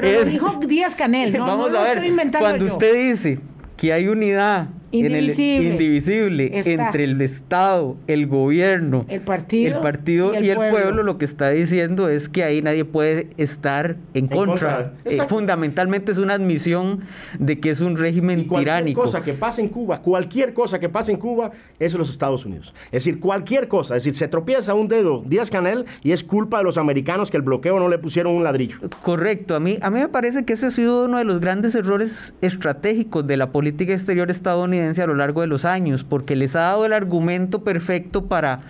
Pero 0.00 0.18
lo 0.24 0.24
dijo 0.24 0.58
Díaz 0.66 0.96
Canel, 0.96 1.34
no, 1.34 1.46
Vamos 1.46 1.72
a 1.72 1.82
ver, 1.84 2.32
cuando 2.36 2.64
usted 2.64 3.10
dice 3.10 3.38
que 3.76 3.92
hay 3.92 4.08
unidad 4.08 4.70
indivisible, 4.90 6.50
entre 6.64 7.04
el 7.04 7.20
Estado, 7.20 7.96
el 8.06 8.26
gobierno, 8.26 9.04
el 9.08 9.20
partido, 9.20 9.76
el 9.76 9.82
partido 9.82 10.40
y 10.40 10.48
el, 10.48 10.56
pueblo. 10.56 11.02
lo 11.02 11.18
que 11.18 11.24
está 11.24 11.50
diciendo 11.50 12.08
es 12.08 12.28
que 12.28 12.44
ahí 12.44 12.62
nadie 12.62 12.84
puede 12.84 13.28
estar 13.36 13.96
en, 14.14 14.28
contra. 14.28 14.94
Eh, 15.04 15.18
fundamentalmente 15.28 16.12
es 16.12 16.18
una 16.18 16.34
admisión 16.34 17.00
de 17.38 17.60
que 17.60 17.70
es 17.70 17.80
un 17.80 17.96
régimen 17.96 18.44
cualquier 18.44 18.74
tiránico. 18.76 19.02
cosa 19.02 19.22
que 19.22 19.34
pase 19.34 19.60
en 19.60 19.68
Cuba, 19.68 20.00
cualquier 20.00 20.54
cosa 20.54 20.78
que 20.78 20.88
pase 20.88 21.12
en 21.12 21.18
Cuba, 21.18 21.50
es 21.78 21.94
los 21.94 22.10
Estados 22.10 22.46
Unidos. 22.46 22.72
Es 22.86 23.04
decir, 23.04 23.20
cualquier 23.20 23.68
cosa, 23.68 23.96
es 23.96 24.04
decir, 24.04 24.16
se 24.16 24.28
tropieza 24.28 24.74
un 24.74 24.88
dedo 24.88 25.22
Díaz 25.26 25.50
Canel 25.50 25.84
y 26.02 26.12
es 26.12 26.24
culpa 26.24 26.58
de 26.58 26.64
los 26.64 26.78
americanos 26.78 27.30
que 27.30 27.36
el 27.36 27.42
bloqueo 27.42 27.78
no 27.78 27.88
le 27.88 27.98
pusieron 27.98 28.34
un 28.34 28.44
ladrillo. 28.44 28.78
Correcto, 29.02 29.54
a 29.54 29.60
mí, 29.60 29.78
a 29.80 29.90
mí 29.90 30.00
me 30.00 30.08
parece 30.08 30.44
que 30.44 30.54
ese 30.54 30.66
ha 30.66 30.70
sido 30.70 31.04
uno 31.04 31.18
de 31.18 31.24
los 31.24 31.40
grandes 31.40 31.74
errores 31.74 32.34
estratégicos 32.40 33.26
de 33.26 33.36
la 33.36 33.50
política 33.50 33.92
exterior 33.92 34.30
estadounidense 34.30 34.77
a 34.80 35.06
lo 35.06 35.14
largo 35.14 35.40
de 35.40 35.46
los 35.46 35.64
años, 35.64 36.04
porque 36.04 36.36
les 36.36 36.56
ha 36.56 36.60
dado 36.60 36.86
el 36.86 36.92
argumento 36.92 37.62
perfecto 37.62 38.26
para, 38.26 38.60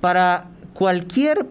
para 0.00 0.46
cualquier, 0.74 1.46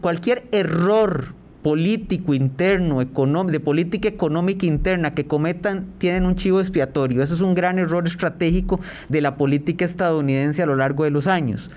cualquier 0.00 0.44
error 0.52 1.34
político 1.62 2.32
interno, 2.32 3.00
de 3.00 3.60
política 3.60 4.08
económica 4.08 4.66
interna 4.66 5.14
que 5.14 5.26
cometan, 5.26 5.86
tienen 5.98 6.24
un 6.24 6.36
chivo 6.36 6.60
expiatorio. 6.60 7.24
Eso 7.24 7.34
es 7.34 7.40
un 7.40 7.56
gran 7.56 7.80
error 7.80 8.06
estratégico 8.06 8.78
de 9.08 9.20
la 9.20 9.36
política 9.36 9.84
estadounidense 9.84 10.62
a 10.62 10.66
lo 10.66 10.76
largo 10.76 11.02
de 11.02 11.10
los 11.10 11.26
años. 11.26 11.68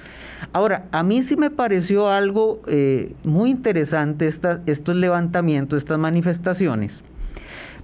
Ahora, 0.53 0.85
a 0.91 1.01
mí 1.01 1.23
sí 1.23 1.35
me 1.35 1.49
pareció 1.49 2.09
algo 2.09 2.61
eh, 2.67 3.13
muy 3.23 3.49
interesante 3.49 4.27
estos 4.27 4.95
levantamientos, 4.95 5.77
estas 5.77 5.97
manifestaciones. 5.97 7.03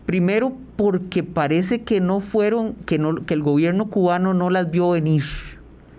Primero 0.05 0.53
porque 0.75 1.23
parece 1.23 1.81
que 1.81 1.99
no 2.01 2.19
fueron, 2.19 2.73
que, 2.85 2.99
no, 2.99 3.25
que 3.25 3.33
el 3.33 3.41
gobierno 3.41 3.89
cubano 3.89 4.33
no 4.33 4.49
las 4.49 4.69
vio 4.69 4.91
venir. 4.91 5.23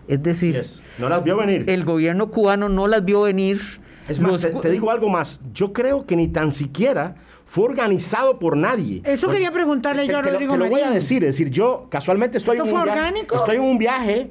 Es 0.08 0.22
decir, 0.22 0.62
no 0.98 1.08
las 1.08 1.24
vio 1.24 1.36
venir. 1.36 1.64
El 1.68 1.84
gobierno 1.84 2.30
cubano 2.30 2.68
no 2.68 2.86
las 2.86 3.04
vio 3.04 3.22
venir. 3.22 3.60
Es 4.08 4.20
más, 4.20 4.40
te, 4.62 4.70
digo 4.70 4.90
algo 4.90 5.08
más. 5.08 5.40
Yo 5.52 5.72
creo 5.72 6.06
que 6.06 6.14
ni 6.14 6.28
tan 6.28 6.52
siquiera 6.52 7.16
fue 7.44 7.64
organizado 7.64 8.38
por 8.38 8.56
nadie. 8.56 9.02
Eso 9.04 9.28
quería 9.28 9.50
preguntarle 9.50 10.06
yo 10.06 10.18
a 10.18 10.22
Rodrigo 10.22 10.52
Te 10.52 10.58
lo 10.58 10.68
voy 10.68 10.82
a 10.82 10.90
decir, 10.90 11.24
es 11.24 11.34
decir, 11.34 11.50
yo 11.50 11.86
casualmente 11.90 12.38
estoy, 12.38 12.58
en 12.58 12.62
un, 12.62 12.84
viaje, 12.84 13.26
estoy 13.34 13.56
en 13.56 13.62
un 13.62 13.78
viaje 13.78 14.30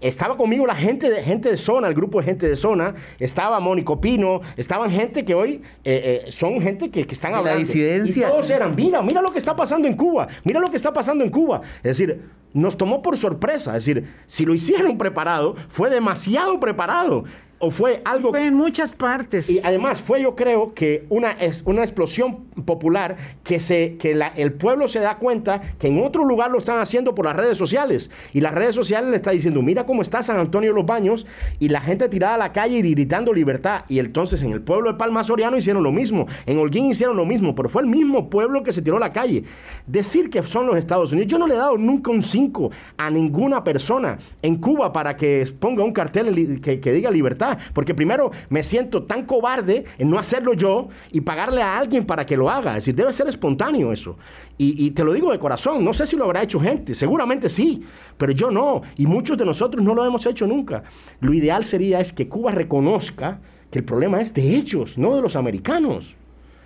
estaba 0.00 0.36
conmigo 0.36 0.66
la 0.66 0.74
gente 0.74 1.10
de, 1.10 1.22
gente 1.22 1.50
de 1.50 1.56
zona, 1.56 1.88
el 1.88 1.94
grupo 1.94 2.20
de 2.20 2.24
gente 2.24 2.48
de 2.48 2.56
zona, 2.56 2.94
estaba 3.18 3.60
Mónico 3.60 4.00
Pino, 4.00 4.40
estaban 4.56 4.90
gente 4.90 5.24
que 5.24 5.34
hoy 5.34 5.62
eh, 5.84 6.22
eh, 6.26 6.32
son 6.32 6.60
gente 6.60 6.90
que, 6.90 7.02
están 7.02 7.34
hablando. 7.34 7.58
La 7.58 7.64
disidencia. 7.64 8.28
Y 8.28 8.30
todos 8.30 8.50
eran, 8.50 8.74
mira, 8.74 9.02
mira 9.02 9.20
lo 9.20 9.30
que 9.30 9.38
está 9.38 9.54
pasando 9.56 9.88
en 9.88 9.96
Cuba, 9.96 10.28
mira 10.44 10.60
lo 10.60 10.70
que 10.70 10.76
está 10.76 10.92
pasando 10.92 11.24
en 11.24 11.30
Cuba. 11.30 11.60
Es 11.78 11.98
decir, 11.98 12.22
nos 12.52 12.76
tomó 12.76 13.02
por 13.02 13.16
sorpresa, 13.16 13.76
es 13.76 13.84
decir, 13.84 14.04
si 14.26 14.44
lo 14.44 14.54
hicieron 14.54 14.98
preparado, 14.98 15.56
fue 15.68 15.90
demasiado 15.90 16.58
preparado 16.60 17.24
o 17.58 17.70
fue 17.70 18.02
algo... 18.04 18.30
Fue 18.30 18.46
en 18.46 18.54
muchas 18.54 18.92
partes. 18.92 19.48
Y 19.48 19.60
además 19.62 20.02
fue 20.02 20.20
yo 20.20 20.34
creo 20.34 20.74
que 20.74 21.06
una, 21.08 21.36
una 21.64 21.82
explosión 21.82 22.46
popular 22.64 23.16
que, 23.42 23.60
se, 23.60 23.96
que 23.96 24.12
el 24.36 24.52
pueblo 24.52 24.88
se 24.88 25.00
da 25.00 25.16
cuenta 25.16 25.60
que 25.78 25.88
en 25.88 26.02
otro 26.02 26.24
lugar 26.24 26.50
lo 26.50 26.58
están 26.58 26.80
haciendo 26.80 27.14
por 27.14 27.26
las 27.26 27.36
redes 27.36 27.58
sociales. 27.58 28.10
Y 28.32 28.40
las 28.40 28.54
redes 28.54 28.74
sociales 28.74 29.10
le 29.10 29.16
están 29.16 29.34
diciendo, 29.34 29.62
mira 29.62 29.86
cómo 29.86 30.02
está 30.02 30.22
San 30.22 30.38
Antonio 30.38 30.70
de 30.70 30.76
los 30.76 30.86
Baños 30.86 31.26
y 31.58 31.68
la 31.68 31.80
gente 31.80 32.08
tirada 32.08 32.34
a 32.34 32.38
la 32.38 32.52
calle 32.52 32.78
y 32.78 32.90
gritando 32.92 33.32
libertad. 33.32 33.84
Y 33.88 33.98
entonces 33.98 34.42
en 34.42 34.52
el 34.52 34.62
pueblo 34.62 34.92
de 34.92 34.98
Palma 34.98 35.24
Soriano 35.24 35.56
hicieron 35.56 35.82
lo 35.82 35.92
mismo, 35.92 36.26
en 36.46 36.58
Holguín 36.58 36.86
hicieron 36.86 37.16
lo 37.16 37.24
mismo, 37.24 37.54
pero 37.54 37.68
fue 37.68 37.82
el 37.82 37.88
mismo 37.88 38.30
pueblo 38.30 38.62
que 38.62 38.72
se 38.72 38.82
tiró 38.82 38.96
a 38.96 39.00
la 39.00 39.12
calle. 39.12 39.44
Decir 39.86 40.30
que 40.30 40.42
son 40.42 40.66
los 40.66 40.76
Estados 40.76 41.12
Unidos, 41.12 41.30
yo 41.30 41.38
no 41.38 41.46
le 41.46 41.54
he 41.54 41.58
dado 41.58 41.76
nunca 41.76 42.10
un 42.10 42.22
5 42.22 42.70
a 42.96 43.10
ninguna 43.10 43.64
persona 43.64 44.18
en 44.42 44.56
Cuba 44.56 44.92
para 44.92 45.16
que 45.16 45.46
ponga 45.58 45.84
un 45.84 45.92
cartel 45.92 46.60
que, 46.60 46.80
que 46.80 46.92
diga 46.92 47.10
libertad 47.10 47.58
porque 47.72 47.94
primero 47.94 48.30
me 48.48 48.62
siento 48.62 49.04
tan 49.04 49.24
cobarde 49.24 49.84
en 49.98 50.10
no 50.10 50.18
hacerlo 50.18 50.54
yo 50.54 50.88
y 51.10 51.20
pagarle 51.22 51.62
a 51.62 51.78
alguien 51.78 52.04
para 52.04 52.26
que 52.26 52.36
lo 52.36 52.41
haga. 52.50 52.76
Es 52.76 52.84
decir, 52.84 52.94
debe 52.94 53.12
ser 53.12 53.28
espontáneo 53.28 53.92
eso. 53.92 54.16
Y, 54.58 54.92
te 54.92 55.02
lo 55.02 55.12
digo 55.12 55.32
de 55.32 55.38
corazón, 55.38 55.84
no 55.84 55.92
sé 55.92 56.06
si 56.06 56.16
lo 56.16 56.24
habrá 56.24 56.42
hecho 56.42 56.60
gente, 56.60 56.94
seguramente 56.94 57.48
sí, 57.48 57.82
pero 58.16 58.32
yo 58.32 58.50
no. 58.50 58.82
Y 58.96 59.06
muchos 59.06 59.36
de 59.36 59.44
nosotros 59.44 59.82
no 59.82 59.94
lo 59.94 60.06
hemos 60.06 60.24
hecho 60.26 60.46
nunca. 60.46 60.84
Lo 61.20 61.34
ideal 61.34 61.64
sería 61.64 61.98
es 61.98 62.12
que 62.12 62.28
Cuba 62.28 62.52
reconozca 62.52 63.40
que 63.70 63.80
el 63.80 63.84
problema 63.84 64.20
es 64.20 64.32
de 64.34 64.54
ellos, 64.54 64.98
no 64.98 65.16
de 65.16 65.22
los 65.22 65.34
americanos. 65.34 66.16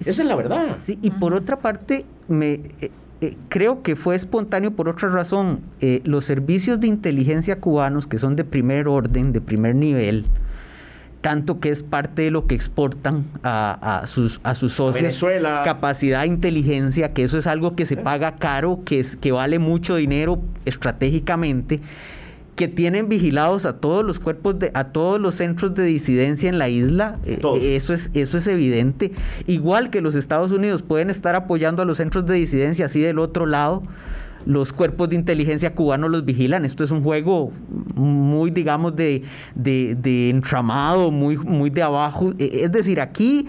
Esa 0.01 0.11
es 0.22 0.29
la 0.29 0.37
verdad. 0.37 0.77
Sí, 0.79 0.99
y 1.01 1.11
por 1.11 1.35
otra 1.35 1.59
parte, 1.59 2.05
me... 2.29 2.61
Eh, 2.81 2.91
eh, 3.22 3.35
creo 3.49 3.83
que 3.83 3.97
fue 3.97 4.14
espontáneo 4.14 4.72
por 4.72 4.91
otra 4.91 5.09
razón. 5.09 5.61
Eh, 5.81 6.03
los 6.05 6.27
servicios 6.27 6.81
de 6.81 6.87
inteligencia 6.87 7.61
cubanos, 7.61 8.07
que 8.07 8.18
son 8.18 8.37
de 8.37 8.45
primer 8.45 8.89
orden, 8.89 9.33
de 9.33 9.41
primer 9.41 9.74
nivel, 9.74 10.27
tanto 11.27 11.59
que 11.59 11.70
es 11.70 11.83
parte 11.83 12.22
de 12.22 12.31
lo 12.31 12.47
que 12.47 12.55
exportan 12.55 13.24
a, 13.43 14.05
sus, 14.07 14.39
a 14.45 14.55
sus 14.55 14.74
socios. 14.74 15.03
Venezuela. 15.03 15.62
Capacidad 15.64 16.20
de 16.20 16.29
inteligencia, 16.29 17.12
que 17.14 17.24
eso 17.24 17.37
es 17.37 17.49
algo 17.49 17.74
que 17.74 17.85
se 17.85 17.95
eh. 17.95 17.97
paga 17.97 18.37
caro, 18.37 18.83
que, 18.85 19.01
es, 19.01 19.16
que 19.16 19.33
vale 19.33 19.59
mucho 19.59 19.97
dinero 19.97 20.39
estratégicamente 20.66 21.81
que 22.55 22.68
tienen 22.68 23.09
vigilados 23.09 23.66
a 23.66 23.79
todos 23.79 24.05
los 24.05 24.20
cuerpos 24.20 24.61
de, 24.61 24.70
a 24.72 24.85
todos 24.85 25.20
los 25.20 25.35
centros 25.35 25.74
de 25.74 25.83
disidencia 25.83 26.49
en 26.49 26.61
la 26.61 26.68
isla, 26.68 27.18
eh, 27.27 27.41
eso 27.74 27.93
es 27.93 28.09
eso 28.14 28.39
es 28.39 28.47
evidente. 28.47 29.11
Igual 29.49 29.91
que 29.91 30.01
los 30.01 30.14
Estados 30.14 30.53
Unidos 30.53 30.83
pueden 30.83 31.11
estar 31.11 31.35
apoyando 31.35 31.83
a 31.83 31.85
los 31.85 31.97
centros 31.97 32.24
de 32.27 32.35
disidencia 32.35 32.87
así 32.87 33.01
del 33.01 33.18
otro 33.18 33.47
lado, 33.47 33.83
los 34.47 34.73
cuerpos 34.73 35.11
de 35.11 35.17
inteligencia 35.17 35.75
cubanos 35.75 36.11
los 36.11 36.25
vigilan. 36.25 36.65
Esto 36.65 36.85
es 36.85 36.91
un 36.91 37.03
juego 37.03 37.53
muy, 37.95 38.51
digamos, 38.51 38.97
de, 38.97 39.23
de, 39.55 40.31
entramado, 40.31 41.11
muy, 41.11 41.37
muy 41.37 41.69
de 41.69 41.83
abajo. 41.83 42.33
E, 42.39 42.63
es 42.65 42.73
decir, 42.73 43.01
aquí 43.01 43.49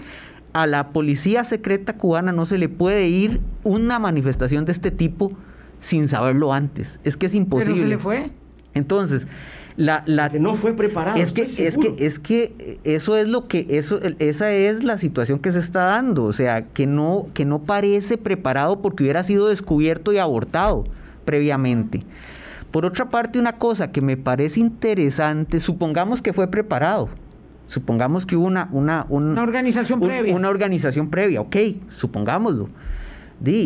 a 0.52 0.66
la 0.66 0.88
policía 0.88 1.44
secreta 1.44 1.94
cubana 1.94 2.32
no 2.32 2.44
se 2.44 2.58
le 2.58 2.68
puede 2.68 3.08
ir 3.08 3.40
una 3.62 3.98
manifestación 3.98 4.64
de 4.64 4.72
este 4.72 4.90
tipo 4.90 5.32
sin 5.78 6.08
saberlo 6.08 6.52
antes. 6.52 7.00
Es 7.04 7.16
que 7.16 7.26
es 7.26 7.34
imposible. 7.34 7.74
Pero 7.74 7.84
se 7.84 7.88
le 7.88 7.98
fue. 7.98 8.30
Entonces, 8.74 9.28
la, 9.78 10.02
la 10.06 10.28
que 10.28 10.40
no 10.40 10.56
fue 10.56 10.74
preparado. 10.74 11.16
Es 11.18 11.32
que, 11.32 11.42
es 11.42 11.78
que, 11.78 11.94
es 11.98 12.18
que 12.18 12.80
eso 12.82 13.16
es 13.16 13.28
lo 13.28 13.46
que, 13.46 13.64
eso, 13.70 14.00
esa 14.18 14.50
es 14.50 14.82
la 14.82 14.98
situación 14.98 15.38
que 15.38 15.52
se 15.52 15.60
está 15.60 15.84
dando. 15.84 16.24
O 16.24 16.32
sea, 16.32 16.62
que 16.66 16.86
no, 16.86 17.28
que 17.32 17.44
no 17.44 17.60
parece 17.60 18.18
preparado 18.18 18.82
porque 18.82 19.04
hubiera 19.04 19.22
sido 19.22 19.46
descubierto 19.46 20.12
y 20.12 20.18
abortado 20.18 20.84
previamente. 21.24 22.02
Por 22.72 22.86
otra 22.86 23.08
parte, 23.08 23.38
una 23.38 23.52
cosa 23.52 23.92
que 23.92 24.00
me 24.00 24.16
parece 24.16 24.58
interesante, 24.58 25.60
supongamos 25.60 26.22
que 26.22 26.32
fue 26.32 26.48
preparado. 26.48 27.08
Supongamos 27.68 28.26
que 28.26 28.34
hubo 28.34 28.46
una, 28.46 28.68
una, 28.72 29.06
una 29.08 29.42
organización 29.42 30.00
previa. 30.00 30.34
Una 30.34 30.48
organización 30.48 31.08
previa, 31.08 31.40
ok, 31.40 31.56
supongámoslo. 31.90 32.68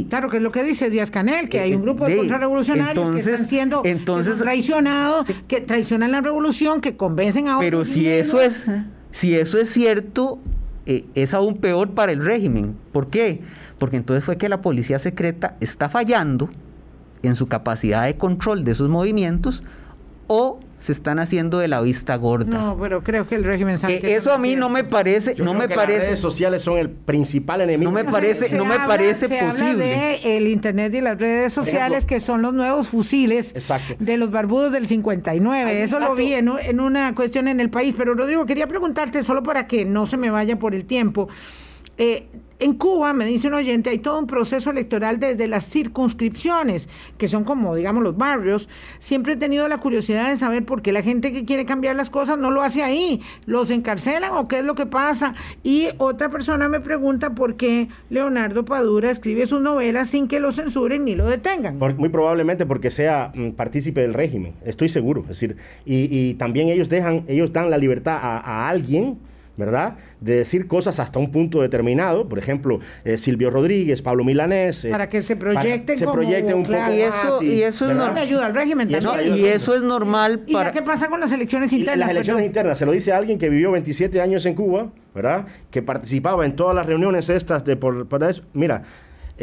Claro, 0.09 0.29
que 0.29 0.37
es 0.37 0.43
lo 0.43 0.53
que 0.53 0.63
dice 0.63 0.91
Díaz 0.91 1.11
Canel, 1.11 1.49
que 1.49 1.61
hay 1.61 1.75
un 1.75 1.83
grupo 1.83 2.07
de 2.07 2.17
contrarrevolucionarios 2.17 3.11
que 3.11 3.21
están 3.21 3.47
siendo 3.47 3.83
entonces, 3.85 4.39
traicionados, 4.39 5.27
que 5.49 5.61
traicionan 5.61 6.13
la 6.13 6.21
revolución, 6.21 6.81
que 6.81 6.97
convencen 6.97 7.49
a 7.49 7.57
otros. 7.57 7.67
Pero 7.67 7.85
si 7.85 8.07
eso 8.07 8.41
es, 8.41 8.67
si 9.11 9.35
eso 9.35 9.59
es 9.59 9.71
cierto, 9.71 10.39
eh, 10.85 11.05
es 11.15 11.33
aún 11.33 11.57
peor 11.57 11.91
para 11.91 12.13
el 12.13 12.25
régimen. 12.25 12.77
¿Por 12.93 13.09
qué? 13.09 13.41
Porque 13.79 13.97
entonces 13.97 14.25
fue 14.25 14.37
que 14.37 14.49
la 14.49 14.61
policía 14.61 14.99
secreta 14.99 15.57
está 15.61 15.89
fallando 15.89 16.51
en 17.23 17.37
su 17.37 17.47
capacidad 17.49 18.05
de 18.05 18.17
control 18.17 18.65
de 18.65 18.75
sus 18.75 18.89
movimientos 18.89 19.63
o 20.27 20.61
se 20.79 20.91
están 20.91 21.21
haciendo 21.21 21.59
de 21.59 21.69
la 21.69 21.81
vista 21.81 22.17
gorda. 22.17 22.59
No, 22.59 22.77
pero 22.77 23.05
creo 23.05 23.29
que 23.29 23.37
el 23.37 23.45
régimen 23.45 23.79
sabe 23.79 24.01
que 24.01 24.17
eso 24.17 24.33
a 24.33 24.39
mí 24.39 24.57
no 24.57 24.69
me 24.69 24.83
parece, 24.83 25.37
no 25.39 25.55
me 25.55 25.69
parece. 25.69 25.99
Las 25.99 26.07
redes 26.09 26.19
sociales 26.19 26.63
son 26.63 26.77
el 26.77 26.91
principal 26.91 27.61
enemigo. 27.61 27.89
No 27.89 27.95
me 27.95 28.05
parece, 28.05 28.53
no 28.57 28.65
me 28.65 28.77
parece 28.79 29.29
se 29.29 29.45
posible. 29.45 29.71
Habla 29.71 29.85
de 29.85 30.37
el 30.37 30.49
internet 30.49 30.93
y 30.95 31.01
las 31.01 31.19
redes 31.19 31.53
sociales 31.53 32.05
que 32.05 32.19
son 32.19 32.43
los 32.43 32.53
nuevos 32.53 32.89
fusiles 32.89 33.55
de 34.01 34.17
los 34.17 34.33
barbudos 34.33 34.73
del 34.73 34.89
59. 34.89 35.83
eso 35.85 36.01
lo 36.01 36.17
vi 36.17 36.35
en, 36.35 36.49
en 36.49 36.81
una 36.81 37.15
cuestión 37.15 37.47
en 37.47 37.61
el 37.61 37.71
país, 37.71 37.95
pero 37.97 38.15
Rodrigo 38.15 38.45
quería 38.45 38.67
preguntarte 38.67 39.23
solo 39.23 39.45
para 39.45 39.69
que 39.69 39.85
no 39.85 40.07
se 40.07 40.17
me 40.17 40.31
vaya 40.31 40.59
por 40.59 40.75
el 40.75 40.85
tiempo. 40.85 41.29
Eh, 41.99 42.27
en 42.63 42.75
Cuba, 42.75 43.13
me 43.13 43.27
dice 43.27 43.49
un 43.49 43.55
oyente, 43.55 43.91
hay 43.91 43.99
todo 43.99 44.21
un 44.21 44.29
proceso 44.29 44.71
electoral 44.71 45.19
desde 45.19 45.49
las 45.49 45.69
circunscripciones, 45.69 46.89
que 47.19 47.27
son 47.27 47.43
como, 47.43 47.75
digamos, 47.75 48.05
los 48.05 48.17
barrios. 48.17 48.69
Siempre 49.01 49.33
he 49.33 49.37
tenido 49.37 49.67
la 49.67 49.79
curiosidad 49.79 50.31
de 50.31 50.37
saber 50.37 50.65
por 50.65 50.81
qué 50.81 50.93
la 50.93 51.03
gente 51.03 51.33
que 51.33 51.45
quiere 51.45 51.65
cambiar 51.65 51.97
las 51.97 52.09
cosas 52.09 52.39
no 52.39 52.53
lo 52.53 52.63
hace 52.63 52.85
ahí. 52.85 53.21
¿Los 53.47 53.73
encarcelan 53.73 54.31
o 54.35 54.47
qué 54.47 54.61
es 54.61 54.65
lo 54.65 54.77
que 54.77 54.87
pasa? 54.87 55.35
Y 55.65 55.89
otra 55.99 56.29
persona 56.31 56.69
me 56.69 56.79
pregunta 56.79 57.35
por 57.35 57.57
qué 57.57 57.89
Leonardo 58.11 58.65
Padura 58.65 59.11
escribe 59.11 59.45
sus 59.47 59.61
novelas 59.61 60.11
sin 60.11 60.29
que 60.29 60.39
lo 60.39 60.53
censuren 60.53 61.05
ni 61.05 61.17
lo 61.17 61.29
detengan. 61.29 61.79
muy 61.79 62.11
probablemente 62.11 62.65
porque 62.65 62.93
sea 62.93 63.33
mm, 63.35 63.51
partícipe 63.51 64.03
del 64.03 64.15
régimen, 64.15 64.55
estoy 64.65 64.89
seguro. 64.89 65.23
Es 65.23 65.29
decir, 65.41 65.57
y, 65.85 66.35
también 66.35 66.69
ellos 66.69 66.89
dejan, 66.89 67.25
ellos 67.27 67.53
dan 67.53 67.71
la 67.71 67.79
libertad 67.79 68.19
a 68.23 68.69
alguien 68.69 69.19
¿verdad? 69.57 69.97
De 70.21 70.37
decir 70.37 70.67
cosas 70.67 70.99
hasta 71.01 71.19
un 71.19 71.31
punto 71.31 71.61
determinado, 71.61 72.29
por 72.29 72.39
ejemplo, 72.39 72.81
eh, 73.05 73.19
Silvio 73.19 73.51
Rodríguez, 73.51 74.03
Pablo 74.03 74.25
Milanés. 74.25 74.85
Eh, 74.85 74.91
para 74.91 75.09
que 75.09 75.23
se 75.23 75.37
proyecten 75.37 75.99
se 75.99 76.07
proyecte 76.07 76.55
un 76.55 76.65
poco 76.65 76.93
y 76.93 77.01
eso, 77.01 77.43
y, 77.43 77.63
eso 77.63 77.91
es 77.91 77.97
normal. 77.97 78.19
ayuda 78.23 78.47
al 78.47 78.55
régimen 78.55 78.91
y 78.91 78.95
eso, 78.95 79.15
y 79.21 79.47
eso 79.47 79.75
es 79.75 79.83
normal 79.83 80.41
para... 80.53 80.71
¿Y 80.71 80.73
qué 80.73 80.83
pasa 80.83 81.09
con 81.09 81.21
las 81.21 81.33
elecciones 81.33 81.73
internas? 81.73 81.99
las 81.99 82.11
elecciones 82.11 82.47
internas, 82.47 82.79
se 82.79 82.87
lo 82.87 82.93
dice 82.93 83.13
alguien 83.13 83.39
que 83.39 83.49
vivió 83.49 83.73
27 83.73 84.21
años 84.21 84.47
en 84.47 84.55
Cuba, 84.55 84.89
¿verdad? 85.15 85.47
Que 85.71 85.83
participaba 85.83 86.45
en 86.47 86.57
todas 86.57 86.75
las 86.75 86.87
reuniones 86.87 87.29
estas 87.29 87.65
de 87.65 87.77
por, 87.77 88.09
para 88.09 88.31
eso. 88.31 88.43
Mira, 88.55 88.83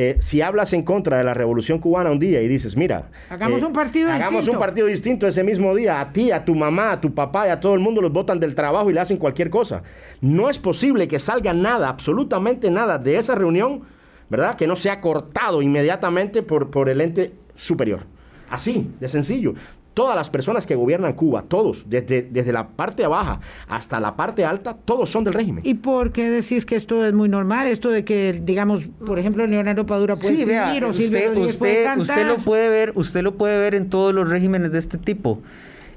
eh, 0.02 0.16
si 0.22 0.42
hablas 0.42 0.72
en 0.72 0.84
contra 0.84 1.18
de 1.18 1.26
la 1.26 1.34
revolución 1.34 1.78
cubana 1.78 2.10
un 2.10 2.20
día 2.20 2.42
y 2.42 2.48
dices, 2.48 2.78
mira, 2.78 3.10
hagamos 3.30 3.62
eh, 3.62 3.66
un 3.66 3.74
partido 3.74 4.10
hagamos 4.10 4.48
un 4.48 4.58
partido 4.58 4.88
distinto 4.88 5.28
ese 5.28 5.44
mismo 5.44 5.76
día, 5.76 6.00
a 6.00 6.14
ti, 6.14 6.32
a 6.32 6.46
tu 6.46 6.56
mamá, 6.56 6.94
a 6.94 7.02
tu 7.02 7.14
papá 7.14 7.48
y 7.48 7.50
a 7.50 7.60
todo 7.60 7.74
el 7.74 7.82
mundo 7.82 8.00
los 8.00 8.10
votan 8.10 8.40
del 8.40 8.56
trabajo 8.56 8.90
y 8.90 8.94
le 8.94 9.02
hacen 9.02 9.18
cualquier 9.18 9.50
cosa. 9.50 9.84
No 10.22 10.50
es 10.50 10.58
posible 10.58 11.10
que 11.10 11.20
salga 11.20 11.52
nada, 11.52 11.90
absolutamente 11.90 12.72
nada 12.72 12.98
de 12.98 13.18
esa 13.18 13.36
reunión, 13.36 13.82
¿verdad? 14.30 14.56
Que 14.56 14.68
no 14.68 14.78
sea 14.78 15.02
cortado 15.02 15.62
inmediatamente 15.62 16.44
por, 16.44 16.70
por 16.70 16.88
el 16.88 17.02
ente 17.02 17.34
superior. 17.56 18.06
Así, 18.50 18.90
de 19.02 19.10
sencillo 19.10 19.56
todas 20.00 20.16
las 20.16 20.30
personas 20.30 20.66
que 20.66 20.76
gobiernan 20.76 21.12
Cuba, 21.12 21.44
todos, 21.46 21.90
desde, 21.90 22.22
desde 22.22 22.54
la 22.54 22.70
parte 22.70 23.06
baja 23.06 23.42
hasta 23.68 24.00
la 24.00 24.16
parte 24.16 24.46
alta, 24.46 24.74
todos 24.74 25.10
son 25.10 25.26
del 25.26 25.34
régimen. 25.34 25.62
¿Y 25.66 25.74
por 25.74 26.14
qué 26.14 26.30
decís 26.30 26.66
que 26.66 26.78
esto 26.78 27.06
es 27.06 27.14
muy 27.14 27.28
normal? 27.28 27.68
Esto 27.68 27.90
de 27.90 28.06
que, 28.06 28.40
digamos, 28.42 28.80
por 29.06 29.20
ejemplo, 29.20 29.46
Leonardo 29.46 29.86
Padura 29.86 30.16
puede 30.16 30.38
sí, 30.38 30.46
vea, 30.46 30.72
usted, 30.88 31.38
usted, 31.38 31.98
usted 31.98 32.26
lo 32.26 32.38
puede 32.38 32.70
ver, 32.70 32.94
usted 32.96 33.24
lo 33.24 33.36
puede 33.36 33.58
ver 33.58 33.76
en 33.76 33.90
todos 33.90 34.14
los 34.14 34.30
regímenes 34.30 34.72
de 34.72 34.80
este 34.80 34.98
tipo. 34.98 35.42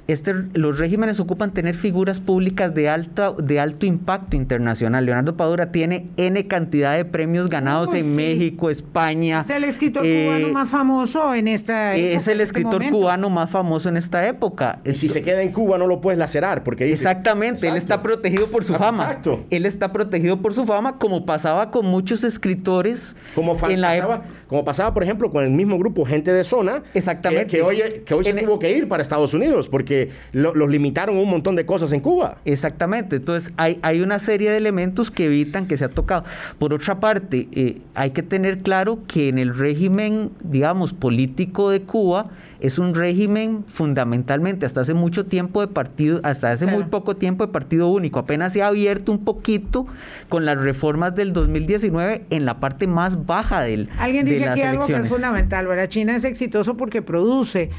Este, 0.09 0.35
los 0.55 0.79
regímenes 0.79 1.21
ocupan 1.21 1.53
tener 1.53 1.75
figuras 1.75 2.19
públicas 2.19 2.75
de, 2.75 2.89
alta, 2.89 3.33
de 3.39 3.61
alto 3.61 3.87
impacto 3.87 4.37
internacional. 4.37 5.07
Leonardo 5.07 5.37
Padura 5.37 5.71
tiene 5.71 6.09
N 6.17 6.47
cantidad 6.49 6.97
de 6.97 7.05
premios 7.05 7.49
ganados 7.49 7.95
en 7.95 8.17
México, 8.17 8.69
España. 8.69 9.43
Es 9.43 9.51
el 9.51 9.65
escritor 9.65 10.03
cubano 10.03 10.49
eh, 10.49 10.53
más 10.53 10.69
famoso 10.69 11.35
en 11.35 11.49
esta 11.49 11.95
época. 11.95 12.17
Es 12.17 12.29
el 12.29 12.41
este 12.41 12.61
escritor 12.61 12.91
cubano 12.91 13.31
más 13.31 13.51
famoso 13.51 13.89
en 13.89 13.97
esta 13.97 14.27
época. 14.27 14.81
Y 14.85 14.95
si 14.95 15.09
se 15.09 15.23
queda 15.23 15.43
en 15.43 15.53
Cuba 15.53 15.79
no 15.79 15.87
lo 15.87 16.01
puedes 16.01 16.19
lacerar 16.19 16.65
porque 16.65 16.93
Exactamente, 16.93 17.69
él 17.69 17.77
está 17.77 18.03
protegido 18.03 18.51
por 18.51 18.65
su 18.65 18.75
fama. 18.75 19.05
Exacto. 19.05 19.45
Él 19.51 19.67
está 19.67 19.93
protegido 19.93 20.41
por 20.43 20.55
su 20.55 20.67
fama 20.67 20.99
como 20.99 21.25
pasaba 21.25 21.71
con 21.71 21.87
muchos 21.87 22.25
escritores 22.25 23.15
como 23.35 23.57
en 23.69 23.81
la 23.81 23.91
pasaba, 23.91 24.23
como 24.53 24.65
pasaba 24.65 24.93
por 24.93 25.03
ejemplo 25.03 25.31
con 25.31 25.43
el 25.43 25.51
mismo 25.51 25.79
grupo 25.79 26.05
Gente 26.05 26.33
de 26.33 26.45
Zona. 26.45 26.83
Exactamente. 26.95 27.47
Que, 27.47 27.63
hoy, 27.63 27.83
que 28.05 28.15
hoy 28.15 28.25
se 28.25 28.35
tuvo 28.35 28.59
que 28.59 28.71
ir 28.77 28.87
para 28.87 29.03
Estados 29.03 29.35
Unidos 29.35 29.69
porque 29.69 30.11
los 30.33 30.71
limitaron 30.71 31.17
un 31.17 31.29
montón 31.29 31.57
de 31.57 31.67
cosas 31.67 31.93
en 31.93 32.01
Cuba. 32.01 32.37
Exactamente, 32.45 33.17
entonces 33.17 33.53
hay, 33.57 33.79
hay 33.83 34.03
una 34.03 34.19
serie 34.19 34.51
de 34.51 34.59
elementos 34.59 35.11
que 35.11 35.25
evitan 35.25 35.67
que 35.67 35.77
sea 35.77 35.89
tocado. 35.89 36.25
Por 36.59 36.75
otra 36.75 37.01
parte, 37.01 37.49
eh, 37.53 37.79
hay 37.95 38.11
que 38.11 38.23
tener 38.23 38.59
claro 38.59 39.01
que 39.07 39.29
en 39.29 39.39
el 39.39 39.57
régimen, 39.57 40.31
digamos, 40.43 40.93
político 40.93 41.71
de 41.71 41.83
Cuba, 41.83 42.31
es 42.63 42.79
un 42.79 42.95
régimen 42.95 43.65
fundamentalmente 43.67 44.67
hasta 44.67 44.83
hace 44.83 44.95
mucho 44.95 45.27
tiempo 45.27 45.61
de 45.61 45.67
partido, 45.67 46.21
hasta 46.23 46.53
hace 46.53 46.67
muy 46.67 46.85
poco 46.85 47.17
tiempo 47.17 47.45
de 47.45 47.53
partido 47.53 47.89
único. 47.89 48.21
Apenas 48.21 48.53
se 48.53 48.63
ha 48.63 48.69
abierto 48.69 49.11
un 49.11 49.25
poquito 49.25 49.85
con 50.29 50.45
las 50.45 50.57
reformas 50.59 51.17
del 51.17 51.33
2019 51.33 52.27
en 52.31 52.45
la 52.47 52.61
parte 52.61 52.87
más 52.87 53.27
baja 53.27 53.63
del. 53.63 53.89
Alguien 53.99 54.25
dice 54.25 54.42
aquí 54.45 54.63
algo 54.63 54.87
que 54.87 54.95
es 54.95 55.09
fundamental, 55.09 55.67
¿verdad? 55.67 55.89
China 55.89 56.17
es 56.17 56.25
exitoso 56.25 56.77
porque 56.77 57.03
produce 57.03 57.71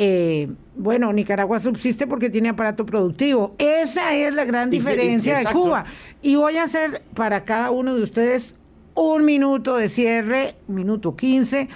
eh, 0.00 0.48
bueno, 0.76 1.12
Nicaragua 1.12 1.58
subsiste 1.58 2.06
porque 2.06 2.30
tiene 2.30 2.48
aparato 2.48 2.86
productivo. 2.86 3.56
Esa 3.58 4.14
es 4.14 4.32
la 4.32 4.44
gran 4.44 4.70
diferencia 4.70 5.38
de 5.38 5.46
Cuba. 5.46 5.86
Y 6.22 6.36
voy 6.36 6.56
a 6.56 6.62
hacer 6.62 7.02
para 7.14 7.44
cada 7.44 7.72
uno 7.72 7.96
de 7.96 8.02
ustedes 8.02 8.54
un 8.94 9.24
minuto 9.24 9.76
de 9.76 9.88
cierre, 9.88 10.54
minuto 10.68 11.16
15. 11.16 11.68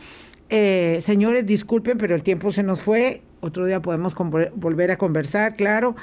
Eh, 0.50 0.98
señores, 1.00 1.44
disculpen, 1.46 1.98
pero 1.98 2.14
el 2.14 2.22
tiempo 2.22 2.52
se 2.52 2.62
nos 2.62 2.80
fue. 2.80 3.22
Otro 3.40 3.66
día 3.66 3.82
podemos 3.82 4.14
volver 4.54 4.92
a 4.92 4.98
conversar, 4.98 5.56
claro. 5.56 5.96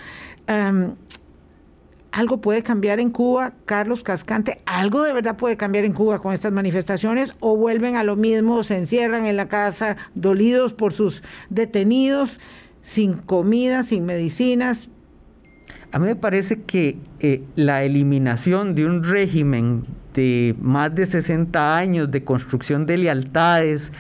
¿Algo 2.12 2.42
puede 2.42 2.64
cambiar 2.64 3.00
en 3.00 3.12
Cuba, 3.12 3.54
Carlos 3.66 4.02
Cascante? 4.04 4.62
¿Algo 4.66 5.04
de 5.04 5.14
verdad 5.14 5.38
puede 5.38 5.58
cambiar 5.58 5.86
en 5.86 5.94
Cuba 5.94 6.20
con 6.20 6.34
estas 6.34 6.52
manifestaciones? 6.52 7.36
¿O 7.40 7.56
vuelven 7.56 7.96
a 7.96 8.04
lo 8.04 8.16
mismo, 8.16 8.64
se 8.64 8.78
encierran 8.78 9.28
en 9.28 9.38
la 9.38 9.48
casa 9.48 9.96
dolidos 10.16 10.74
por 10.74 10.92
sus 10.92 11.22
detenidos, 11.50 12.40
sin 12.82 13.14
comida, 13.14 13.84
sin 13.84 14.06
medicinas? 14.06 14.90
A 15.92 16.00
mí 16.00 16.06
me 16.06 16.16
parece 16.16 16.62
que 16.62 16.98
eh, 17.20 17.44
la 17.56 17.84
eliminación 17.84 18.74
de 18.74 18.86
un 18.86 19.04
régimen 19.04 19.86
de 20.16 20.56
más 20.60 20.94
de 20.96 21.06
60 21.06 21.78
años 21.78 22.10
de 22.10 22.24
construcción 22.24 22.88
de 22.88 22.98
lealtades, 22.98 23.94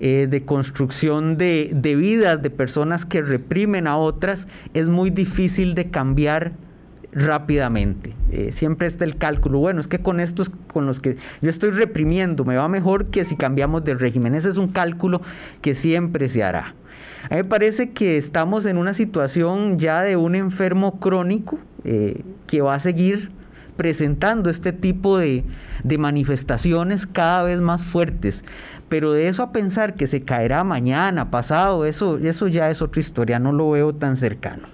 eh, 0.00 0.26
de 0.28 0.44
construcción 0.44 1.38
de, 1.38 1.70
de 1.74 1.96
vidas 1.96 2.42
de 2.42 2.50
personas 2.50 3.06
que 3.06 3.22
reprimen 3.22 3.86
a 3.86 3.96
otras, 3.96 4.48
es 4.74 4.88
muy 4.88 5.08
difícil 5.08 5.74
de 5.74 5.90
cambiar 5.90 6.52
rápidamente. 7.14 8.14
Eh, 8.30 8.50
siempre 8.52 8.88
está 8.88 9.04
el 9.04 9.16
cálculo, 9.16 9.60
bueno, 9.60 9.80
es 9.80 9.88
que 9.88 10.00
con 10.00 10.20
estos 10.20 10.50
con 10.50 10.86
los 10.86 11.00
que 11.00 11.16
yo 11.40 11.48
estoy 11.48 11.70
reprimiendo 11.70 12.44
me 12.44 12.56
va 12.56 12.68
mejor 12.68 13.06
que 13.06 13.24
si 13.24 13.36
cambiamos 13.36 13.84
de 13.84 13.94
régimen. 13.94 14.34
Ese 14.34 14.50
es 14.50 14.56
un 14.56 14.68
cálculo 14.68 15.22
que 15.62 15.74
siempre 15.74 16.28
se 16.28 16.42
hará. 16.42 16.74
A 17.30 17.34
mí 17.34 17.36
me 17.36 17.44
parece 17.44 17.90
que 17.90 18.16
estamos 18.16 18.66
en 18.66 18.76
una 18.76 18.92
situación 18.92 19.78
ya 19.78 20.02
de 20.02 20.16
un 20.16 20.34
enfermo 20.34 20.98
crónico 20.98 21.58
eh, 21.84 22.22
que 22.46 22.60
va 22.60 22.74
a 22.74 22.78
seguir 22.78 23.30
presentando 23.76 24.50
este 24.50 24.72
tipo 24.72 25.18
de, 25.18 25.44
de, 25.82 25.98
manifestaciones 25.98 27.06
cada 27.06 27.42
vez 27.42 27.60
más 27.60 27.82
fuertes. 27.82 28.44
Pero 28.88 29.12
de 29.12 29.28
eso 29.28 29.42
a 29.42 29.52
pensar 29.52 29.94
que 29.94 30.06
se 30.06 30.22
caerá 30.22 30.62
mañana, 30.62 31.30
pasado, 31.30 31.84
eso, 31.84 32.18
eso 32.18 32.46
ya 32.46 32.70
es 32.70 32.82
otra 32.82 33.00
historia, 33.00 33.38
no 33.38 33.52
lo 33.52 33.70
veo 33.70 33.94
tan 33.94 34.16
cercano. 34.16 34.73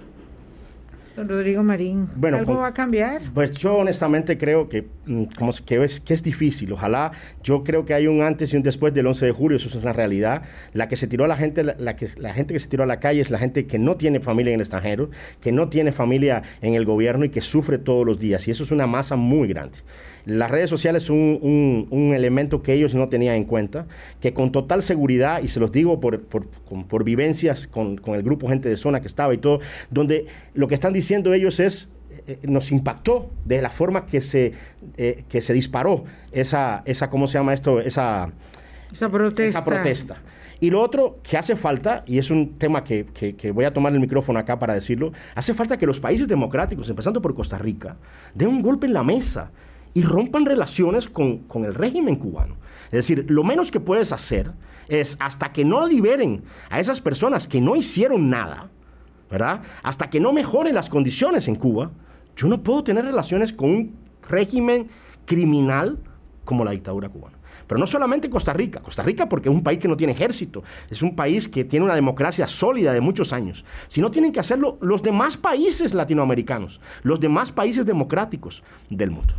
Rodrigo 1.15 1.63
Marín, 1.63 2.09
bueno, 2.15 2.37
¿algo 2.37 2.57
va 2.57 2.67
a 2.67 2.73
cambiar? 2.73 3.21
Pues 3.33 3.51
yo 3.51 3.75
honestamente 3.75 4.37
creo 4.37 4.69
que, 4.69 4.87
mm, 5.05 5.23
como 5.37 5.51
que, 5.65 5.83
es, 5.83 5.99
que 5.99 6.13
es 6.13 6.23
difícil. 6.23 6.71
Ojalá, 6.71 7.11
yo 7.43 7.63
creo 7.63 7.85
que 7.85 7.93
hay 7.93 8.07
un 8.07 8.21
antes 8.21 8.53
y 8.53 8.57
un 8.57 8.63
después 8.63 8.93
del 8.93 9.07
11 9.07 9.25
de 9.25 9.31
julio, 9.31 9.57
eso 9.57 9.67
es 9.67 9.75
una 9.75 9.93
realidad. 9.93 10.43
La 10.73 10.87
que 10.87 10.95
se 10.95 11.07
tiró 11.07 11.25
a 11.25 11.27
la 11.27 11.37
gente, 11.37 11.63
la, 11.63 11.95
que, 11.95 12.09
la 12.17 12.33
gente 12.33 12.53
que 12.53 12.59
se 12.59 12.67
tiró 12.67 12.83
a 12.83 12.87
la 12.87 12.99
calle 12.99 13.21
es 13.21 13.29
la 13.29 13.39
gente 13.39 13.67
que 13.67 13.79
no 13.79 13.95
tiene 13.95 14.19
familia 14.19 14.51
en 14.51 14.55
el 14.55 14.61
extranjero, 14.61 15.09
que 15.41 15.51
no 15.51 15.69
tiene 15.69 15.91
familia 15.91 16.43
en 16.61 16.75
el 16.75 16.85
gobierno 16.85 17.25
y 17.25 17.29
que 17.29 17.41
sufre 17.41 17.77
todos 17.77 18.05
los 18.05 18.19
días. 18.19 18.47
Y 18.47 18.51
eso 18.51 18.63
es 18.63 18.71
una 18.71 18.87
masa 18.87 19.15
muy 19.15 19.47
grande. 19.47 19.79
Las 20.25 20.51
redes 20.51 20.69
sociales 20.69 21.03
son 21.03 21.17
un, 21.17 22.13
elemento 22.13 22.61
que 22.61 22.73
ellos 22.73 22.93
no 22.93 23.09
tenían 23.09 23.35
en 23.35 23.45
cuenta, 23.45 23.87
que 24.19 24.33
con 24.33 24.51
total 24.51 24.83
seguridad, 24.83 25.41
y 25.41 25.47
se 25.47 25.59
los 25.59 25.71
digo 25.71 25.99
por, 25.99 26.21
por, 26.21 27.03
vivencias 27.03 27.67
con, 27.67 27.99
el 28.07 28.23
grupo 28.23 28.47
gente 28.47 28.69
de 28.69 28.77
zona 28.77 29.01
que 29.01 29.07
estaba 29.07 29.33
y 29.33 29.37
todo, 29.37 29.59
donde 29.89 30.25
lo 30.53 30.67
que 30.67 30.75
están 30.75 30.93
diciendo 30.93 31.33
ellos 31.33 31.59
es, 31.59 31.89
eh, 32.27 32.39
nos 32.43 32.71
impactó 32.71 33.31
de 33.45 33.61
la 33.61 33.71
forma 33.71 34.05
que 34.05 34.21
se, 34.21 34.53
eh, 34.97 35.23
que 35.29 35.41
se 35.41 35.53
disparó 35.53 36.03
esa, 36.31 36.83
esa, 36.85 37.09
¿cómo 37.09 37.27
se 37.27 37.37
llama 37.37 37.53
esto? 37.53 37.79
Esa, 37.79 38.29
esa 38.91 39.09
protesta. 39.09 39.59
Esa 39.59 39.65
protesta. 39.65 40.17
Y 40.61 40.69
lo 40.69 40.79
otro 40.79 41.17
que 41.23 41.37
hace 41.37 41.55
falta, 41.55 42.03
y 42.05 42.19
es 42.19 42.29
un 42.29 42.59
tema 42.59 42.83
que, 42.83 43.07
que, 43.07 43.51
voy 43.51 43.65
a 43.65 43.73
tomar 43.73 43.93
el 43.93 43.99
micrófono 43.99 44.37
acá 44.37 44.59
para 44.59 44.75
decirlo, 44.75 45.11
hace 45.33 45.55
falta 45.55 45.75
que 45.75 45.87
los 45.87 45.99
países 45.99 46.27
democráticos, 46.27 46.87
empezando 46.87 47.19
por 47.19 47.33
Costa 47.33 47.57
Rica, 47.57 47.97
den 48.35 48.49
un 48.49 48.61
golpe 48.61 48.85
en 48.85 48.93
la 48.93 49.03
mesa 49.03 49.49
y 49.93 50.03
rompan 50.03 50.45
relaciones 50.45 51.07
con, 51.07 51.43
el 51.65 51.73
régimen 51.73 52.15
cubano. 52.15 52.55
Es 52.85 53.07
decir, 53.07 53.25
lo 53.29 53.43
menos 53.43 53.71
que 53.71 53.79
puedes 53.79 54.11
hacer 54.11 54.51
es 54.87 55.17
hasta 55.19 55.51
que 55.51 55.65
no 55.65 55.85
liberen 55.87 56.43
a 56.69 56.79
esas 56.79 57.01
personas 57.01 57.47
que 57.47 57.61
no 57.61 57.75
hicieron 57.75 58.29
nada, 58.29 58.69
¿verdad? 59.29 59.61
Hasta 59.83 60.09
que 60.09 60.19
no 60.19 60.33
mejoren 60.33 60.75
las 60.75 60.89
condiciones 60.89 61.47
en 61.47 61.55
Cuba, 61.55 61.91
yo 62.35 62.47
no 62.47 62.63
puedo 62.63 62.83
tener 62.83 63.05
relaciones 63.05 63.53
con 63.53 63.69
un 63.69 63.95
régimen 64.27 64.87
criminal 65.25 65.99
como 66.43 66.65
la 66.65 66.71
dictadura 66.71 67.09
cubana. 67.09 67.37
Pero 67.67 67.79
no 67.79 67.87
solamente 67.87 68.29
Costa 68.29 68.51
Rica, 68.51 68.81
Costa 68.81 69.03
Rica 69.03 69.29
porque 69.29 69.47
es 69.47 69.55
un 69.55 69.63
país 69.63 69.79
que 69.79 69.87
no 69.87 69.95
tiene 69.95 70.11
ejército, 70.11 70.63
es 70.89 71.01
un 71.01 71.15
país 71.15 71.47
que 71.47 71.63
tiene 71.63 71.85
una 71.85 71.95
democracia 71.95 72.47
sólida 72.47 72.91
de 72.91 72.99
muchos 72.99 73.31
años, 73.31 73.63
sino 73.87 74.11
tienen 74.11 74.33
que 74.33 74.41
hacerlo 74.41 74.77
los 74.81 75.01
demás 75.01 75.37
países 75.37 75.93
latinoamericanos, 75.93 76.81
los 77.03 77.21
demás 77.21 77.53
países 77.53 77.85
democráticos 77.85 78.61
del 78.89 79.11
mundo. 79.11 79.33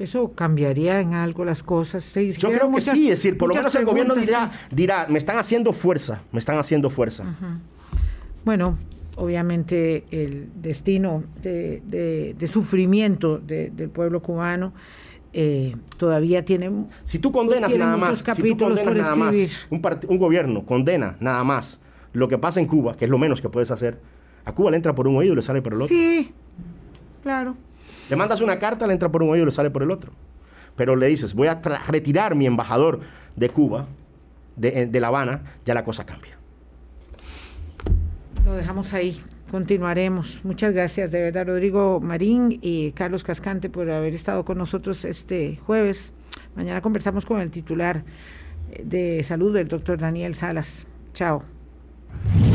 ¿Eso 0.00 0.32
cambiaría 0.32 1.02
en 1.02 1.12
algo 1.12 1.44
las 1.44 1.62
cosas? 1.62 2.14
Yo 2.14 2.48
creo 2.48 2.72
que 2.72 2.80
sí, 2.80 3.10
es 3.10 3.18
decir, 3.18 3.36
por 3.36 3.50
lo 3.50 3.54
menos 3.54 3.74
el 3.74 3.84
gobierno 3.84 4.14
dirá, 4.14 4.50
dirá, 4.70 5.06
me 5.06 5.18
están 5.18 5.38
haciendo 5.38 5.74
fuerza, 5.74 6.22
me 6.32 6.38
están 6.38 6.58
haciendo 6.58 6.88
fuerza. 6.88 7.24
Bueno, 8.42 8.78
obviamente 9.16 10.04
el 10.10 10.48
destino 10.54 11.24
de, 11.42 12.34
sufrimiento 12.50 13.38
del 13.38 13.90
pueblo 13.90 14.22
cubano 14.22 14.72
eh, 15.34 15.76
todavía 15.98 16.44
tiene 16.44 16.86
si 17.04 17.20
tú 17.20 17.30
condenas 17.30 17.72
nada 17.76 17.96
más 17.96 18.20
capítulos 18.24 18.78
si 18.78 18.84
tú 18.84 18.94
nada 18.94 19.14
más 19.14 19.36
un, 19.70 19.80
un, 20.08 20.18
gobierno 20.18 20.66
condena 20.66 21.16
nada 21.20 21.44
más 21.44 21.78
lo 22.12 22.26
que 22.26 22.36
pasa 22.36 22.58
en 22.58 22.66
Cuba 22.66 22.96
que 22.96 23.04
es 23.04 23.10
lo 23.12 23.16
menos 23.16 23.40
que 23.40 23.48
puedes 23.48 23.70
hacer 23.70 24.00
a 24.44 24.52
Cuba 24.52 24.72
le 24.72 24.78
entra 24.78 24.92
por 24.92 25.06
un 25.06 25.16
oído 25.16 25.34
y 25.34 25.36
le 25.36 25.42
sale 25.42 25.62
por 25.62 25.74
el 25.74 25.82
otro 25.82 25.94
sí 25.94 26.32
claro 27.22 27.54
le 28.10 28.16
mandas 28.16 28.40
una 28.40 28.58
carta, 28.58 28.86
le 28.86 28.92
entra 28.92 29.08
por 29.08 29.22
un 29.22 29.30
oído 29.30 29.44
y 29.44 29.46
le 29.46 29.52
sale 29.52 29.70
por 29.70 29.82
el 29.82 29.90
otro. 29.90 30.12
Pero 30.76 30.96
le 30.96 31.06
dices, 31.06 31.34
voy 31.34 31.48
a 31.48 31.60
retirar 31.86 32.34
mi 32.34 32.46
embajador 32.46 33.00
de 33.36 33.48
Cuba, 33.48 33.86
de, 34.56 34.86
de 34.86 35.00
La 35.00 35.08
Habana, 35.08 35.42
ya 35.64 35.74
la 35.74 35.84
cosa 35.84 36.04
cambia. 36.04 36.36
Lo 38.44 38.54
dejamos 38.54 38.92
ahí 38.92 39.22
continuaremos. 39.50 40.40
Muchas 40.44 40.72
gracias 40.72 41.10
de 41.10 41.20
verdad 41.20 41.46
Rodrigo 41.46 42.00
Marín 42.00 42.58
y 42.62 42.92
Carlos 42.92 43.24
Cascante 43.24 43.68
por 43.68 43.90
haber 43.90 44.14
estado 44.14 44.44
con 44.44 44.58
nosotros 44.58 45.04
este 45.04 45.58
jueves. 45.66 46.12
Mañana 46.54 46.80
conversamos 46.80 47.26
con 47.26 47.40
el 47.40 47.50
titular 47.50 48.04
de 48.82 49.22
salud, 49.24 49.56
el 49.56 49.68
doctor 49.68 49.98
Daniel 49.98 50.34
Salas. 50.34 50.86
Chao. 51.14 51.42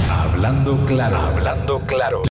Hablando 0.10 0.86
claro, 0.86 1.18
hablando 1.18 1.82
claro. 1.82 2.22